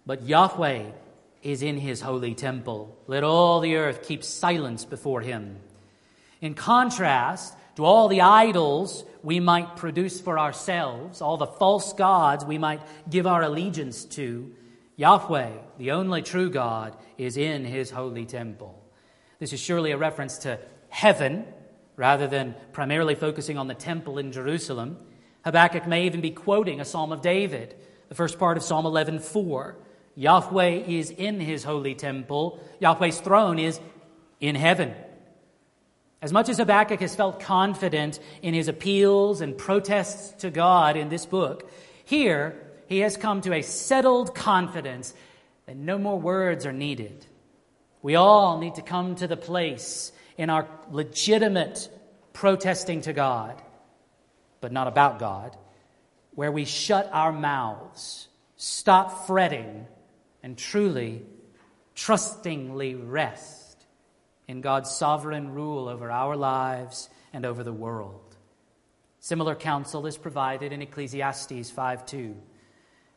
But 0.07 0.23
Yahweh 0.23 0.93
is 1.43 1.63
in 1.63 1.77
his 1.77 2.01
holy 2.01 2.35
temple. 2.35 2.97
Let 3.07 3.23
all 3.23 3.61
the 3.61 3.77
earth 3.77 4.09
keep 4.09 4.25
silence 4.25 4.87
before 4.87 5.21
him. 5.21 5.59
In 6.41 6.55
contrast 6.55 7.55
to 7.77 7.85
all 7.85 8.09
the 8.09 8.23
idols 8.23 9.05
we 9.23 9.41
might 9.41 9.77
produce 9.77 10.23
for 10.23 10.39
ourselves, 10.39 11.21
all 11.21 11.37
the 11.37 11.47
false 11.47 11.93
gods 11.93 12.47
we 12.47 12.57
might 12.57 12.81
give 13.11 13.27
our 13.27 13.43
allegiance 13.43 14.07
to, 14.07 14.55
Yahweh, 14.97 15.51
the 15.77 15.91
only 15.91 16.23
true 16.23 16.49
God, 16.49 16.97
is 17.19 17.37
in 17.37 17.67
his 17.67 17.91
holy 17.91 18.25
temple. 18.25 18.82
This 19.43 19.53
is 19.53 19.59
surely 19.59 19.90
a 19.90 19.97
reference 19.97 20.38
to 20.38 20.61
heaven 20.88 21.45
rather 21.97 22.28
than 22.28 22.55
primarily 22.70 23.16
focusing 23.16 23.59
on 23.59 23.66
the 23.66 23.74
temple 23.74 24.18
in 24.18 24.30
Jerusalem. 24.30 24.97
Habakkuk 25.45 25.84
may 25.88 26.07
even 26.07 26.20
be 26.20 26.30
quoting 26.30 26.80
a 26.80 26.84
Psalm 26.84 27.11
of 27.11 27.22
David, 27.22 27.74
the 28.09 28.14
first 28.14 28.38
part 28.38 28.57
of 28.57 28.62
Psalm 28.62 28.84
11:4. 28.84 29.74
Yahweh 30.14 30.84
is 30.86 31.11
in 31.11 31.40
his 31.40 31.64
holy 31.64 31.97
temple. 31.97 32.61
Yahweh's 32.78 33.18
throne 33.18 33.59
is 33.59 33.80
in 34.38 34.55
heaven. 34.55 34.95
As 36.22 36.32
much 36.32 36.49
as 36.49 36.59
Habakkuk 36.59 37.01
has 37.01 37.16
felt 37.16 37.40
confident 37.40 38.20
in 38.43 38.55
his 38.55 38.68
appeals 38.68 39.40
and 39.40 39.59
protests 39.59 40.40
to 40.43 40.51
God 40.53 40.97
in 40.97 41.09
this 41.09 41.26
book, 41.26 41.68
here 42.05 42.55
he 42.86 43.01
has 43.01 43.16
come 43.16 43.40
to 43.40 43.53
a 43.53 43.62
settled 43.62 44.36
confidence 44.36 45.12
that 45.66 45.76
no 45.76 45.99
more 45.99 46.20
words 46.20 46.64
are 46.64 46.72
needed. 46.72 47.26
We 48.03 48.17
all 48.17 48.59
need 48.59 48.75
to 48.75 48.83
come 48.83 49.15
to 49.17 49.29
the 49.29 49.37
place 49.37 50.13
in 50.37 50.51
our 50.51 50.69
legitimate 50.91 51.89
protesting 52.33 53.03
to 53.03 53.13
God, 53.13 53.63
but 54.61 54.73
not 54.73 54.89
about 54.89 55.19
God, 55.19 55.57
where 56.35 56.51
we 56.51 56.65
shut 56.65 57.09
our 57.13 57.33
mouths, 57.33 58.29
stop 58.57 59.27
fretting, 59.27 59.87
and 60.43 60.59
truly, 60.59 61.23
trustingly 61.95 62.97
rest 62.97 63.87
in 64.49 64.61
God's 64.61 64.91
sovereign 64.91 65.53
rule 65.53 65.89
over 65.89 66.11
our 66.11 66.37
lives 66.37 67.09
and 67.33 67.47
over 67.47 67.63
the 67.63 67.73
world. 67.73 68.37
Similar 69.21 69.55
counsel 69.55 70.07
is 70.07 70.17
provided 70.17 70.73
in 70.73 70.83
Ecclesiastes 70.83 71.71
5 71.71 72.07
2. 72.07 72.37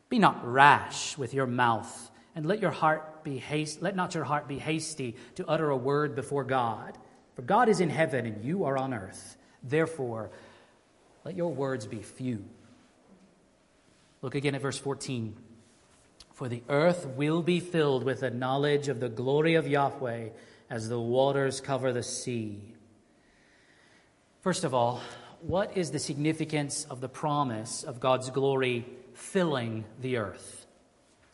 Be 0.08 0.18
not 0.20 0.46
rash 0.46 1.18
with 1.18 1.34
your 1.34 1.46
mouth 1.46 2.10
and 2.36 2.46
let 2.46 2.60
your 2.60 2.70
heart 2.70 3.15
be 3.26 3.38
haste, 3.38 3.82
let 3.82 3.96
not 3.96 4.14
your 4.14 4.22
heart 4.22 4.46
be 4.46 4.58
hasty 4.58 5.16
to 5.34 5.46
utter 5.46 5.68
a 5.68 5.76
word 5.76 6.14
before 6.14 6.44
God. 6.44 6.96
For 7.34 7.42
God 7.42 7.68
is 7.68 7.80
in 7.80 7.90
heaven 7.90 8.24
and 8.24 8.44
you 8.44 8.64
are 8.64 8.78
on 8.78 8.94
earth. 8.94 9.36
Therefore, 9.64 10.30
let 11.24 11.34
your 11.34 11.52
words 11.52 11.86
be 11.86 12.02
few. 12.02 12.44
Look 14.22 14.36
again 14.36 14.54
at 14.54 14.62
verse 14.62 14.78
14. 14.78 15.36
For 16.34 16.48
the 16.48 16.62
earth 16.68 17.04
will 17.16 17.42
be 17.42 17.58
filled 17.58 18.04
with 18.04 18.20
the 18.20 18.30
knowledge 18.30 18.86
of 18.88 19.00
the 19.00 19.08
glory 19.08 19.56
of 19.56 19.66
Yahweh 19.66 20.28
as 20.70 20.88
the 20.88 21.00
waters 21.00 21.60
cover 21.60 21.92
the 21.92 22.04
sea. 22.04 22.60
First 24.40 24.62
of 24.62 24.72
all, 24.72 25.00
what 25.40 25.76
is 25.76 25.90
the 25.90 25.98
significance 25.98 26.86
of 26.88 27.00
the 27.00 27.08
promise 27.08 27.82
of 27.82 27.98
God's 27.98 28.30
glory 28.30 28.86
filling 29.14 29.84
the 30.00 30.18
earth? 30.18 30.65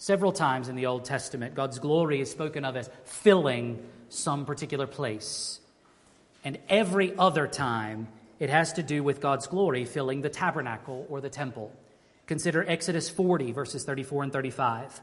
Several 0.03 0.33
times 0.33 0.69
in 0.69 0.75
the 0.75 0.87
Old 0.87 1.05
Testament, 1.05 1.55
God's 1.55 1.79
glory 1.79 2.21
is 2.21 2.29
spoken 2.29 2.65
of 2.65 2.77
as 2.77 2.91
filling 3.05 3.87
some 4.09 4.45
particular 4.45 4.89
place. 4.89 5.61
And 6.43 6.59
every 6.69 7.17
other 7.17 7.47
time, 7.47 8.09
it 8.41 8.51
has 8.51 8.73
to 8.73 8.83
do 8.83 9.05
with 9.05 9.21
God's 9.21 9.47
glory 9.47 9.85
filling 9.85 10.23
the 10.23 10.29
tabernacle 10.29 11.07
or 11.09 11.21
the 11.21 11.31
temple. 11.31 11.73
Consider 12.27 12.69
Exodus 12.69 13.09
40, 13.09 13.53
verses 13.53 13.85
34 13.85 14.25
and 14.25 14.33
35. 14.33 15.01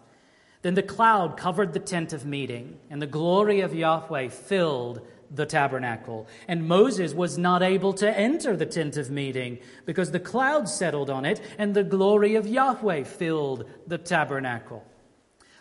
Then 0.64 0.74
the 0.74 0.84
cloud 0.84 1.38
covered 1.38 1.72
the 1.72 1.80
tent 1.80 2.12
of 2.12 2.26
meeting, 2.26 2.78
and 2.90 3.02
the 3.02 3.08
glory 3.08 3.62
of 3.62 3.74
Yahweh 3.74 4.28
filled 4.28 5.00
the 5.34 5.46
tabernacle. 5.46 6.28
And 6.46 6.68
Moses 6.68 7.14
was 7.14 7.38
not 7.38 7.64
able 7.64 7.94
to 7.94 8.18
enter 8.18 8.58
the 8.58 8.66
tent 8.66 8.98
of 8.98 9.10
meeting 9.10 9.60
because 9.86 10.12
the 10.12 10.20
cloud 10.20 10.68
settled 10.68 11.10
on 11.10 11.24
it, 11.24 11.40
and 11.58 11.74
the 11.74 11.86
glory 11.86 12.36
of 12.36 12.46
Yahweh 12.46 13.04
filled 13.06 13.64
the 13.88 13.98
tabernacle. 13.98 14.84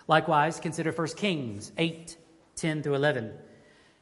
Likewise, 0.08 0.58
consider 0.58 0.90
1 0.90 1.08
Kings 1.08 1.70
8 1.78 2.16
10 2.56 2.82
through 2.82 2.94
11. 2.94 3.32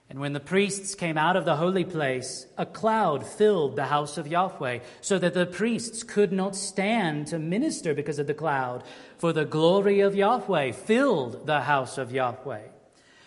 And 0.08 0.20
when 0.20 0.32
the 0.32 0.40
priests 0.40 0.94
came 0.94 1.18
out 1.18 1.36
of 1.36 1.44
the 1.44 1.56
holy 1.56 1.84
place, 1.84 2.46
a 2.56 2.64
cloud 2.64 3.26
filled 3.26 3.74
the 3.74 3.86
house 3.86 4.16
of 4.16 4.28
Yahweh, 4.28 4.78
so 5.00 5.18
that 5.18 5.34
the 5.34 5.46
priests 5.46 6.04
could 6.04 6.32
not 6.32 6.54
stand 6.54 7.26
to 7.26 7.40
minister 7.40 7.92
because 7.92 8.20
of 8.20 8.28
the 8.28 8.34
cloud, 8.34 8.84
for 9.18 9.32
the 9.32 9.44
glory 9.44 10.00
of 10.00 10.14
Yahweh 10.14 10.72
filled 10.72 11.44
the 11.46 11.62
house 11.62 11.98
of 11.98 12.12
Yahweh. 12.12 12.62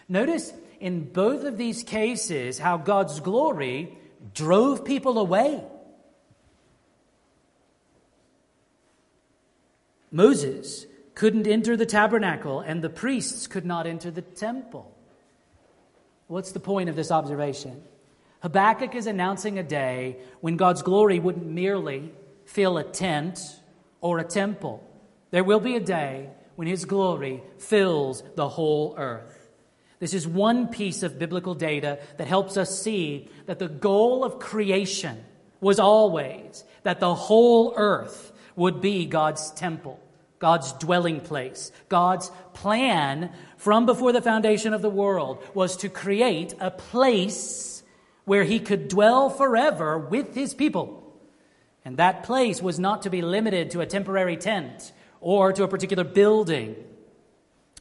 Notice 0.07 0.53
in 0.79 1.11
both 1.11 1.43
of 1.43 1.57
these 1.57 1.83
cases 1.83 2.59
how 2.59 2.77
God's 2.77 3.19
glory 3.19 3.97
drove 4.33 4.85
people 4.85 5.19
away. 5.19 5.61
Moses 10.11 10.85
couldn't 11.19 11.47
enter 11.47 11.75
the 11.75 11.85
tabernacle, 11.85 12.61
and 12.61 12.81
the 12.81 12.89
priests 12.89 13.45
could 13.45 13.65
not 13.65 13.85
enter 13.85 14.09
the 14.09 14.21
temple. 14.21 14.89
What's 16.27 16.53
the 16.53 16.61
point 16.61 16.87
of 16.87 16.95
this 16.95 17.11
observation? 17.11 17.83
Habakkuk 18.39 18.95
is 18.95 19.05
announcing 19.05 19.59
a 19.59 19.63
day 19.63 20.15
when 20.39 20.55
God's 20.55 20.81
glory 20.81 21.19
wouldn't 21.19 21.45
merely 21.45 22.13
fill 22.45 22.77
a 22.77 22.85
tent 22.85 23.41
or 23.99 24.19
a 24.19 24.23
temple. 24.23 24.81
There 25.31 25.43
will 25.43 25.59
be 25.59 25.75
a 25.75 25.81
day 25.81 26.29
when 26.55 26.69
his 26.69 26.85
glory 26.85 27.43
fills 27.57 28.23
the 28.37 28.47
whole 28.47 28.95
earth. 28.97 29.49
This 29.99 30.13
is 30.13 30.25
one 30.25 30.69
piece 30.69 31.03
of 31.03 31.19
biblical 31.19 31.53
data 31.53 31.99
that 32.15 32.27
helps 32.27 32.55
us 32.55 32.81
see 32.81 33.27
that 33.45 33.59
the 33.59 33.67
goal 33.67 34.23
of 34.23 34.39
creation 34.39 35.21
was 35.59 35.79
always 35.79 36.63
that 36.83 37.01
the 37.01 37.13
whole 37.13 37.73
earth 37.75 38.31
would 38.55 38.79
be 38.79 39.05
God's 39.05 39.51
temple, 39.51 39.99
God's 40.39 40.71
dwelling 40.73 41.19
place. 41.19 41.71
God's 41.89 42.31
plan 42.53 43.31
from 43.57 43.85
before 43.85 44.13
the 44.13 44.21
foundation 44.21 44.73
of 44.73 44.81
the 44.81 44.89
world 44.89 45.43
was 45.53 45.77
to 45.77 45.89
create 45.89 46.53
a 46.59 46.71
place 46.71 47.83
where 48.23 48.43
he 48.43 48.59
could 48.59 48.87
dwell 48.87 49.29
forever 49.29 49.97
with 49.97 50.33
his 50.33 50.53
people. 50.53 51.03
And 51.83 51.97
that 51.97 52.23
place 52.23 52.61
was 52.61 52.79
not 52.79 53.03
to 53.03 53.09
be 53.09 53.21
limited 53.21 53.71
to 53.71 53.81
a 53.81 53.85
temporary 53.85 54.37
tent 54.37 54.91
or 55.21 55.51
to 55.53 55.63
a 55.63 55.67
particular 55.67 56.03
building. 56.03 56.75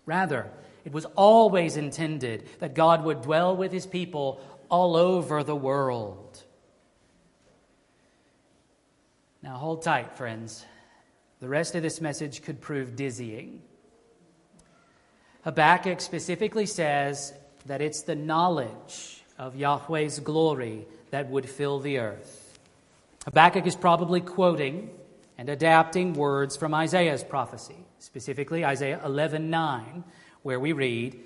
Rather, 0.07 0.51
it 0.85 0.93
was 0.93 1.05
always 1.17 1.77
intended 1.77 2.49
that 2.61 2.75
God 2.75 3.05
would 3.05 3.23
dwell 3.23 3.57
with 3.57 3.73
his 3.73 3.87
people 3.87 4.41
all 4.69 4.97
over 4.97 5.45
the 5.45 5.55
world. 5.57 6.43
Now, 9.43 9.57
hold 9.57 9.83
tight, 9.83 10.17
friends. 10.17 10.65
The 11.41 11.49
rest 11.49 11.75
of 11.77 11.83
this 11.83 12.01
message 12.01 12.43
could 12.43 12.61
prove 12.61 12.97
dizzying. 12.97 13.63
Habakkuk 15.43 16.01
specifically 16.01 16.67
says 16.67 17.33
that 17.67 17.81
it's 17.81 18.03
the 18.03 18.17
knowledge 18.17 19.23
of 19.39 19.55
Yahweh's 19.55 20.19
glory 20.19 20.87
that 21.11 21.31
would 21.31 21.49
fill 21.49 21.79
the 21.79 21.99
earth. 21.99 22.59
Habakkuk 23.25 23.67
is 23.67 23.77
probably 23.77 24.21
quoting 24.21 24.91
and 25.37 25.49
adapting 25.49 26.15
words 26.15 26.57
from 26.57 26.75
Isaiah's 26.75 27.23
prophecy, 27.23 27.87
specifically 28.01 28.65
Isaiah 28.65 29.01
11:9, 29.05 30.03
where 30.43 30.59
we 30.59 30.73
read, 30.73 31.21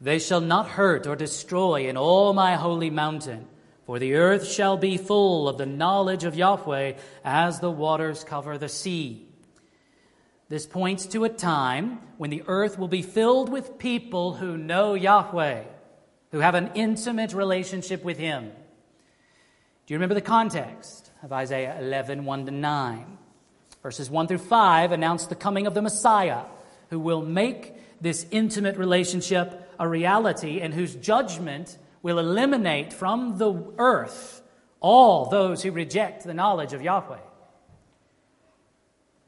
"They 0.00 0.18
shall 0.18 0.40
not 0.40 0.68
hurt 0.70 1.06
or 1.06 1.16
destroy 1.16 1.86
in 1.86 1.98
all 1.98 2.32
my 2.32 2.54
holy 2.56 2.88
mountain, 2.88 3.46
for 3.84 3.98
the 3.98 4.14
earth 4.14 4.46
shall 4.46 4.78
be 4.78 4.96
full 4.96 5.46
of 5.46 5.58
the 5.58 5.66
knowledge 5.66 6.24
of 6.24 6.34
Yahweh 6.34 6.94
as 7.22 7.60
the 7.60 7.70
waters 7.70 8.24
cover 8.24 8.56
the 8.56 8.70
sea." 8.70 9.28
This 10.48 10.66
points 10.66 11.06
to 11.06 11.24
a 11.24 11.30
time 11.30 12.00
when 12.18 12.30
the 12.30 12.42
earth 12.46 12.78
will 12.78 12.88
be 12.88 13.02
filled 13.02 13.48
with 13.48 13.78
people 13.78 14.34
who 14.34 14.58
know 14.58 14.94
Yahweh, 14.94 15.64
who 16.32 16.40
have 16.40 16.54
an 16.54 16.70
intimate 16.74 17.32
relationship 17.32 18.04
with 18.04 18.18
Him. 18.18 18.52
Do 19.86 19.94
you 19.94 19.96
remember 19.96 20.14
the 20.14 20.20
context 20.20 21.10
of 21.22 21.32
Isaiah 21.32 21.78
11, 21.80 22.24
1 22.24 22.46
to 22.46 22.50
9? 22.50 23.18
Verses 23.82 24.10
1 24.10 24.28
through 24.28 24.38
5 24.38 24.92
announce 24.92 25.26
the 25.26 25.34
coming 25.34 25.66
of 25.66 25.74
the 25.74 25.82
Messiah, 25.82 26.42
who 26.90 26.98
will 26.98 27.22
make 27.22 27.74
this 28.00 28.26
intimate 28.30 28.76
relationship 28.76 29.72
a 29.78 29.88
reality 29.88 30.60
and 30.60 30.74
whose 30.74 30.94
judgment 30.94 31.78
will 32.02 32.18
eliminate 32.18 32.92
from 32.92 33.38
the 33.38 33.72
earth 33.78 34.42
all 34.80 35.30
those 35.30 35.62
who 35.62 35.72
reject 35.72 36.24
the 36.24 36.34
knowledge 36.34 36.74
of 36.74 36.82
Yahweh. 36.82 37.18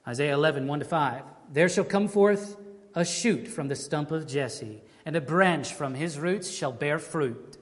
Isaiah 0.06 0.34
11, 0.34 0.66
1 0.66 0.78
to 0.80 0.84
5. 0.84 1.22
There 1.52 1.68
shall 1.68 1.84
come 1.84 2.08
forth 2.08 2.56
a 2.94 3.04
shoot 3.04 3.48
from 3.48 3.68
the 3.68 3.76
stump 3.76 4.10
of 4.10 4.26
Jesse, 4.26 4.82
and 5.04 5.16
a 5.16 5.20
branch 5.20 5.74
from 5.74 5.94
his 5.94 6.18
roots 6.18 6.50
shall 6.50 6.72
bear 6.72 6.98
fruit. 6.98 7.58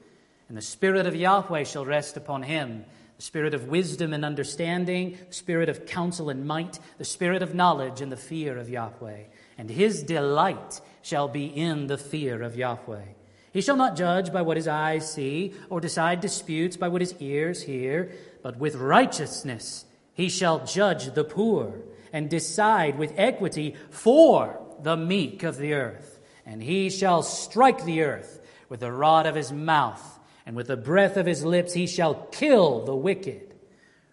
And 0.48 0.56
the 0.56 0.62
Spirit 0.62 1.06
of 1.06 1.16
Yahweh 1.16 1.64
shall 1.64 1.84
rest 1.84 2.16
upon 2.16 2.42
him 2.42 2.84
the 3.16 3.22
spirit 3.22 3.54
of 3.54 3.68
wisdom 3.68 4.12
and 4.12 4.24
understanding, 4.24 5.16
the 5.28 5.34
spirit 5.34 5.68
of 5.68 5.86
counsel 5.86 6.30
and 6.30 6.46
might, 6.46 6.78
the 6.98 7.04
spirit 7.04 7.42
of 7.42 7.54
knowledge 7.54 8.00
and 8.00 8.10
the 8.10 8.16
fear 8.16 8.58
of 8.58 8.68
Yahweh. 8.68 9.22
And 9.56 9.70
his 9.70 10.02
delight 10.02 10.80
shall 11.02 11.28
be 11.28 11.46
in 11.46 11.86
the 11.86 11.98
fear 11.98 12.42
of 12.42 12.56
Yahweh. 12.56 13.04
He 13.52 13.60
shall 13.60 13.76
not 13.76 13.96
judge 13.96 14.32
by 14.32 14.42
what 14.42 14.56
his 14.56 14.66
eyes 14.66 15.12
see, 15.12 15.54
or 15.70 15.80
decide 15.80 16.20
disputes 16.20 16.76
by 16.76 16.88
what 16.88 17.02
his 17.02 17.14
ears 17.20 17.62
hear, 17.62 18.10
but 18.42 18.56
with 18.56 18.74
righteousness 18.74 19.84
he 20.12 20.28
shall 20.28 20.66
judge 20.66 21.14
the 21.14 21.24
poor, 21.24 21.74
and 22.14 22.30
decide 22.30 22.96
with 22.96 23.12
equity 23.16 23.74
for 23.90 24.64
the 24.80 24.96
meek 24.96 25.42
of 25.42 25.58
the 25.58 25.74
earth. 25.74 26.20
And 26.46 26.62
he 26.62 26.88
shall 26.88 27.24
strike 27.24 27.84
the 27.84 28.02
earth 28.02 28.40
with 28.68 28.80
the 28.80 28.92
rod 28.92 29.26
of 29.26 29.34
his 29.34 29.52
mouth 29.52 30.20
and 30.46 30.54
with 30.54 30.68
the 30.68 30.76
breath 30.76 31.16
of 31.16 31.26
his 31.26 31.44
lips 31.44 31.72
he 31.72 31.88
shall 31.88 32.14
kill 32.14 32.84
the 32.84 32.94
wicked. 32.94 33.54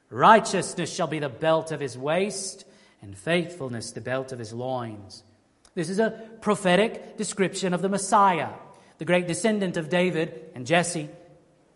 Righteousness 0.10 0.92
shall 0.92 1.08
be 1.08 1.20
the 1.20 1.30
belt 1.30 1.72
of 1.72 1.80
his 1.80 1.98
waist, 1.98 2.66
and 3.02 3.18
faithfulness 3.18 3.92
the 3.92 4.02
belt 4.02 4.32
of 4.32 4.40
his 4.40 4.52
loins. 4.52 5.24
This 5.76 5.90
is 5.90 6.00
a 6.00 6.30
prophetic 6.42 7.18
description 7.18 7.74
of 7.74 7.82
the 7.82 7.90
Messiah, 7.90 8.50
the 8.98 9.06
great 9.06 9.28
descendant 9.28 9.78
of 9.78 9.90
David 9.90 10.50
and 10.56 10.66
Jesse, 10.66 11.10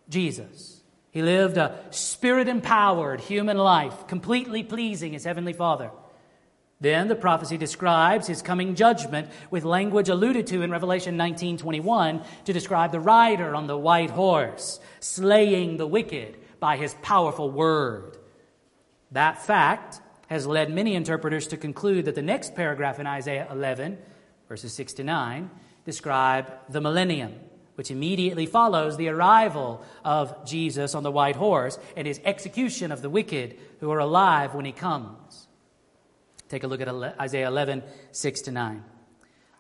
Jesus. 0.09 0.82
He 1.11 1.21
lived 1.21 1.57
a 1.57 1.78
spirit 1.91 2.47
empowered 2.47 3.21
human 3.21 3.57
life, 3.57 4.07
completely 4.07 4.63
pleasing 4.63 5.13
his 5.13 5.23
heavenly 5.23 5.53
Father. 5.53 5.91
Then 6.82 7.07
the 7.07 7.15
prophecy 7.15 7.57
describes 7.57 8.28
his 8.28 8.41
coming 8.41 8.76
judgment 8.76 9.30
with 9.49 9.63
language 9.63 10.09
alluded 10.09 10.47
to 10.47 10.61
in 10.61 10.71
Revelation 10.71 11.17
19:21 11.17 12.23
to 12.45 12.53
describe 12.53 12.91
the 12.91 12.99
rider 12.99 13.55
on 13.55 13.67
the 13.67 13.78
white 13.78 14.09
horse 14.09 14.80
slaying 14.99 15.78
the 15.78 15.88
wicked 15.88 16.38
by 16.59 16.76
his 16.78 16.95
powerful 17.01 17.49
word. 17.49 18.17
That 19.11 19.41
fact 19.41 20.01
has 20.28 20.45
led 20.45 20.69
many 20.69 20.95
interpreters 20.95 21.47
to 21.47 21.57
conclude 21.57 22.05
that 22.05 22.15
the 22.15 22.21
next 22.21 22.55
paragraph 22.55 22.99
in 22.99 23.07
Isaiah 23.07 23.47
11 23.49 23.97
verses 24.49 24.73
6 24.73 24.93
to 24.93 25.03
9 25.03 25.49
describe 25.86 26.51
the 26.69 26.82
millennium 26.82 27.34
which 27.76 27.91
immediately 27.91 28.45
follows 28.45 28.97
the 28.97 29.09
arrival 29.09 29.82
of 30.03 30.45
Jesus 30.45 30.95
on 30.95 31.03
the 31.03 31.11
white 31.11 31.36
horse 31.36 31.78
and 31.95 32.07
his 32.07 32.21
execution 32.23 32.91
of 32.91 33.01
the 33.01 33.09
wicked 33.09 33.57
who 33.80 33.91
are 33.91 33.99
alive 33.99 34.55
when 34.55 34.65
he 34.65 34.71
comes. 34.71 35.44
Take 36.56 36.64
a 36.64 36.68
look 36.68 36.80
at 36.80 37.20
Isaiah 37.20 37.49
11, 37.49 37.84
6 38.14 38.41
to 38.43 38.51
9. 38.53 38.82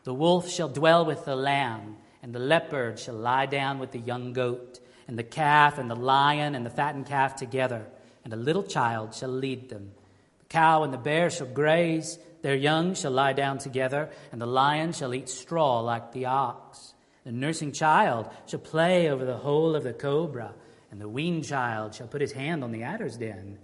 The 0.05 0.13
wolf 0.13 0.49
shall 0.49 0.69
dwell 0.69 1.05
with 1.05 1.25
the 1.25 1.35
lamb, 1.35 1.97
and 2.23 2.33
the 2.33 2.39
leopard 2.39 2.99
shall 2.99 3.15
lie 3.15 3.47
down 3.47 3.79
with 3.79 3.91
the 3.91 3.99
young 3.99 4.31
goat, 4.31 4.79
and 5.05 5.19
the 5.19 5.23
calf 5.23 5.77
and 5.77 5.91
the 5.91 5.95
lion 5.97 6.55
and 6.55 6.65
the 6.65 6.69
fattened 6.69 7.07
calf 7.07 7.35
together, 7.35 7.85
and 8.23 8.31
a 8.31 8.37
little 8.37 8.63
child 8.63 9.13
shall 9.13 9.27
lead 9.27 9.67
them. 9.67 9.91
The 10.39 10.45
cow 10.45 10.83
and 10.83 10.93
the 10.93 10.97
bear 10.97 11.29
shall 11.29 11.47
graze, 11.47 12.17
their 12.43 12.55
young 12.55 12.95
shall 12.95 13.11
lie 13.11 13.33
down 13.33 13.57
together, 13.57 14.09
and 14.31 14.39
the 14.39 14.45
lion 14.45 14.93
shall 14.93 15.13
eat 15.13 15.27
straw 15.27 15.81
like 15.81 16.13
the 16.13 16.27
ox. 16.27 16.93
The 17.25 17.33
nursing 17.33 17.73
child 17.73 18.29
shall 18.45 18.61
play 18.61 19.09
over 19.09 19.25
the 19.25 19.35
hole 19.35 19.75
of 19.75 19.83
the 19.83 19.91
cobra, 19.91 20.53
and 20.91 21.01
the 21.01 21.09
weaned 21.09 21.43
child 21.43 21.93
shall 21.93 22.07
put 22.07 22.21
his 22.21 22.31
hand 22.31 22.63
on 22.63 22.71
the 22.71 22.83
adder's 22.83 23.17
den. 23.17 23.57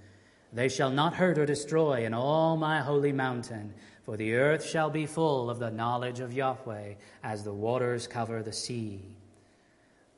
They 0.54 0.70
shall 0.70 0.90
not 0.90 1.14
hurt 1.14 1.38
or 1.38 1.46
destroy 1.46 2.06
in 2.06 2.14
all 2.14 2.58
my 2.58 2.82
holy 2.82 3.14
mountain, 3.14 3.74
for 4.04 4.18
the 4.18 4.34
earth 4.34 4.66
shall 4.66 4.90
be 4.90 5.06
full 5.06 5.50
of 5.50 5.60
the 5.60 5.72
knowledge 5.72 6.20
of 6.20 6.34
Yahweh 6.34 6.96
as 7.24 7.44
the 7.44 7.54
waters 7.54 8.08
cover 8.08 8.44
the 8.44 8.52
sea. 8.52 9.02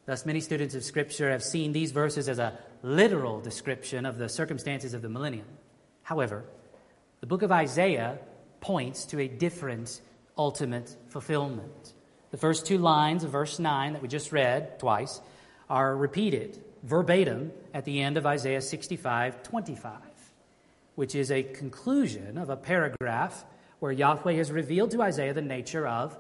Thus, 0.06 0.26
many 0.26 0.42
students 0.42 0.76
of 0.76 0.84
Scripture 0.84 1.30
have 1.30 1.44
seen 1.44 1.72
these 1.72 1.92
verses 1.92 2.28
as 2.28 2.40
a 2.40 2.58
literal 2.82 3.40
description 3.40 4.06
of 4.06 4.18
the 4.18 4.28
circumstances 4.28 4.94
of 4.94 5.02
the 5.02 5.10
millennium. 5.10 5.48
However, 6.02 6.44
the 7.22 7.28
book 7.28 7.44
of 7.44 7.52
Isaiah 7.52 8.18
points 8.60 9.06
to 9.06 9.20
a 9.20 9.28
different 9.28 10.02
ultimate 10.38 10.96
fulfillment. 11.10 11.94
The 12.32 12.38
first 12.38 12.66
two 12.66 12.80
lines 12.80 13.24
of 13.24 13.32
verse 13.32 13.60
9 13.60 13.94
that 13.94 14.02
we 14.02 14.08
just 14.08 14.32
read 14.32 14.80
twice 14.80 15.22
are 15.70 15.96
repeated 15.96 16.60
verbatim 16.82 17.52
at 17.74 17.86
the 17.86 18.02
end 18.02 18.18
of 18.18 18.26
Isaiah 18.26 18.62
65 18.62 19.44
25 19.44 20.13
which 20.96 21.16
is 21.16 21.32
a 21.32 21.44
conclusion 21.44 22.38
of 22.38 22.50
a 22.50 22.56
paragraph 22.56 23.46
where 23.80 23.92
Yahweh 23.92 24.34
has 24.34 24.52
revealed 24.52 24.92
to 24.92 25.02
Isaiah 25.02 25.34
the 25.34 25.42
nature 25.42 25.88
of 25.88 26.18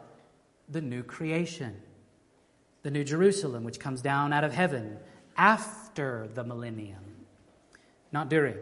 the 0.68 0.82
new 0.82 1.04
creation, 1.04 1.76
the 2.82 2.92
new 2.92 3.04
Jerusalem, 3.04 3.64
which 3.64 3.80
comes 3.80 4.02
down 4.02 4.34
out 4.34 4.44
of 4.44 4.54
heaven 4.54 4.98
after 5.38 6.28
the 6.34 6.44
millennium, 6.44 7.04
not 8.12 8.30
during. 8.30 8.58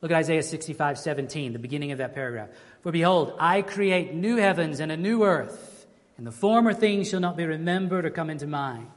Look 0.00 0.10
at 0.10 0.18
Isaiah 0.18 0.42
65 0.42 0.98
17, 0.98 1.52
the 1.52 1.58
beginning 1.58 1.92
of 1.92 1.98
that 1.98 2.14
paragraph. 2.14 2.50
For 2.82 2.92
behold, 2.92 3.34
I 3.38 3.62
create 3.62 4.14
new 4.14 4.36
heavens 4.36 4.80
and 4.80 4.92
a 4.92 4.96
new 4.96 5.24
earth, 5.24 5.86
and 6.18 6.26
the 6.26 6.32
former 6.32 6.74
things 6.74 7.08
shall 7.08 7.20
not 7.20 7.36
be 7.36 7.46
remembered 7.46 8.04
or 8.04 8.10
come 8.10 8.30
into 8.30 8.46
mind. 8.46 8.88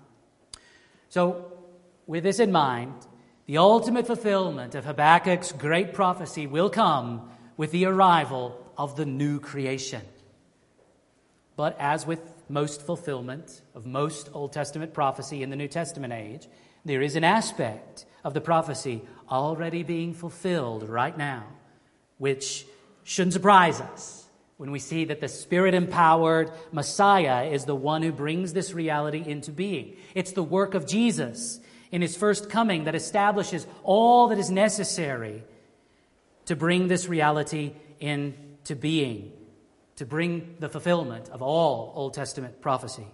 So, 1.10 1.54
with 2.06 2.24
this 2.24 2.39
in 2.39 2.52
mind, 2.52 2.93
the 3.50 3.58
ultimate 3.58 4.06
fulfillment 4.06 4.76
of 4.76 4.86
Habakkuk's 4.86 5.54
great 5.54 5.91
prophecy 5.91 6.45
will 6.45 6.70
come 6.70 7.32
with 7.58 7.72
the 7.72 7.86
arrival 7.86 8.64
of 8.78 8.95
the 8.95 9.08
new 9.08 9.39
creation. 9.39 10.04
But 11.56 11.76
as 11.80 12.06
with 12.06 12.22
most 12.47 12.84
fulfillment 12.84 13.64
of 13.74 13.88
most 13.88 14.30
Old 14.34 14.54
Testament 14.54 14.93
prophecy 14.93 15.41
in 15.41 15.50
the 15.50 15.56
New 15.56 15.68
Testament 15.68 16.14
age, 16.14 16.47
There 16.86 17.02
is 17.02 17.16
an 17.16 17.24
aspect 17.24 18.06
of 18.24 18.36
the 18.36 18.41
prophecy 18.41 19.02
already 19.32 19.82
being 19.82 20.14
fulfilled 20.14 20.88
right 20.88 21.18
now, 21.18 21.47
which 22.20 22.68
shouldn't 23.04 23.34
surprise 23.34 23.82
us 23.82 24.28
when 24.58 24.70
we 24.72 24.80
see 24.80 25.06
that 25.06 25.22
the 25.22 25.28
Spirit 25.28 25.74
empowered 25.74 26.52
Messiah 26.72 27.50
is 27.50 27.66
the 27.66 27.76
one 27.76 28.04
who 28.04 28.12
brings 28.12 28.54
this 28.54 28.74
reality 28.74 29.24
into 29.26 29.52
being. 29.52 29.95
It's 30.14 30.34
the 30.34 30.43
work 30.43 30.76
of 30.76 30.86
Jesus 30.86 31.60
in 31.92 32.02
his 32.02 32.16
first 32.16 32.50
coming 32.50 32.84
that 32.86 32.96
establishes 32.96 33.66
all 33.84 34.28
that 34.28 34.38
is 34.38 34.50
necessary 34.50 35.44
to 36.46 36.56
bring 36.56 36.88
this 36.88 37.08
reality 37.08 37.74
into 38.00 38.76
being, 38.76 39.32
to 39.96 40.06
bring 40.06 40.56
the 40.60 40.70
fulfillment 40.70 41.30
of 41.30 41.42
all 41.42 41.92
Old 41.96 42.14
Testament 42.14 42.62
prophecy. 42.62 43.08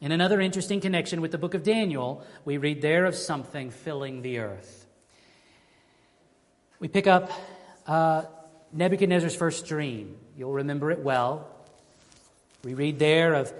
In 0.00 0.12
another 0.12 0.40
interesting 0.40 0.80
connection 0.80 1.20
with 1.20 1.30
the 1.30 1.38
book 1.38 1.54
of 1.54 1.62
Daniel, 1.62 2.24
we 2.44 2.56
read 2.56 2.80
there 2.80 3.04
of 3.04 3.14
something 3.14 3.70
filling 3.70 4.22
the 4.22 4.38
earth. 4.38 4.86
We 6.78 6.88
pick 6.88 7.06
up 7.06 7.30
uh, 7.86 8.24
Nebuchadnezzar's 8.72 9.36
first 9.36 9.66
dream. 9.66 10.16
You'll 10.38 10.52
remember 10.52 10.90
it 10.90 11.00
well. 11.00 11.48
We 12.64 12.72
read 12.72 12.98
there 12.98 13.34
of 13.34 13.52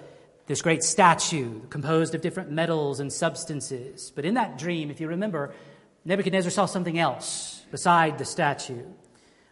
this 0.51 0.62
great 0.62 0.82
statue 0.82 1.61
composed 1.68 2.12
of 2.12 2.22
different 2.22 2.51
metals 2.51 2.98
and 2.98 3.12
substances. 3.12 4.11
But 4.12 4.24
in 4.24 4.34
that 4.34 4.59
dream, 4.59 4.90
if 4.90 5.01
you 5.01 5.07
remember, 5.07 5.55
Nebuchadnezzar 6.05 6.51
saw 6.51 6.66
something 6.66 6.98
else 6.98 7.62
beside 7.70 8.18
the 8.18 8.24
statue. 8.24 8.82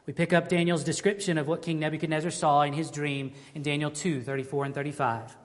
We 0.07 0.13
pick 0.13 0.33
up 0.33 0.49
Daniel's 0.49 0.83
description 0.83 1.39
of 1.39 1.47
what 1.47 1.63
King 1.63 1.79
Nebuchadnezzar 1.79 2.33
saw 2.33 2.63
in 2.63 2.73
his 2.73 2.91
dream 2.91 3.31
in 3.55 3.63
Daniel 3.63 3.93
2 3.93 4.23
34 4.23 4.65
and 4.65 4.75
35. 4.75 5.37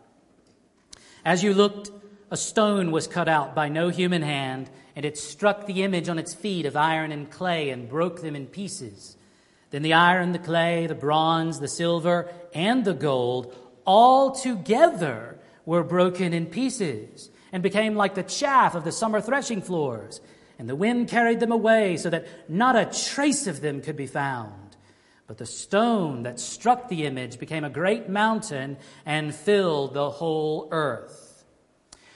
As 1.23 1.43
you 1.43 1.53
looked, 1.53 1.91
a 2.31 2.35
stone 2.35 2.89
was 2.89 3.05
cut 3.05 3.29
out 3.29 3.53
by 3.53 3.69
no 3.69 3.89
human 3.89 4.23
hand, 4.23 4.71
and 4.95 5.05
it 5.05 5.19
struck 5.19 5.67
the 5.67 5.83
image 5.83 6.09
on 6.09 6.17
its 6.17 6.33
feet 6.33 6.65
of 6.65 6.75
iron 6.75 7.11
and 7.11 7.29
clay 7.29 7.69
and 7.69 7.87
broke 7.87 8.23
them 8.23 8.35
in 8.35 8.47
pieces. 8.47 9.17
Then 9.69 9.83
the 9.83 9.93
iron, 9.93 10.31
the 10.31 10.39
clay, 10.39 10.87
the 10.87 10.95
bronze, 10.95 11.59
the 11.59 11.67
silver, 11.67 12.31
and 12.55 12.83
the 12.83 12.95
gold 12.95 13.55
all 13.85 14.31
together 14.31 15.37
were 15.65 15.83
broken 15.83 16.33
in 16.33 16.45
pieces 16.45 17.29
and 17.51 17.63
became 17.63 17.95
like 17.95 18.15
the 18.15 18.23
chaff 18.23 18.75
of 18.75 18.83
the 18.83 18.91
summer 18.91 19.21
threshing 19.21 19.61
floors. 19.61 20.21
And 20.59 20.69
the 20.69 20.75
wind 20.75 21.07
carried 21.07 21.39
them 21.39 21.51
away 21.51 21.97
so 21.97 22.09
that 22.09 22.27
not 22.49 22.75
a 22.75 22.85
trace 22.85 23.47
of 23.47 23.61
them 23.61 23.81
could 23.81 23.95
be 23.95 24.07
found. 24.07 24.77
But 25.27 25.37
the 25.37 25.45
stone 25.45 26.23
that 26.23 26.39
struck 26.39 26.89
the 26.89 27.05
image 27.05 27.39
became 27.39 27.63
a 27.63 27.69
great 27.69 28.09
mountain 28.09 28.77
and 29.05 29.33
filled 29.33 29.93
the 29.93 30.09
whole 30.09 30.67
earth. 30.71 31.45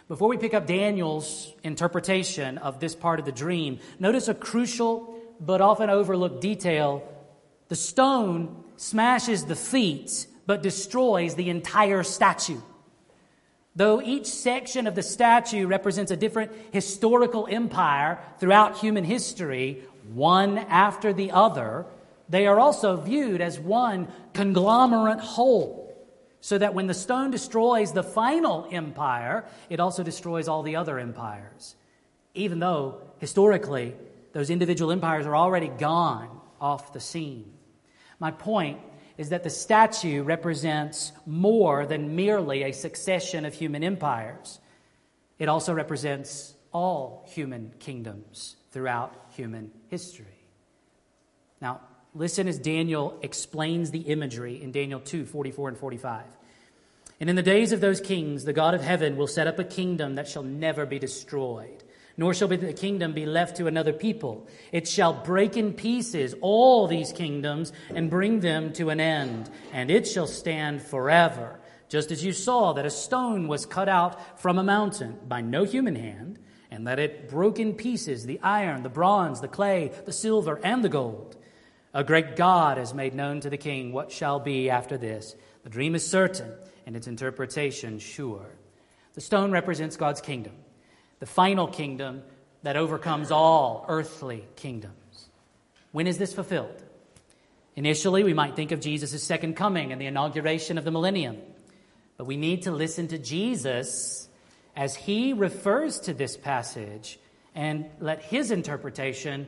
Before 0.07 0.29
we 0.29 0.37
pick 0.37 0.53
up 0.53 0.67
Daniel's 0.67 1.53
interpretation 1.63 2.57
of 2.59 2.79
this 2.79 2.95
part 2.95 3.19
of 3.19 3.25
the 3.25 3.31
dream, 3.31 3.79
notice 3.99 4.27
a 4.27 4.33
crucial 4.33 5.15
but 5.39 5.61
often 5.61 5.89
overlooked 5.89 6.41
detail. 6.41 7.03
The 7.67 7.75
stone 7.75 8.63
smashes 8.77 9.45
the 9.45 9.55
feet 9.55 10.27
but 10.45 10.63
destroys 10.63 11.35
the 11.35 11.49
entire 11.49 12.03
statue. 12.03 12.61
Though 13.77 14.01
each 14.01 14.25
section 14.25 14.87
of 14.87 14.95
the 14.95 15.03
statue 15.03 15.67
represents 15.67 16.11
a 16.11 16.17
different 16.17 16.51
historical 16.71 17.47
empire 17.47 18.17
throughout 18.39 18.79
human 18.79 19.03
history, 19.03 19.83
one 20.15 20.57
after 20.57 21.13
the 21.13 21.29
other, 21.29 21.85
they 22.27 22.47
are 22.47 22.59
also 22.59 22.97
viewed 22.97 23.39
as 23.39 23.59
one 23.59 24.07
conglomerate 24.33 25.19
whole. 25.19 25.85
So 26.41 26.57
that 26.57 26.73
when 26.73 26.87
the 26.87 26.95
stone 26.95 27.29
destroys 27.29 27.91
the 27.91 28.01
final 28.01 28.67
empire, 28.71 29.45
it 29.69 29.79
also 29.79 30.01
destroys 30.01 30.47
all 30.47 30.63
the 30.63 30.75
other 30.75 30.97
empires. 30.97 31.75
Even 32.33 32.57
though, 32.57 33.01
historically, 33.19 33.93
those 34.33 34.49
individual 34.49 34.91
empires 34.91 35.27
are 35.27 35.35
already 35.35 35.67
gone 35.67 36.29
off 36.59 36.93
the 36.93 36.99
scene. 36.99 37.53
My 38.19 38.31
point 38.31 38.79
is 39.17 39.29
that 39.29 39.43
the 39.43 39.49
statue 39.49 40.23
represents 40.23 41.11
more 41.25 41.85
than 41.85 42.15
merely 42.15 42.63
a 42.63 42.71
succession 42.71 43.45
of 43.45 43.53
human 43.53 43.83
empires. 43.83 44.59
It 45.39 45.49
also 45.49 45.73
represents 45.73 46.53
all 46.71 47.25
human 47.27 47.73
kingdoms 47.79 48.55
throughout 48.71 49.13
human 49.35 49.71
history. 49.89 50.25
Now, 51.59 51.81
Listen 52.17 52.47
as 52.47 52.57
Daniel 52.57 53.19
explains 53.21 53.91
the 53.91 53.99
imagery 53.99 54.59
in 54.59 54.71
Daniel 54.71 54.99
2 54.99 55.25
44 55.25 55.69
and 55.69 55.77
45. 55.77 56.25
And 57.19 57.29
in 57.29 57.35
the 57.35 57.43
days 57.43 57.71
of 57.71 57.79
those 57.79 58.01
kings, 58.01 58.43
the 58.43 58.53
God 58.53 58.73
of 58.73 58.81
heaven 58.81 59.17
will 59.17 59.27
set 59.27 59.45
up 59.45 59.59
a 59.59 59.63
kingdom 59.63 60.15
that 60.15 60.27
shall 60.27 60.41
never 60.41 60.87
be 60.87 60.97
destroyed, 60.97 61.83
nor 62.17 62.33
shall 62.33 62.47
the 62.47 62.73
kingdom 62.73 63.13
be 63.13 63.25
left 63.25 63.57
to 63.57 63.67
another 63.67 63.93
people. 63.93 64.47
It 64.71 64.87
shall 64.87 65.13
break 65.13 65.55
in 65.55 65.73
pieces 65.73 66.33
all 66.41 66.87
these 66.87 67.13
kingdoms 67.13 67.71
and 67.93 68.09
bring 68.09 68.39
them 68.39 68.73
to 68.73 68.89
an 68.89 68.99
end, 68.99 69.49
and 69.71 69.91
it 69.91 70.07
shall 70.07 70.27
stand 70.27 70.81
forever. 70.81 71.59
Just 71.89 72.11
as 72.11 72.25
you 72.25 72.33
saw 72.33 72.73
that 72.73 72.85
a 72.85 72.89
stone 72.89 73.47
was 73.47 73.65
cut 73.65 73.87
out 73.87 74.39
from 74.41 74.57
a 74.57 74.63
mountain 74.63 75.17
by 75.27 75.41
no 75.41 75.63
human 75.63 75.95
hand, 75.95 76.39
and 76.69 76.87
that 76.87 76.99
it 76.99 77.29
broke 77.29 77.59
in 77.59 77.73
pieces 77.73 78.25
the 78.25 78.39
iron, 78.41 78.83
the 78.83 78.89
bronze, 78.89 79.39
the 79.39 79.47
clay, 79.47 79.91
the 80.05 80.11
silver, 80.11 80.59
and 80.63 80.83
the 80.83 80.89
gold. 80.89 81.37
A 81.93 82.03
great 82.03 82.35
God 82.35 82.77
has 82.77 82.93
made 82.93 83.15
known 83.15 83.39
to 83.41 83.49
the 83.49 83.57
king 83.57 83.93
what 83.93 84.11
shall 84.11 84.39
be 84.39 84.69
after 84.69 84.97
this. 84.97 85.35
The 85.63 85.69
dream 85.69 85.95
is 85.95 86.07
certain 86.07 86.51
and 86.85 86.95
its 86.95 87.07
interpretation 87.07 87.99
sure. 87.99 88.45
The 89.13 89.21
stone 89.21 89.51
represents 89.51 89.97
God's 89.97 90.21
kingdom, 90.21 90.53
the 91.19 91.25
final 91.25 91.67
kingdom 91.67 92.23
that 92.63 92.77
overcomes 92.77 93.31
all 93.31 93.85
earthly 93.87 94.43
kingdoms. 94.55 95.29
When 95.91 96.07
is 96.07 96.17
this 96.17 96.33
fulfilled? 96.33 96.83
Initially, 97.75 98.23
we 98.23 98.33
might 98.33 98.55
think 98.55 98.71
of 98.71 98.79
Jesus' 98.79 99.23
second 99.23 99.55
coming 99.55 99.91
and 99.91 100.01
the 100.01 100.07
inauguration 100.07 100.77
of 100.77 100.83
the 100.83 100.91
millennium. 100.91 101.37
But 102.17 102.25
we 102.25 102.35
need 102.35 102.63
to 102.63 102.71
listen 102.71 103.07
to 103.09 103.19
Jesus 103.19 104.27
as 104.75 104.95
he 104.95 105.33
refers 105.33 105.99
to 106.01 106.13
this 106.13 106.35
passage 106.35 107.19
and 107.53 107.85
let 107.99 108.21
his 108.23 108.49
interpretation 108.51 109.47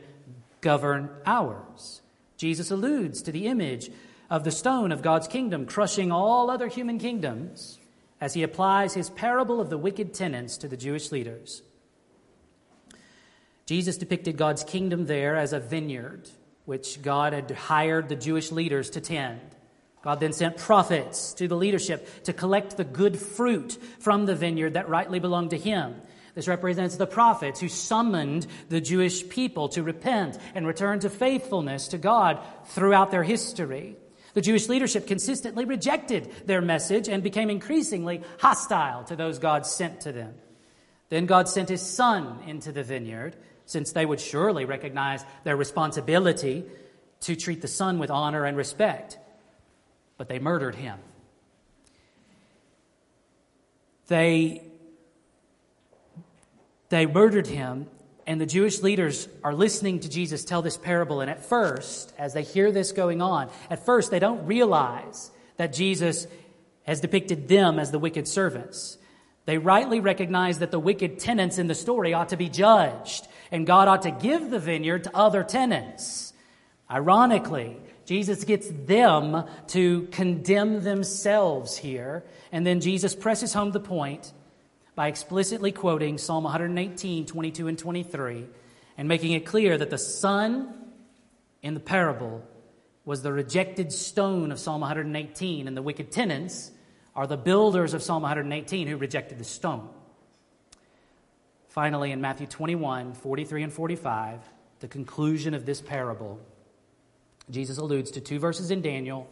govern 0.61 1.09
ours. 1.25 2.01
Jesus 2.37 2.69
alludes 2.69 3.23
to 3.23 3.31
the 3.31 3.47
image 3.47 3.89
of 4.29 4.43
the 4.43 4.51
stone 4.51 4.91
of 4.91 5.01
God's 5.01 5.27
kingdom 5.27 5.65
crushing 5.65 6.11
all 6.11 6.51
other 6.51 6.67
human 6.67 6.99
kingdoms 6.99 7.78
as 8.21 8.33
he 8.33 8.43
applies 8.43 8.93
his 8.93 9.09
parable 9.09 9.61
of 9.61 9.69
the 9.69 9.77
wicked 9.77 10.13
tenants 10.13 10.57
to 10.57 10.67
the 10.67 10.77
Jewish 10.77 11.11
leaders. 11.11 11.61
Jesus 13.65 13.97
depicted 13.97 14.35
God's 14.35 14.63
kingdom 14.63 15.05
there 15.05 15.35
as 15.35 15.53
a 15.53 15.59
vineyard, 15.59 16.29
which 16.65 17.01
God 17.01 17.33
had 17.33 17.51
hired 17.51 18.09
the 18.09 18.15
Jewish 18.15 18.51
leaders 18.51 18.89
to 18.91 19.01
tend. 19.01 19.41
God 20.01 20.19
then 20.19 20.33
sent 20.33 20.57
prophets 20.57 21.33
to 21.33 21.47
the 21.47 21.57
leadership 21.57 22.23
to 22.23 22.33
collect 22.33 22.77
the 22.77 22.83
good 22.83 23.19
fruit 23.19 23.77
from 23.99 24.25
the 24.25 24.35
vineyard 24.35 24.73
that 24.73 24.89
rightly 24.89 25.19
belonged 25.19 25.51
to 25.51 25.57
him. 25.57 25.95
This 26.35 26.47
represents 26.47 26.95
the 26.95 27.07
prophets 27.07 27.59
who 27.59 27.67
summoned 27.67 28.47
the 28.69 28.81
Jewish 28.81 29.27
people 29.27 29.69
to 29.69 29.83
repent 29.83 30.37
and 30.55 30.65
return 30.65 30.99
to 31.01 31.09
faithfulness 31.09 31.89
to 31.89 31.97
God 31.97 32.39
throughout 32.67 33.11
their 33.11 33.23
history. 33.23 33.97
The 34.33 34.41
Jewish 34.41 34.67
leadership 34.67 35.07
consistently 35.07 35.65
rejected 35.65 36.31
their 36.45 36.61
message 36.61 37.07
and 37.07 37.23
became 37.23 37.49
increasingly 37.49 38.21
hostile 38.39 39.03
to 39.05 39.15
those 39.15 39.39
God 39.39 39.65
sent 39.65 40.01
to 40.01 40.11
them. 40.11 40.35
Then 41.09 41.25
God 41.25 41.49
sent 41.49 41.69
his 41.69 41.81
son 41.81 42.39
into 42.45 42.71
the 42.71 42.83
vineyard, 42.83 43.35
since 43.65 43.91
they 43.91 44.05
would 44.05 44.19
surely 44.19 44.65
recognize 44.65 45.25
their 45.43 45.55
responsibility 45.57 46.65
to 47.21 47.35
treat 47.35 47.61
the 47.61 47.67
son 47.67 47.99
with 47.99 48.11
honor 48.11 48.45
and 48.45 48.55
respect. 48.55 49.17
But 50.17 50.29
they 50.29 50.39
murdered 50.39 50.75
him. 50.75 50.99
They 54.07 54.63
they 56.89 57.05
murdered 57.05 57.47
him, 57.47 57.87
and 58.29 58.39
the 58.39 58.45
Jewish 58.45 58.83
leaders 58.83 59.27
are 59.43 59.55
listening 59.55 60.01
to 60.01 60.07
Jesus 60.07 60.45
tell 60.45 60.61
this 60.61 60.77
parable. 60.77 61.19
And 61.21 61.31
at 61.31 61.43
first, 61.43 62.13
as 62.15 62.31
they 62.31 62.43
hear 62.43 62.71
this 62.71 62.91
going 62.91 63.23
on, 63.23 63.49
at 63.71 63.83
first 63.83 64.11
they 64.11 64.19
don't 64.19 64.45
realize 64.45 65.31
that 65.57 65.73
Jesus 65.73 66.27
has 66.83 67.01
depicted 67.01 67.47
them 67.47 67.79
as 67.79 67.89
the 67.89 67.97
wicked 67.97 68.27
servants. 68.27 68.99
They 69.45 69.57
rightly 69.57 69.99
recognize 69.99 70.59
that 70.59 70.69
the 70.69 70.79
wicked 70.79 71.17
tenants 71.17 71.57
in 71.57 71.65
the 71.65 71.73
story 71.73 72.13
ought 72.13 72.29
to 72.29 72.37
be 72.37 72.49
judged, 72.49 73.27
and 73.51 73.65
God 73.65 73.87
ought 73.87 74.03
to 74.03 74.11
give 74.11 74.51
the 74.51 74.59
vineyard 74.59 75.05
to 75.05 75.17
other 75.17 75.43
tenants. 75.43 76.31
Ironically, 76.89 77.77
Jesus 78.05 78.43
gets 78.43 78.69
them 78.69 79.43
to 79.69 80.03
condemn 80.11 80.83
themselves 80.83 81.77
here, 81.77 82.23
and 82.51 82.63
then 82.63 82.79
Jesus 82.79 83.15
presses 83.15 83.53
home 83.53 83.71
the 83.71 83.79
point 83.79 84.33
by 84.99 85.07
explicitly 85.07 85.71
quoting 85.71 86.17
Psalm 86.17 86.43
118, 86.43 87.25
22, 87.25 87.67
and 87.69 87.79
23, 87.79 88.45
and 88.97 89.07
making 89.07 89.31
it 89.31 89.45
clear 89.45 89.77
that 89.77 89.89
the 89.89 89.97
son 89.97 90.73
in 91.61 91.73
the 91.73 91.79
parable 91.79 92.43
was 93.05 93.21
the 93.21 93.31
rejected 93.31 93.93
stone 93.93 94.51
of 94.51 94.59
Psalm 94.59 94.81
118, 94.81 95.69
and 95.69 95.77
the 95.77 95.81
wicked 95.81 96.11
tenants 96.11 96.71
are 97.15 97.25
the 97.25 97.37
builders 97.37 97.93
of 97.93 98.03
Psalm 98.03 98.23
118 98.23 98.89
who 98.89 98.97
rejected 98.97 99.37
the 99.37 99.45
stone. 99.45 99.87
Finally, 101.69 102.11
in 102.11 102.19
Matthew 102.19 102.47
21, 102.47 103.13
43 103.13 103.63
and 103.63 103.71
45, 103.71 104.41
the 104.81 104.89
conclusion 104.89 105.53
of 105.53 105.65
this 105.65 105.79
parable, 105.79 106.41
Jesus 107.49 107.77
alludes 107.77 108.11
to 108.11 108.19
two 108.19 108.37
verses 108.37 108.69
in 108.69 108.81
Daniel 108.81 109.29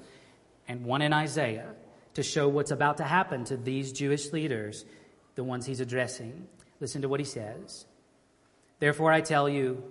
and 0.66 0.86
one 0.86 1.02
in 1.02 1.12
Isaiah 1.12 1.74
to 2.14 2.24
show 2.24 2.48
what's 2.48 2.72
about 2.72 2.96
to 2.98 3.04
happen 3.04 3.44
to 3.44 3.58
these 3.58 3.92
Jewish 3.92 4.32
leaders, 4.32 4.86
the 5.38 5.44
ones 5.44 5.66
he's 5.66 5.80
addressing. 5.80 6.48
Listen 6.82 7.04
to 7.04 7.08
what 7.08 7.22
he 7.22 7.26
says. 7.26 7.86
Therefore, 8.80 9.12
I 9.12 9.22
tell 9.22 9.48
you, 9.48 9.82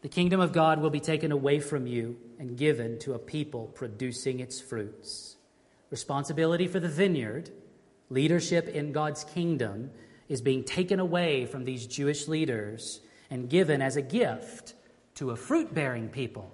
the 0.00 0.08
kingdom 0.08 0.40
of 0.40 0.52
God 0.52 0.80
will 0.80 0.90
be 0.90 0.98
taken 0.98 1.30
away 1.30 1.60
from 1.60 1.86
you 1.86 2.16
and 2.38 2.56
given 2.56 2.98
to 3.00 3.12
a 3.12 3.18
people 3.18 3.66
producing 3.74 4.40
its 4.40 4.60
fruits. 4.60 5.36
Responsibility 5.90 6.66
for 6.66 6.80
the 6.80 6.88
vineyard, 6.88 7.50
leadership 8.08 8.66
in 8.66 8.92
God's 8.92 9.24
kingdom, 9.24 9.90
is 10.28 10.40
being 10.40 10.64
taken 10.64 10.98
away 10.98 11.44
from 11.44 11.64
these 11.64 11.86
Jewish 11.86 12.26
leaders 12.26 13.00
and 13.30 13.48
given 13.48 13.82
as 13.82 13.96
a 13.96 14.02
gift 14.02 14.72
to 15.16 15.30
a 15.30 15.36
fruit 15.36 15.74
bearing 15.74 16.08
people. 16.08 16.50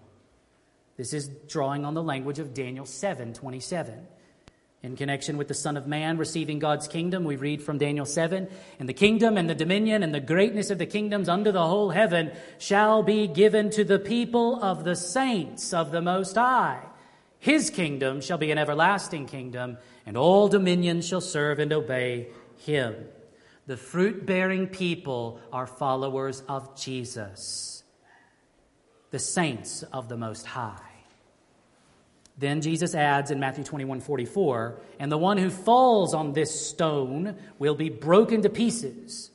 This 0.96 1.12
is 1.12 1.28
drawing 1.48 1.84
on 1.84 1.94
the 1.94 2.02
language 2.02 2.40
of 2.40 2.52
Daniel 2.52 2.84
7 2.84 3.32
27. 3.32 4.08
In 4.82 4.96
connection 4.96 5.36
with 5.36 5.48
the 5.48 5.54
Son 5.54 5.76
of 5.76 5.86
Man 5.86 6.16
receiving 6.16 6.58
God's 6.58 6.88
kingdom, 6.88 7.24
we 7.24 7.36
read 7.36 7.62
from 7.62 7.76
Daniel 7.76 8.06
7 8.06 8.48
And 8.78 8.88
the 8.88 8.94
kingdom 8.94 9.36
and 9.36 9.48
the 9.48 9.54
dominion 9.54 10.02
and 10.02 10.14
the 10.14 10.20
greatness 10.20 10.70
of 10.70 10.78
the 10.78 10.86
kingdoms 10.86 11.28
under 11.28 11.52
the 11.52 11.66
whole 11.66 11.90
heaven 11.90 12.32
shall 12.58 13.02
be 13.02 13.26
given 13.26 13.68
to 13.70 13.84
the 13.84 13.98
people 13.98 14.62
of 14.62 14.84
the 14.84 14.96
saints 14.96 15.74
of 15.74 15.90
the 15.90 16.00
Most 16.00 16.34
High. 16.34 16.80
His 17.38 17.68
kingdom 17.68 18.22
shall 18.22 18.38
be 18.38 18.50
an 18.50 18.58
everlasting 18.58 19.26
kingdom, 19.26 19.76
and 20.06 20.16
all 20.16 20.48
dominions 20.48 21.06
shall 21.06 21.20
serve 21.20 21.58
and 21.58 21.72
obey 21.72 22.28
him. 22.56 22.94
The 23.66 23.76
fruit 23.76 24.24
bearing 24.24 24.66
people 24.66 25.40
are 25.52 25.66
followers 25.66 26.42
of 26.48 26.74
Jesus, 26.78 27.82
the 29.10 29.18
saints 29.18 29.82
of 29.84 30.08
the 30.08 30.16
Most 30.16 30.46
High. 30.46 30.89
Then 32.40 32.62
Jesus 32.62 32.94
adds 32.94 33.30
in 33.30 33.38
Matthew 33.38 33.64
21 33.64 34.00
44, 34.00 34.80
and 34.98 35.12
the 35.12 35.18
one 35.18 35.36
who 35.36 35.50
falls 35.50 36.14
on 36.14 36.32
this 36.32 36.68
stone 36.68 37.36
will 37.58 37.74
be 37.74 37.90
broken 37.90 38.40
to 38.40 38.48
pieces. 38.48 39.30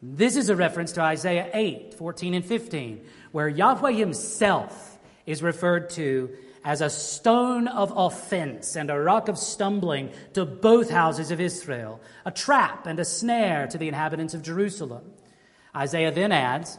This 0.00 0.36
is 0.36 0.48
a 0.48 0.56
reference 0.56 0.92
to 0.92 1.02
Isaiah 1.02 1.50
8 1.52 1.92
14 1.92 2.32
and 2.32 2.44
15, 2.44 3.04
where 3.32 3.46
Yahweh 3.50 3.92
himself 3.92 4.98
is 5.26 5.42
referred 5.42 5.90
to 5.90 6.30
as 6.64 6.80
a 6.80 6.88
stone 6.88 7.68
of 7.68 7.92
offense 7.94 8.74
and 8.74 8.88
a 8.88 8.98
rock 8.98 9.28
of 9.28 9.36
stumbling 9.36 10.10
to 10.32 10.46
both 10.46 10.88
houses 10.88 11.30
of 11.30 11.42
Israel, 11.42 12.00
a 12.24 12.30
trap 12.30 12.86
and 12.86 12.98
a 12.98 13.04
snare 13.04 13.66
to 13.66 13.76
the 13.76 13.88
inhabitants 13.88 14.32
of 14.32 14.42
Jerusalem. 14.42 15.04
Isaiah 15.76 16.10
then 16.10 16.32
adds, 16.32 16.78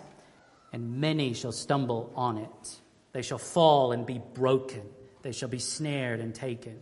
and 0.74 1.00
many 1.00 1.36
shall 1.36 1.52
stumble 1.52 2.12
on 2.16 2.40
it. 2.40 2.78
They 3.12 3.22
shall 3.22 3.38
fall 3.38 3.92
and 3.92 4.08
be 4.08 4.20
broken 4.34 4.82
they 5.28 5.34
shall 5.34 5.50
be 5.50 5.60
snared 5.60 6.22
and 6.22 6.34
taken. 6.34 6.80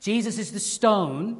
Jesus 0.00 0.38
is 0.38 0.52
the 0.52 0.58
stone, 0.58 1.38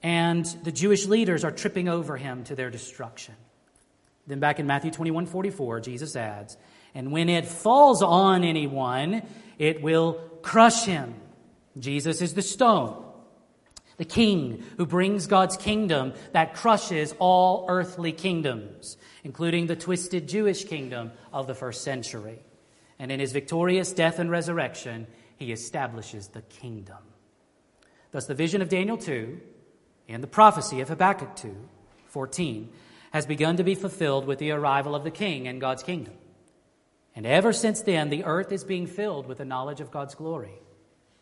and 0.00 0.46
the 0.62 0.70
Jewish 0.70 1.06
leaders 1.06 1.42
are 1.42 1.50
tripping 1.50 1.88
over 1.88 2.16
him 2.16 2.44
to 2.44 2.54
their 2.54 2.70
destruction. 2.70 3.34
Then 4.28 4.38
back 4.38 4.60
in 4.60 4.68
Matthew 4.68 4.92
21 4.92 5.26
44, 5.26 5.80
Jesus 5.80 6.14
adds, 6.14 6.56
And 6.94 7.10
when 7.10 7.28
it 7.28 7.46
falls 7.46 8.00
on 8.00 8.44
anyone, 8.44 9.22
it 9.58 9.82
will 9.82 10.20
crush 10.40 10.84
him. 10.84 11.16
Jesus 11.76 12.22
is 12.22 12.34
the 12.34 12.42
stone, 12.42 13.04
the 13.96 14.04
king 14.04 14.62
who 14.76 14.86
brings 14.86 15.26
God's 15.26 15.56
kingdom 15.56 16.12
that 16.30 16.54
crushes 16.54 17.12
all 17.18 17.66
earthly 17.68 18.12
kingdoms, 18.12 18.96
including 19.24 19.66
the 19.66 19.74
twisted 19.74 20.28
Jewish 20.28 20.62
kingdom 20.62 21.10
of 21.32 21.48
the 21.48 21.56
first 21.56 21.82
century. 21.82 22.38
And 23.00 23.10
in 23.10 23.18
his 23.18 23.32
victorious 23.32 23.92
death 23.92 24.20
and 24.20 24.30
resurrection, 24.30 25.08
he 25.40 25.52
establishes 25.52 26.28
the 26.28 26.42
kingdom. 26.42 26.98
Thus, 28.12 28.26
the 28.26 28.34
vision 28.34 28.60
of 28.60 28.68
Daniel 28.68 28.98
2 28.98 29.40
and 30.06 30.22
the 30.22 30.28
prophecy 30.28 30.80
of 30.80 30.88
Habakkuk 30.88 31.34
2 31.34 31.56
14 32.08 32.68
has 33.12 33.24
begun 33.24 33.56
to 33.56 33.64
be 33.64 33.74
fulfilled 33.74 34.26
with 34.26 34.38
the 34.38 34.50
arrival 34.50 34.94
of 34.94 35.02
the 35.02 35.10
king 35.10 35.48
and 35.48 35.60
God's 35.60 35.82
kingdom. 35.82 36.14
And 37.16 37.24
ever 37.24 37.52
since 37.52 37.80
then, 37.80 38.10
the 38.10 38.24
earth 38.24 38.52
is 38.52 38.64
being 38.64 38.86
filled 38.86 39.26
with 39.26 39.38
the 39.38 39.44
knowledge 39.44 39.80
of 39.80 39.90
God's 39.90 40.14
glory, 40.14 40.60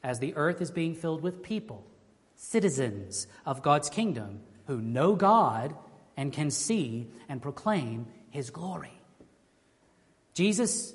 as 0.02 0.18
the 0.18 0.34
earth 0.34 0.60
is 0.60 0.70
being 0.70 0.94
filled 0.94 1.22
with 1.22 1.42
people, 1.42 1.86
citizens 2.34 3.26
of 3.46 3.62
God's 3.62 3.88
kingdom, 3.88 4.40
who 4.66 4.80
know 4.80 5.14
God 5.14 5.76
and 6.16 6.32
can 6.32 6.50
see 6.50 7.06
and 7.28 7.40
proclaim 7.40 8.06
his 8.30 8.50
glory. 8.50 9.00
Jesus 10.34 10.92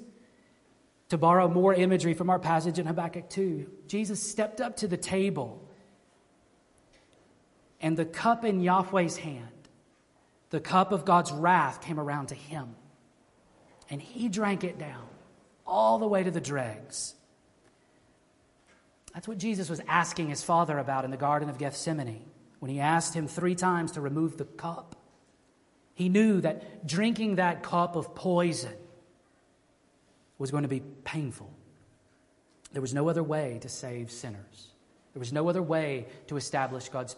to 1.14 1.18
borrow 1.20 1.48
more 1.48 1.76
imagery 1.76 2.16
from 2.16 2.32
our 2.32 2.40
passage 2.40 2.80
in 2.80 2.88
Habakkuk 2.88 3.30
2, 3.30 3.70
Jesus 3.86 4.20
stepped 4.20 4.60
up 4.60 4.78
to 4.78 4.88
the 4.88 4.98
table, 4.98 5.64
and 7.80 7.96
the 7.96 8.04
cup 8.04 8.44
in 8.44 8.62
Yahweh's 8.62 9.18
hand, 9.18 9.70
the 10.50 10.60
cup 10.60 10.92
of 10.92 11.06
God's 11.06 11.32
wrath, 11.32 11.82
came 11.82 12.00
around 12.00 12.30
to 12.30 12.36
him. 12.36 12.76
And 13.92 14.02
he 14.02 14.28
drank 14.28 14.64
it 14.64 14.80
down 14.80 15.06
all 15.68 16.00
the 16.00 16.08
way 16.08 16.24
to 16.24 16.32
the 16.32 16.42
dregs. 16.42 17.14
That's 19.14 19.28
what 19.28 19.38
Jesus 19.38 19.70
was 19.70 19.82
asking 19.88 20.30
his 20.30 20.42
father 20.42 20.80
about 20.80 21.06
in 21.06 21.12
the 21.12 21.18
Garden 21.18 21.48
of 21.48 21.60
Gethsemane 21.60 22.26
when 22.58 22.72
he 22.72 22.80
asked 22.80 23.14
him 23.14 23.28
three 23.28 23.54
times 23.54 23.92
to 23.92 24.02
remove 24.02 24.38
the 24.38 24.46
cup. 24.46 24.96
He 25.94 26.10
knew 26.10 26.42
that 26.42 26.88
drinking 26.88 27.36
that 27.36 27.62
cup 27.62 27.96
of 27.96 28.16
poison 28.16 28.74
was 30.44 30.52
going 30.52 30.64
to 30.64 30.68
be 30.68 30.82
painful. 31.06 31.50
There 32.74 32.82
was 32.82 32.94
no 32.94 33.08
other 33.08 33.24
way 33.24 33.60
to 33.62 33.70
save 33.70 34.12
sinners. 34.12 34.74
There 35.14 35.22
was 35.22 35.32
no 35.32 35.48
other 35.48 35.64
way 35.64 36.08
to 36.28 36.36
establish 36.36 36.90
God's 36.90 37.16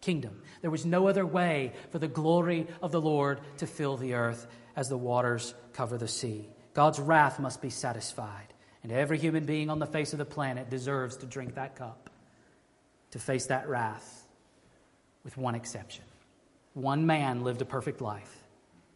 kingdom. 0.00 0.40
There 0.62 0.70
was 0.70 0.86
no 0.86 1.06
other 1.06 1.26
way 1.26 1.74
for 1.90 1.98
the 1.98 2.08
glory 2.08 2.66
of 2.80 2.90
the 2.90 2.98
Lord 2.98 3.42
to 3.58 3.66
fill 3.66 3.98
the 3.98 4.14
earth 4.14 4.46
as 4.74 4.88
the 4.88 4.96
waters 4.96 5.52
cover 5.74 5.98
the 5.98 6.08
sea. 6.08 6.48
God's 6.72 6.98
wrath 6.98 7.38
must 7.38 7.60
be 7.60 7.68
satisfied, 7.68 8.54
and 8.82 8.90
every 8.90 9.18
human 9.18 9.44
being 9.44 9.68
on 9.68 9.78
the 9.78 9.84
face 9.84 10.14
of 10.14 10.18
the 10.18 10.24
planet 10.24 10.70
deserves 10.70 11.18
to 11.18 11.26
drink 11.26 11.56
that 11.56 11.76
cup, 11.76 12.08
to 13.10 13.18
face 13.18 13.48
that 13.48 13.68
wrath, 13.68 14.26
with 15.24 15.36
one 15.36 15.56
exception. 15.56 16.06
One 16.72 17.04
man 17.04 17.44
lived 17.44 17.60
a 17.60 17.66
perfect 17.66 18.00
life. 18.00 18.34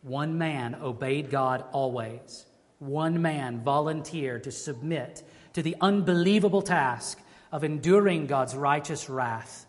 One 0.01 0.39
man 0.39 0.77
obeyed 0.77 1.29
God 1.29 1.63
always 1.73 2.47
one 2.79 3.23
man 3.23 3.63
volunteered 3.63 4.45
to 4.45 4.51
submit 4.51 5.23
to 5.55 5.63
the 5.63 5.77
unbelievable 5.81 6.63
task 6.63 7.19
of 7.51 7.65
enduring 7.65 8.27
God's 8.27 8.55
righteous 8.55 9.09
wrath, 9.09 9.67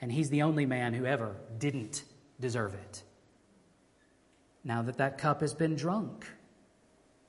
and 0.00 0.12
he's 0.12 0.30
the 0.30 0.42
only 0.42 0.66
man 0.66 0.94
who 0.94 1.04
ever 1.04 1.36
didn't 1.58 2.04
deserve 2.38 2.74
it. 2.74 3.02
Now 4.62 4.82
that 4.82 4.98
that 4.98 5.18
cup 5.18 5.40
has 5.40 5.54
been 5.54 5.74
drunk 5.74 6.26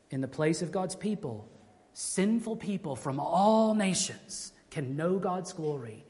in 0.09 0.21
the 0.21 0.27
place 0.27 0.61
of 0.61 0.71
God's 0.71 0.95
people, 0.95 1.49
sinful 1.93 2.57
people 2.57 2.95
from 2.95 3.19
all 3.19 3.73
nations 3.73 4.53
can 4.69 4.95
know 4.95 5.17
God's 5.17 5.53
glory, 5.53 6.05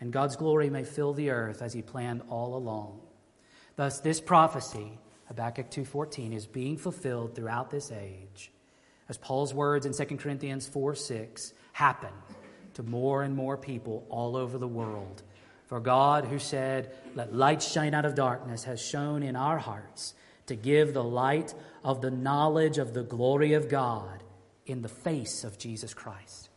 and 0.00 0.12
God's 0.12 0.36
glory 0.36 0.68
may 0.68 0.84
fill 0.84 1.14
the 1.14 1.30
earth 1.30 1.62
as 1.62 1.72
he 1.72 1.82
planned 1.82 2.22
all 2.28 2.54
along. 2.56 3.00
Thus, 3.76 4.00
this 4.00 4.20
prophecy 4.20 4.98
Habakkuk 5.28 5.70
2:14 5.70 6.32
is 6.32 6.46
being 6.46 6.76
fulfilled 6.76 7.34
throughout 7.34 7.70
this 7.70 7.90
age. 7.92 8.50
As 9.08 9.18
Paul's 9.18 9.54
words 9.54 9.86
in 9.86 9.92
2 9.92 10.18
Corinthians 10.18 10.66
4 10.66 10.94
6 10.94 11.52
happen 11.72 12.12
to 12.74 12.82
more 12.82 13.22
and 13.22 13.34
more 13.34 13.56
people 13.56 14.06
all 14.08 14.36
over 14.36 14.58
the 14.58 14.68
world. 14.68 15.22
For 15.66 15.80
God, 15.80 16.26
who 16.26 16.38
said, 16.38 16.94
Let 17.14 17.34
light 17.34 17.62
shine 17.62 17.94
out 17.94 18.04
of 18.04 18.14
darkness, 18.14 18.64
has 18.64 18.80
shown 18.80 19.22
in 19.22 19.34
our 19.34 19.58
hearts 19.58 20.14
to 20.46 20.54
give 20.54 20.94
the 20.94 21.02
light 21.02 21.54
of 21.82 22.00
the 22.00 22.10
knowledge 22.10 22.78
of 22.78 22.94
the 22.94 23.02
glory 23.02 23.54
of 23.54 23.68
God 23.68 24.22
in 24.66 24.82
the 24.82 24.88
face 24.88 25.42
of 25.42 25.58
Jesus 25.58 25.94
Christ. 25.94 26.50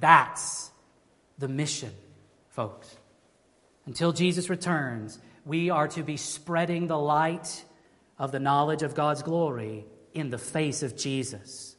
That's 0.00 0.70
the 1.38 1.48
mission, 1.48 1.92
folks. 2.48 2.96
Until 3.86 4.12
Jesus 4.12 4.50
returns, 4.50 5.18
we 5.44 5.70
are 5.70 5.88
to 5.88 6.02
be 6.02 6.16
spreading 6.16 6.86
the 6.86 6.98
light 6.98 7.64
of 8.18 8.32
the 8.32 8.40
knowledge 8.40 8.82
of 8.82 8.94
God's 8.94 9.22
glory 9.22 9.86
in 10.14 10.30
the 10.30 10.38
face 10.38 10.82
of 10.82 10.96
Jesus. 10.96 11.76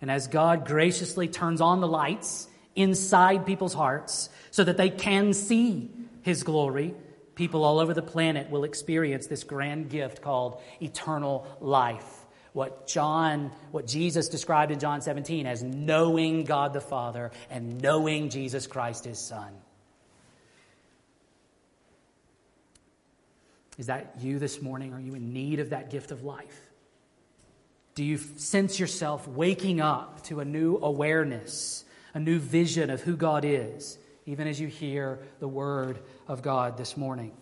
And 0.00 0.10
as 0.10 0.28
God 0.28 0.66
graciously 0.66 1.28
turns 1.28 1.60
on 1.60 1.80
the 1.80 1.88
lights 1.88 2.48
inside 2.76 3.46
people's 3.46 3.74
hearts 3.74 4.28
so 4.50 4.64
that 4.64 4.76
they 4.76 4.90
can 4.90 5.32
see 5.32 5.90
His 6.22 6.42
glory, 6.42 6.94
people 7.34 7.64
all 7.64 7.78
over 7.78 7.94
the 7.94 8.02
planet 8.02 8.50
will 8.50 8.64
experience 8.64 9.26
this 9.26 9.44
grand 9.44 9.88
gift 9.88 10.20
called 10.20 10.60
eternal 10.80 11.46
life. 11.60 12.26
What 12.52 12.86
John, 12.86 13.50
what 13.72 13.86
Jesus 13.86 14.28
described 14.28 14.70
in 14.70 14.78
John 14.78 15.00
17 15.00 15.46
as 15.46 15.62
knowing 15.62 16.44
God 16.44 16.72
the 16.72 16.80
Father 16.80 17.32
and 17.50 17.80
knowing 17.80 18.28
Jesus 18.28 18.66
Christ, 18.66 19.06
His 19.06 19.18
Son. 19.18 19.52
Is 23.78 23.86
that 23.86 24.14
you 24.20 24.38
this 24.38 24.62
morning? 24.62 24.92
Are 24.92 25.00
you 25.00 25.14
in 25.14 25.32
need 25.32 25.60
of 25.60 25.70
that 25.70 25.90
gift 25.90 26.10
of 26.10 26.22
life? 26.22 26.60
Do 27.94 28.04
you 28.04 28.18
sense 28.18 28.78
yourself 28.78 29.26
waking 29.28 29.80
up 29.80 30.22
to 30.24 30.40
a 30.40 30.44
new 30.44 30.78
awareness, 30.78 31.84
a 32.12 32.20
new 32.20 32.38
vision 32.38 32.90
of 32.90 33.00
who 33.00 33.16
God 33.16 33.44
is, 33.44 33.98
even 34.26 34.48
as 34.48 34.60
you 34.60 34.68
hear 34.68 35.20
the 35.38 35.48
word 35.48 35.98
of 36.26 36.42
God 36.42 36.76
this 36.76 36.96
morning? 36.96 37.32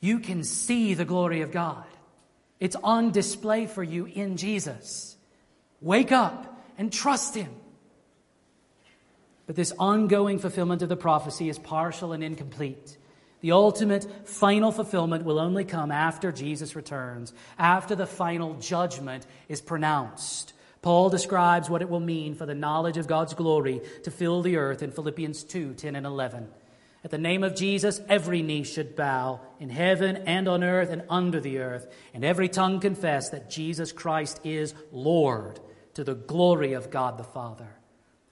You 0.00 0.20
can 0.20 0.44
see 0.44 0.94
the 0.94 1.04
glory 1.04 1.42
of 1.42 1.52
God. 1.52 1.84
It's 2.58 2.76
on 2.76 3.10
display 3.10 3.66
for 3.66 3.82
you 3.82 4.06
in 4.06 4.36
Jesus. 4.36 5.16
Wake 5.80 6.12
up 6.12 6.62
and 6.78 6.92
trust 6.92 7.34
Him. 7.34 7.54
But 9.46 9.56
this 9.56 9.72
ongoing 9.78 10.38
fulfillment 10.38 10.82
of 10.82 10.88
the 10.88 10.96
prophecy 10.96 11.48
is 11.48 11.58
partial 11.58 12.12
and 12.12 12.22
incomplete. 12.22 12.96
The 13.40 13.52
ultimate 13.52 14.28
final 14.28 14.70
fulfillment 14.70 15.24
will 15.24 15.38
only 15.38 15.64
come 15.64 15.90
after 15.90 16.30
Jesus 16.30 16.76
returns, 16.76 17.32
after 17.58 17.94
the 17.94 18.06
final 18.06 18.54
judgment 18.54 19.26
is 19.48 19.60
pronounced. 19.60 20.52
Paul 20.82 21.10
describes 21.10 21.68
what 21.68 21.82
it 21.82 21.90
will 21.90 22.00
mean 22.00 22.34
for 22.34 22.46
the 22.46 22.54
knowledge 22.54 22.96
of 22.96 23.06
God's 23.06 23.34
glory 23.34 23.80
to 24.04 24.10
fill 24.10 24.42
the 24.42 24.56
earth 24.56 24.82
in 24.82 24.92
Philippians 24.92 25.44
2 25.44 25.74
10 25.74 25.96
and 25.96 26.06
11. 26.06 26.48
At 27.02 27.10
the 27.10 27.18
name 27.18 27.44
of 27.44 27.54
Jesus, 27.54 28.00
every 28.10 28.42
knee 28.42 28.62
should 28.62 28.94
bow 28.94 29.40
in 29.58 29.70
heaven 29.70 30.16
and 30.26 30.46
on 30.48 30.62
earth 30.62 30.90
and 30.90 31.02
under 31.08 31.40
the 31.40 31.58
earth, 31.58 31.86
and 32.12 32.24
every 32.24 32.48
tongue 32.48 32.78
confess 32.78 33.30
that 33.30 33.48
Jesus 33.48 33.90
Christ 33.90 34.40
is 34.44 34.74
Lord 34.92 35.60
to 35.94 36.04
the 36.04 36.14
glory 36.14 36.74
of 36.74 36.90
God 36.90 37.16
the 37.16 37.24
Father. 37.24 37.68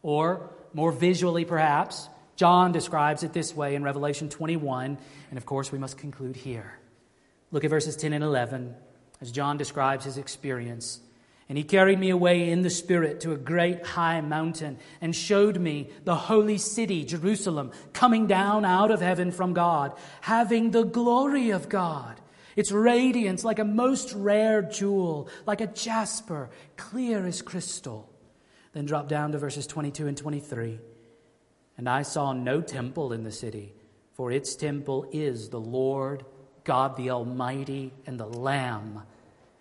Or, 0.03 0.51
more 0.75 0.93
visually 0.93 1.47
perhaps, 1.47 2.11
John 2.39 2.70
describes 2.70 3.24
it 3.24 3.32
this 3.32 3.53
way 3.53 3.74
in 3.74 3.82
Revelation 3.82 4.28
21, 4.28 4.97
and 5.30 5.36
of 5.36 5.45
course 5.45 5.72
we 5.72 5.78
must 5.78 5.99
conclude 5.99 6.36
here. 6.36 6.78
Look 7.51 7.64
at 7.64 7.70
verses 7.70 7.97
10 7.97 8.12
and 8.12 8.22
11 8.22 8.76
as 9.20 9.32
John 9.32 9.57
describes 9.57 10.05
his 10.05 10.18
experience. 10.18 11.01
And 11.49 11.59
he 11.59 11.64
carried 11.64 11.99
me 11.99 12.11
away 12.11 12.49
in 12.51 12.62
the 12.62 12.70
Spirit 12.70 13.22
to 13.22 13.32
a 13.32 13.36
great 13.36 13.84
high 13.84 14.20
mountain 14.20 14.78
and 15.01 15.16
showed 15.16 15.59
me 15.59 15.91
the 16.05 16.14
holy 16.14 16.59
city, 16.59 17.05
Jerusalem, 17.05 17.72
coming 17.93 18.28
down 18.28 18.64
out 18.64 18.93
of 18.93 19.01
heaven 19.01 19.32
from 19.32 19.53
God, 19.53 19.99
having 20.20 20.70
the 20.70 20.84
glory 20.84 21.51
of 21.51 21.68
God. 21.68 22.20
Its 22.55 22.70
radiance 22.70 23.43
like 23.43 23.59
a 23.59 23.64
most 23.64 24.12
rare 24.12 24.62
jewel, 24.62 25.28
like 25.45 25.61
a 25.61 25.66
jasper, 25.66 26.51
clear 26.76 27.26
as 27.26 27.43
crystal. 27.43 28.09
Then 28.74 28.86
drop 28.86 29.09
down 29.09 29.32
to 29.32 29.39
verses 29.39 29.66
22 29.66 30.07
and 30.07 30.16
23. 30.16 30.78
And 31.79 31.89
I 31.89 32.03
saw 32.03 32.33
no 32.35 32.61
temple 32.61 33.12
in 33.12 33.22
the 33.22 33.33
city, 33.33 33.72
for 34.14 34.31
its 34.31 34.57
temple 34.57 35.09
is 35.12 35.49
the 35.49 35.61
Lord, 35.61 36.24
God 36.64 36.97
the 36.97 37.11
Almighty, 37.11 37.93
and 38.05 38.18
the 38.20 38.26
Lamb. 38.26 39.05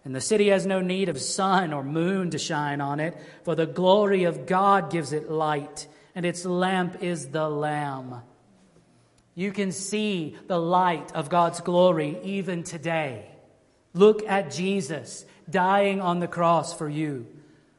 And 0.03 0.15
the 0.15 0.21
city 0.21 0.47
has 0.49 0.65
no 0.65 0.81
need 0.81 1.09
of 1.09 1.21
sun 1.21 1.73
or 1.73 1.83
moon 1.83 2.31
to 2.31 2.37
shine 2.39 2.81
on 2.81 2.99
it, 2.99 3.15
for 3.43 3.55
the 3.55 3.67
glory 3.67 4.23
of 4.23 4.45
God 4.47 4.89
gives 4.89 5.13
it 5.13 5.29
light, 5.29 5.87
and 6.15 6.25
its 6.25 6.43
lamp 6.43 7.03
is 7.03 7.27
the 7.29 7.47
Lamb. 7.47 8.23
You 9.35 9.51
can 9.51 9.71
see 9.71 10.35
the 10.47 10.59
light 10.59 11.13
of 11.13 11.29
God's 11.29 11.61
glory 11.61 12.17
even 12.23 12.63
today. 12.63 13.29
Look 13.93 14.23
at 14.27 14.49
Jesus 14.49 15.25
dying 15.49 16.01
on 16.01 16.19
the 16.19 16.27
cross 16.27 16.73
for 16.73 16.89
you. 16.89 17.27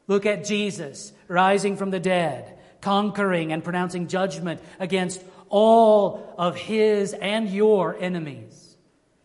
Look 0.07 0.25
at 0.25 0.45
Jesus 0.45 1.11
rising 1.27 1.75
from 1.75 1.91
the 1.91 1.99
dead, 1.99 2.58
conquering 2.81 3.51
and 3.51 3.63
pronouncing 3.63 4.07
judgment 4.07 4.61
against 4.79 5.23
all 5.49 6.33
of 6.37 6.55
his 6.55 7.13
and 7.13 7.49
your 7.49 7.97
enemies. 7.99 8.77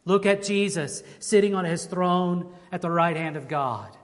Look 0.05 0.26
at 0.26 0.42
Jesus 0.42 1.02
sitting 1.18 1.55
on 1.55 1.64
his 1.64 1.86
throne 1.86 2.52
at 2.70 2.82
the 2.82 2.90
right 2.90 3.16
hand 3.16 3.36
of 3.36 3.48
God, 3.48 3.96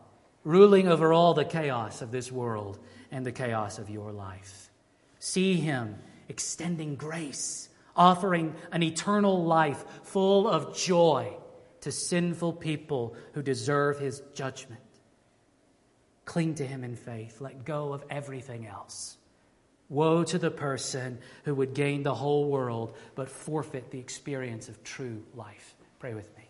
ruling 0.45 0.89
over 0.89 1.13
all 1.13 1.35
the 1.35 1.45
chaos 1.45 2.03
of 2.03 2.11
this 2.11 2.33
world 2.33 2.79
and 3.11 3.25
the 3.27 3.33
chaos 3.33 3.79
of 3.79 3.91
your 3.91 4.13
life. 4.13 4.71
See 5.19 5.55
him 5.55 5.97
extending 6.29 6.95
grace, 6.95 7.69
offering 7.97 8.55
an 8.73 8.83
eternal 8.83 9.45
life 9.45 9.85
full 10.05 10.49
of 10.49 10.77
joy 10.77 11.37
to 11.83 11.93
sinful 11.93 12.55
people 12.55 13.15
who 13.33 13.43
deserve 13.43 13.99
his 13.99 14.23
judgment. 14.35 14.81
Cling 16.25 16.55
to 16.57 16.67
him 16.67 16.85
in 16.85 16.95
faith. 16.95 17.41
Let 17.41 17.65
go 17.65 17.93
of 17.93 18.05
everything 18.09 18.67
else. 18.67 19.17
Woe 19.91 20.23
to 20.23 20.39
the 20.39 20.53
person 20.53 21.19
who 21.45 21.55
would 21.57 21.75
gain 21.75 22.05
the 22.05 22.15
whole 22.15 22.49
world 22.49 22.97
but 23.17 23.29
forfeit 23.29 23.91
the 23.91 23.99
experience 23.99 24.69
of 24.69 24.83
true 24.85 25.23
life. 25.35 25.75
Pray 25.99 26.15
with 26.15 26.35
me. 26.39 26.49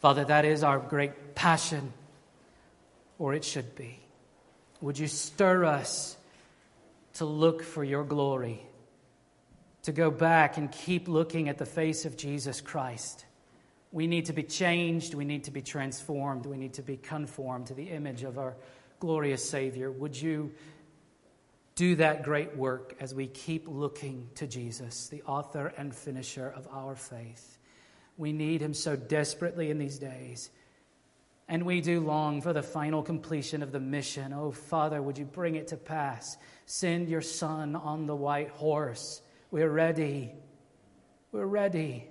Father, 0.00 0.24
that 0.24 0.44
is 0.44 0.64
our 0.64 0.78
great 0.78 1.34
passion, 1.34 1.92
or 3.18 3.34
it 3.34 3.44
should 3.44 3.76
be. 3.76 4.00
Would 4.80 4.98
you 4.98 5.06
stir 5.06 5.64
us 5.64 6.16
to 7.14 7.24
look 7.24 7.62
for 7.62 7.84
your 7.84 8.02
glory, 8.02 8.62
to 9.82 9.92
go 9.92 10.10
back 10.10 10.56
and 10.56 10.72
keep 10.72 11.06
looking 11.06 11.48
at 11.48 11.58
the 11.58 11.66
face 11.66 12.04
of 12.04 12.16
Jesus 12.16 12.60
Christ? 12.60 13.26
We 13.92 14.06
need 14.06 14.26
to 14.26 14.32
be 14.32 14.42
changed. 14.42 15.14
We 15.14 15.24
need 15.24 15.44
to 15.44 15.50
be 15.50 15.62
transformed. 15.62 16.46
We 16.46 16.56
need 16.56 16.74
to 16.74 16.82
be 16.82 16.96
conformed 16.96 17.66
to 17.66 17.74
the 17.74 17.90
image 17.90 18.22
of 18.24 18.38
our 18.38 18.56
glorious 19.00 19.48
Savior. 19.48 19.90
Would 19.90 20.20
you 20.20 20.52
do 21.74 21.96
that 21.96 22.22
great 22.22 22.56
work 22.56 22.96
as 23.00 23.14
we 23.14 23.26
keep 23.26 23.66
looking 23.68 24.28
to 24.34 24.46
Jesus, 24.46 25.08
the 25.08 25.22
author 25.22 25.72
and 25.76 25.94
finisher 25.94 26.48
of 26.48 26.68
our 26.72 26.94
faith? 26.94 27.58
We 28.16 28.32
need 28.32 28.60
him 28.60 28.74
so 28.74 28.96
desperately 28.96 29.70
in 29.70 29.78
these 29.78 29.98
days. 29.98 30.50
And 31.48 31.64
we 31.64 31.80
do 31.80 32.00
long 32.00 32.42
for 32.42 32.52
the 32.52 32.62
final 32.62 33.02
completion 33.02 33.62
of 33.62 33.72
the 33.72 33.80
mission. 33.80 34.32
Oh, 34.32 34.52
Father, 34.52 35.00
would 35.02 35.18
you 35.18 35.24
bring 35.24 35.56
it 35.56 35.68
to 35.68 35.76
pass? 35.76 36.36
Send 36.66 37.08
your 37.08 37.22
Son 37.22 37.74
on 37.74 38.06
the 38.06 38.14
white 38.14 38.50
horse. 38.50 39.22
We're 39.50 39.70
ready. 39.70 40.32
We're 41.32 41.46
ready. 41.46 42.08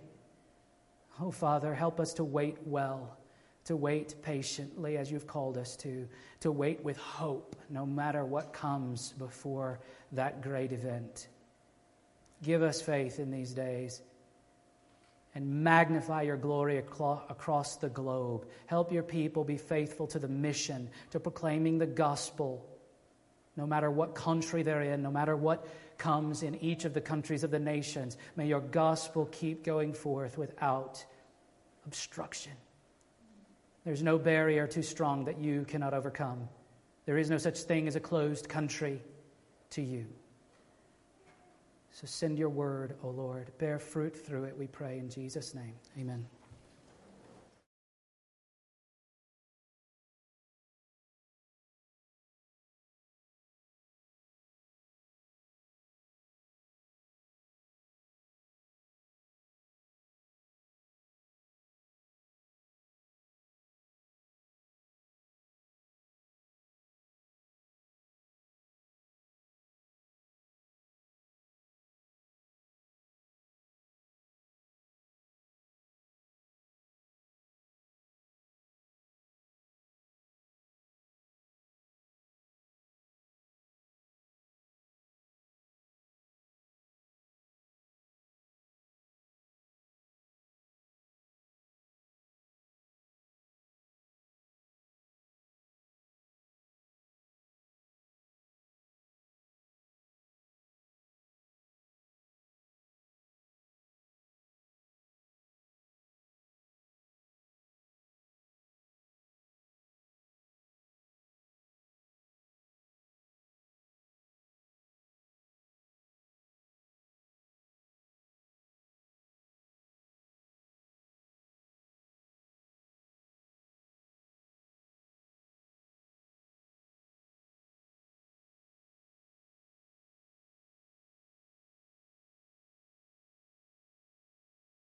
Oh, 1.21 1.31
Father, 1.31 1.73
help 1.73 1.99
us 1.99 2.13
to 2.15 2.23
wait 2.23 2.57
well, 2.65 3.17
to 3.65 3.75
wait 3.75 4.15
patiently 4.21 4.97
as 4.97 5.11
you've 5.11 5.27
called 5.27 5.57
us 5.57 5.75
to, 5.77 6.07
to 6.39 6.51
wait 6.51 6.83
with 6.83 6.97
hope 6.97 7.55
no 7.69 7.85
matter 7.85 8.25
what 8.25 8.53
comes 8.53 9.13
before 9.13 9.79
that 10.13 10.41
great 10.41 10.71
event. 10.71 11.27
Give 12.41 12.63
us 12.63 12.81
faith 12.81 13.19
in 13.19 13.31
these 13.31 13.53
days 13.53 14.01
and 15.35 15.63
magnify 15.63 16.23
your 16.23 16.37
glory 16.37 16.77
across 16.77 17.75
the 17.77 17.89
globe. 17.89 18.47
Help 18.65 18.91
your 18.91 19.03
people 19.03 19.43
be 19.43 19.57
faithful 19.57 20.07
to 20.07 20.19
the 20.19 20.27
mission, 20.27 20.89
to 21.11 21.19
proclaiming 21.19 21.77
the 21.77 21.85
gospel, 21.85 22.65
no 23.55 23.67
matter 23.67 23.91
what 23.91 24.15
country 24.15 24.63
they're 24.63 24.81
in, 24.81 25.03
no 25.03 25.11
matter 25.11 25.35
what 25.35 25.67
comes 25.97 26.43
in 26.43 26.55
each 26.55 26.85
of 26.85 26.93
the 26.93 27.01
countries 27.01 27.43
of 27.43 27.51
the 27.51 27.59
nations. 27.59 28.17
May 28.35 28.47
your 28.47 28.61
gospel 28.61 29.27
keep 29.31 29.63
going 29.63 29.93
forth 29.93 30.37
without 30.37 31.03
obstruction. 31.85 32.53
There's 33.89 34.03
no 34.03 34.19
barrier 34.19 34.67
too 34.67 34.83
strong 34.83 35.25
that 35.25 35.39
you 35.39 35.65
cannot 35.67 35.95
overcome. 35.95 36.47
There 37.07 37.17
is 37.17 37.31
no 37.31 37.39
such 37.39 37.61
thing 37.61 37.87
as 37.87 37.95
a 37.95 37.99
closed 37.99 38.47
country 38.47 39.01
to 39.71 39.81
you. 39.81 40.05
So 41.91 42.05
send 42.05 42.37
your 42.37 42.49
word, 42.49 42.97
O 43.03 43.09
Lord. 43.09 43.51
Bear 43.57 43.79
fruit 43.79 44.15
through 44.15 44.43
it, 44.43 44.55
we 44.55 44.67
pray 44.67 44.99
in 44.99 45.09
Jesus' 45.09 45.55
name. 45.55 45.73
Amen. 45.99 46.23